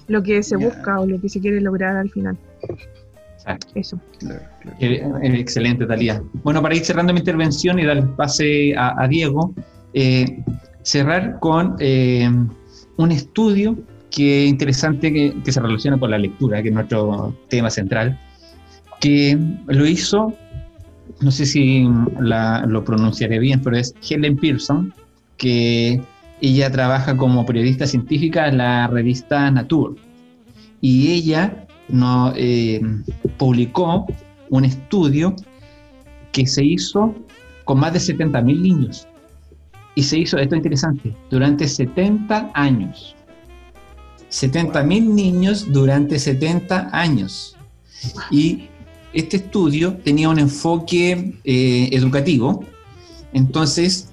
lo 0.06 0.22
que 0.22 0.42
se 0.42 0.56
busca 0.56 1.00
o 1.00 1.06
lo 1.06 1.20
que 1.20 1.28
se 1.28 1.40
quiere 1.40 1.60
lograr 1.60 1.96
al 1.96 2.10
final. 2.10 2.36
Eso. 3.74 3.98
Excelente, 4.78 5.86
Talía. 5.86 6.22
Bueno, 6.42 6.60
para 6.60 6.74
ir 6.74 6.84
cerrando 6.84 7.14
mi 7.14 7.20
intervención 7.20 7.78
y 7.78 7.84
dar 7.84 8.06
pase 8.16 8.74
a, 8.76 9.06
Diego, 9.08 9.54
eh, 9.94 10.42
cerrar 10.82 11.38
con 11.40 11.76
eh, 11.78 12.28
un 12.96 13.10
estudio 13.10 13.78
que 14.10 14.44
es 14.44 14.50
interesante 14.50 15.12
que, 15.12 15.34
que, 15.42 15.52
se 15.52 15.60
relaciona 15.60 15.98
con 15.98 16.10
la 16.10 16.18
lectura, 16.18 16.62
que 16.62 16.68
es 16.68 16.74
nuestro 16.74 17.34
tema 17.48 17.70
central, 17.70 18.18
que 19.00 19.38
lo 19.66 19.86
hizo, 19.86 20.34
no 21.20 21.30
sé 21.30 21.46
si 21.46 21.86
lo 22.18 22.84
pronunciaré 22.84 23.38
bien, 23.38 23.60
pero 23.62 23.76
es 23.76 23.94
Helen 24.08 24.36
Pearson, 24.36 24.92
que 25.38 26.02
ella 26.40 26.70
trabaja 26.70 27.16
como 27.16 27.46
periodista 27.46 27.86
científica 27.86 28.48
en 28.48 28.58
la 28.58 28.86
revista 28.88 29.50
Nature. 29.50 30.00
Y 30.80 31.12
ella 31.12 31.66
no, 31.88 32.32
eh, 32.36 32.80
publicó 33.38 34.06
un 34.50 34.64
estudio 34.64 35.34
que 36.32 36.46
se 36.46 36.64
hizo 36.64 37.14
con 37.64 37.80
más 37.80 37.92
de 37.92 37.98
70.000 37.98 38.60
niños. 38.60 39.08
Y 39.94 40.02
se 40.02 40.18
hizo, 40.18 40.38
esto 40.38 40.54
es 40.54 40.58
interesante, 40.58 41.14
durante 41.30 41.66
70 41.66 42.52
años. 42.54 43.16
70.000 44.30 45.02
niños 45.02 45.72
durante 45.72 46.18
70 46.18 46.90
años. 46.92 47.56
Y 48.30 48.68
este 49.12 49.38
estudio 49.38 49.96
tenía 50.04 50.28
un 50.28 50.38
enfoque 50.38 51.34
eh, 51.44 51.88
educativo. 51.92 52.64
Entonces, 53.32 54.10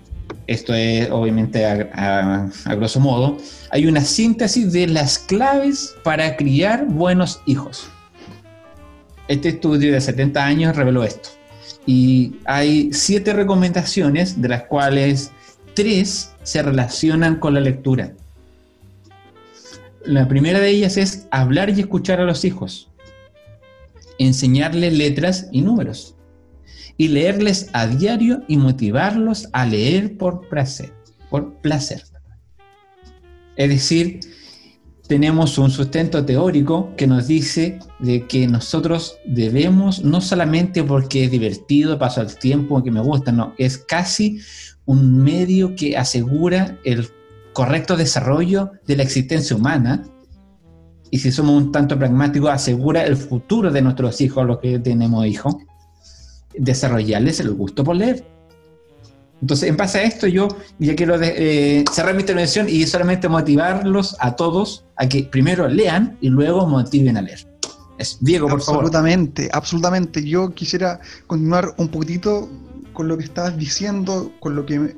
esto 0.47 0.73
es 0.73 1.09
obviamente 1.11 1.65
a, 1.65 2.49
grosso 2.75 2.99
modo, 2.99 3.37
hay 3.71 3.87
una 3.87 4.01
síntesis 4.01 4.71
de 4.71 4.87
las 4.87 5.19
claves 5.19 5.95
para 6.03 6.35
criar 6.37 6.85
buenos 6.85 7.41
hijos. 7.45 7.87
Este 9.27 9.49
estudio 9.49 9.91
de 9.91 10.01
70 10.01 10.43
años 10.43 10.75
reveló 10.75 11.03
esto. 11.03 11.29
Y 11.87 12.35
hay 12.45 12.91
siete 12.93 13.33
recomendaciones, 13.33 14.41
de 14.41 14.49
las 14.49 14.63
cuales 14.63 15.31
tres 15.73 16.31
se 16.43 16.61
relacionan 16.61 17.37
con 17.37 17.53
la 17.53 17.59
lectura. 17.59 18.13
La 20.03 20.27
primera 20.27 20.59
de 20.59 20.69
ellas 20.69 20.97
es 20.97 21.27
hablar 21.31 21.71
y 21.71 21.79
escuchar 21.79 22.21
a 22.21 22.25
los 22.25 22.45
hijos, 22.45 22.89
enseñarles 24.19 24.93
letras 24.93 25.47
y 25.51 25.61
números 25.61 26.14
y 26.97 27.09
leerles 27.09 27.69
a 27.73 27.87
diario 27.87 28.41
y 28.47 28.57
motivarlos 28.57 29.49
a 29.53 29.65
leer 29.65 30.17
por 30.17 30.47
placer, 30.47 30.93
por 31.29 31.53
placer. 31.61 32.03
Es 33.57 33.69
decir, 33.69 34.19
tenemos 35.07 35.57
un 35.57 35.69
sustento 35.69 36.25
teórico 36.25 36.93
que 36.95 37.07
nos 37.07 37.27
dice 37.27 37.79
de 37.99 38.25
que 38.27 38.47
nosotros 38.47 39.17
debemos, 39.25 40.03
no 40.03 40.21
solamente 40.21 40.83
porque 40.83 41.25
es 41.25 41.31
divertido, 41.31 41.99
paso 41.99 42.21
el 42.21 42.35
tiempo, 42.35 42.81
que 42.83 42.91
me 42.91 43.01
gusta, 43.01 43.31
no, 43.31 43.53
es 43.57 43.77
casi 43.77 44.39
un 44.85 45.23
medio 45.23 45.75
que 45.75 45.97
asegura 45.97 46.79
el 46.83 47.07
correcto 47.53 47.95
desarrollo 47.95 48.71
de 48.85 48.97
la 48.97 49.03
existencia 49.03 49.55
humana 49.55 50.03
y 51.11 51.19
si 51.19 51.31
somos 51.31 51.55
un 51.55 51.71
tanto 51.71 51.97
pragmáticos, 51.97 52.49
asegura 52.49 53.05
el 53.05 53.15
futuro 53.15 53.71
de 53.71 53.81
nuestros 53.81 54.19
hijos, 54.21 54.45
los 54.45 54.59
que 54.59 54.79
tenemos 54.79 55.25
hijos 55.25 55.55
desarrollarles 56.59 57.39
el 57.39 57.51
gusto 57.53 57.83
por 57.83 57.95
leer. 57.95 58.25
Entonces, 59.41 59.69
en 59.69 59.77
base 59.77 59.99
a 59.99 60.03
esto, 60.03 60.27
yo 60.27 60.47
ya 60.79 60.95
quiero 60.95 61.21
eh, 61.21 61.83
cerrar 61.91 62.15
mi 62.15 62.21
intervención 62.21 62.67
y 62.69 62.85
solamente 62.87 63.27
motivarlos 63.27 64.15
a 64.19 64.35
todos 64.35 64.85
a 64.95 65.07
que 65.07 65.23
primero 65.23 65.67
lean 65.67 66.17
y 66.21 66.29
luego 66.29 66.65
motiven 66.65 67.17
a 67.17 67.21
leer. 67.21 67.45
Es, 67.97 68.17
Diego, 68.21 68.47
por 68.47 68.61
favor. 68.61 68.85
Absolutamente, 68.85 69.49
absolutamente. 69.53 70.23
Yo 70.23 70.53
quisiera 70.53 70.99
continuar 71.27 71.73
un 71.77 71.89
poquitito 71.89 72.49
con 72.93 73.07
lo 73.07 73.17
que 73.17 73.25
estabas 73.25 73.57
diciendo, 73.57 74.31
con 74.39 74.55
lo 74.55 74.65
que 74.65 74.95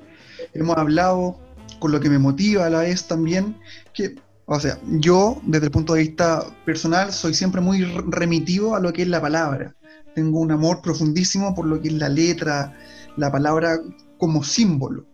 hemos 0.53 0.77
hablado, 0.77 1.39
con 1.79 1.91
lo 1.91 1.99
que 1.99 2.09
me 2.09 2.19
motiva 2.19 2.67
a 2.67 2.69
la 2.69 2.79
vez 2.79 3.07
también. 3.07 3.57
Que, 3.93 4.15
o 4.45 4.59
sea, 4.59 4.79
yo, 4.99 5.41
desde 5.43 5.65
el 5.65 5.71
punto 5.71 5.93
de 5.93 6.01
vista 6.01 6.45
personal, 6.63 7.11
soy 7.11 7.33
siempre 7.33 7.59
muy 7.59 7.83
remitivo 7.83 8.75
a 8.75 8.79
lo 8.79 8.93
que 8.93 9.01
es 9.01 9.07
la 9.07 9.21
palabra 9.21 9.75
tengo 10.17 10.39
un 10.39 10.51
amor 10.51 10.81
profundísimo 10.81 11.53
por 11.53 11.67
lo 11.67 11.79
que 11.79 11.89
es 11.89 11.93
la 11.93 12.09
letra, 12.09 12.75
la 13.17 13.31
palabra 13.31 13.77
como 14.17 14.43
símbolo. 14.43 15.05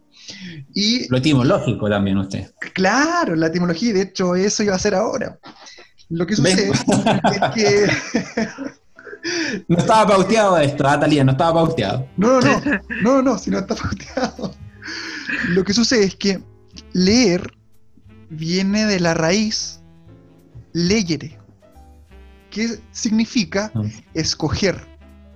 Y, 0.74 1.10
Lo 1.10 1.18
etimológico 1.18 1.90
también 1.90 2.18
usted. 2.20 2.54
claro, 2.74 3.36
la 3.36 3.48
etimología, 3.48 3.92
de 3.92 4.04
hecho, 4.04 4.34
eso 4.34 4.64
iba 4.64 4.72
a 4.72 4.78
hacer 4.78 4.96
ahora. 4.96 5.38
Lo 6.08 6.26
que 6.26 6.38
sucede 6.38 6.72
es 6.72 6.86
que... 7.54 7.88
No 9.70 9.78
estaba 9.78 10.08
pauteado 10.16 10.58
esto, 10.58 10.86
ah, 10.88 11.00
Talía, 11.00 11.24
no 11.24 11.32
estaba 11.32 11.54
pauteado. 11.54 12.08
No, 12.18 12.40
no, 12.42 12.60
no, 12.62 12.82
no, 13.02 13.22
no, 13.22 13.38
si 13.38 13.52
no 13.52 13.60
está 13.60 13.74
pauteado. 13.76 14.54
Lo 15.50 15.64
que 15.66 15.74
sucede 15.74 16.04
es 16.06 16.16
que 16.16 16.42
leer 16.94 17.54
viene 18.30 18.86
de 18.86 19.00
la 19.00 19.14
raíz 19.14 19.82
leyere, 20.74 21.38
que 22.50 22.80
significa 22.92 23.72
Mm. 23.74 23.88
escoger, 24.14 24.86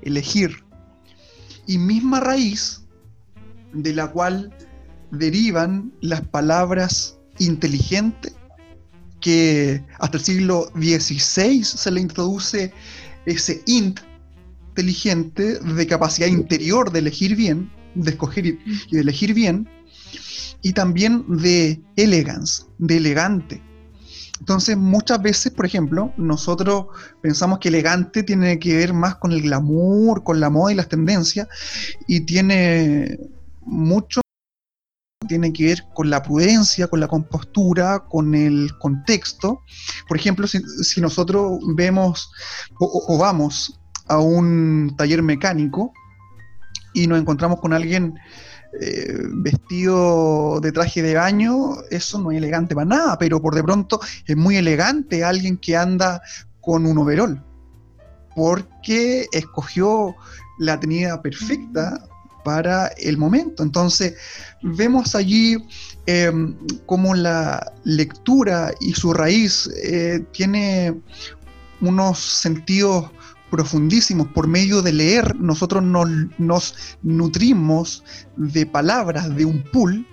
elegir. 0.07 0.63
Y 1.67 1.77
misma 1.77 2.19
raíz 2.19 2.81
de 3.73 3.93
la 3.93 4.07
cual 4.07 4.53
derivan 5.11 5.93
las 6.01 6.21
palabras 6.21 7.17
inteligente, 7.39 8.33
que 9.19 9.83
hasta 9.99 10.17
el 10.17 10.23
siglo 10.23 10.69
XVI 10.75 11.63
se 11.63 11.91
le 11.91 12.01
introduce 12.01 12.73
ese 13.25 13.61
int 13.65 13.99
inteligente 14.77 15.59
de 15.59 15.87
capacidad 15.87 16.27
interior 16.27 16.91
de 16.91 16.99
elegir 16.99 17.35
bien, 17.35 17.71
de 17.95 18.11
escoger 18.11 18.45
y, 18.45 18.59
de 18.91 18.99
elegir 18.99 19.33
bien, 19.33 19.67
y 20.61 20.73
también 20.73 21.25
de 21.27 21.81
elegance, 21.95 22.63
de 22.77 22.97
elegante. 22.97 23.61
Entonces, 24.39 24.77
muchas 24.77 25.21
veces, 25.21 25.51
por 25.51 25.65
ejemplo, 25.65 26.13
nosotros 26.17 26.85
pensamos 27.21 27.59
que 27.59 27.69
elegante 27.69 28.23
tiene 28.23 28.59
que 28.59 28.75
ver 28.75 28.93
más 28.93 29.15
con 29.15 29.31
el 29.31 29.41
glamour, 29.41 30.23
con 30.23 30.39
la 30.39 30.49
moda 30.49 30.71
y 30.71 30.75
las 30.75 30.89
tendencias, 30.89 31.47
y 32.07 32.21
tiene 32.21 33.19
mucho 33.61 34.21
tiene 35.27 35.51
que 35.51 35.65
ver 35.65 35.83
con 35.93 36.09
la 36.09 36.21
prudencia, 36.21 36.87
con 36.87 36.99
la 36.99 37.07
compostura, 37.07 38.05
con 38.07 38.33
el 38.35 38.69
contexto. 38.79 39.61
Por 40.07 40.17
ejemplo, 40.17 40.47
si, 40.47 40.59
si 40.83 41.01
nosotros 41.01 41.59
vemos 41.75 42.31
o, 42.79 43.03
o- 43.07 43.17
vamos 43.17 43.79
a 44.07 44.19
un 44.19 44.93
taller 44.97 45.21
mecánico 45.23 45.91
y 46.93 47.07
nos 47.07 47.19
encontramos 47.19 47.59
con 47.59 47.73
alguien 47.73 48.13
eh, 48.79 49.17
vestido 49.35 50.59
de 50.61 50.71
traje 50.71 51.01
de 51.01 51.15
baño, 51.15 51.77
eso 51.89 52.19
no 52.19 52.31
es 52.31 52.37
elegante 52.37 52.75
para 52.75 52.85
nada, 52.85 53.17
pero 53.17 53.41
por 53.41 53.55
de 53.55 53.63
pronto 53.63 53.99
es 54.25 54.37
muy 54.37 54.57
elegante 54.57 55.23
alguien 55.23 55.57
que 55.57 55.75
anda 55.75 56.21
con 56.61 56.85
un 56.85 56.97
overol, 56.97 57.43
porque 58.35 59.25
escogió 59.31 60.15
la 60.59 60.79
tenida 60.79 61.21
perfecta 61.21 62.07
para 62.43 62.87
el 62.97 63.17
momento. 63.17 63.63
Entonces, 63.63 64.15
vemos 64.61 65.15
allí 65.15 65.57
eh, 66.05 66.31
cómo 66.85 67.13
la 67.13 67.73
lectura 67.83 68.71
y 68.79 68.93
su 68.93 69.13
raíz 69.13 69.69
eh, 69.83 70.23
tiene 70.31 71.01
unos 71.81 72.19
sentidos 72.19 73.11
profundísimos. 73.49 74.27
Por 74.27 74.47
medio 74.47 74.81
de 74.81 74.93
leer, 74.93 75.35
nosotros 75.35 75.83
nos, 75.83 76.07
nos 76.37 76.97
nutrimos 77.01 78.03
de 78.35 78.65
palabras, 78.65 79.35
de 79.35 79.45
un 79.45 79.63
pool 79.71 80.05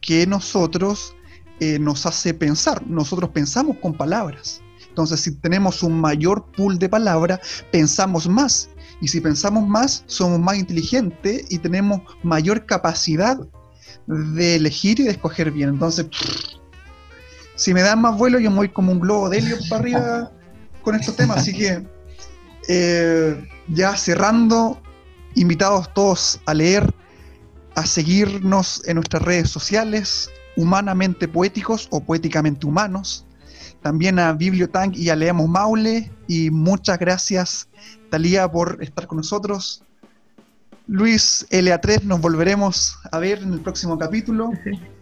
que 0.00 0.26
nosotros 0.26 1.14
eh, 1.60 1.78
nos 1.78 2.06
hace 2.06 2.34
pensar. 2.34 2.86
Nosotros 2.86 3.30
pensamos 3.30 3.76
con 3.82 3.94
palabras. 3.94 4.62
Entonces, 4.88 5.20
si 5.20 5.34
tenemos 5.36 5.82
un 5.82 6.00
mayor 6.00 6.44
pool 6.56 6.78
de 6.78 6.88
palabras, 6.88 7.40
pensamos 7.70 8.28
más. 8.28 8.70
Y 9.00 9.08
si 9.08 9.20
pensamos 9.20 9.66
más, 9.66 10.04
somos 10.06 10.38
más 10.40 10.58
inteligentes 10.58 11.46
y 11.48 11.58
tenemos 11.58 12.00
mayor 12.22 12.66
capacidad 12.66 13.38
de 14.06 14.56
elegir 14.56 15.00
y 15.00 15.04
de 15.04 15.10
escoger 15.12 15.50
bien. 15.50 15.70
Entonces, 15.70 16.06
si 17.54 17.72
me 17.72 17.82
dan 17.82 18.00
más 18.00 18.16
vuelo, 18.16 18.38
yo 18.38 18.50
me 18.50 18.56
voy 18.56 18.68
como 18.70 18.92
un 18.92 19.00
globo 19.00 19.28
de 19.28 19.38
helio 19.38 19.56
para 19.68 19.80
arriba 19.80 20.32
con 20.82 20.94
estos 20.94 21.16
temas. 21.16 21.38
Así 21.38 21.52
que, 21.52 21.86
eh, 22.72 23.48
ya 23.66 23.96
cerrando, 23.96 24.80
invitados 25.34 25.92
todos 25.92 26.40
a 26.46 26.54
leer, 26.54 26.94
a 27.74 27.84
seguirnos 27.84 28.80
en 28.86 28.94
nuestras 28.94 29.22
redes 29.24 29.50
sociales, 29.50 30.30
humanamente 30.56 31.26
poéticos 31.26 31.88
o 31.90 32.00
poéticamente 32.00 32.68
humanos. 32.68 33.26
También 33.82 34.20
a 34.20 34.32
Bibliotank 34.34 34.96
y 34.96 35.10
a 35.10 35.16
Leamos 35.16 35.48
Maule. 35.48 36.12
Y 36.28 36.50
muchas 36.50 37.00
gracias, 37.00 37.68
Talía, 38.08 38.48
por 38.48 38.78
estar 38.80 39.08
con 39.08 39.16
nosotros. 39.18 39.82
Luis 40.86 41.48
LA3, 41.50 42.04
nos 42.04 42.20
volveremos 42.20 42.98
a 43.10 43.18
ver 43.18 43.42
en 43.42 43.52
el 43.52 43.60
próximo 43.60 43.98
capítulo. 43.98 44.52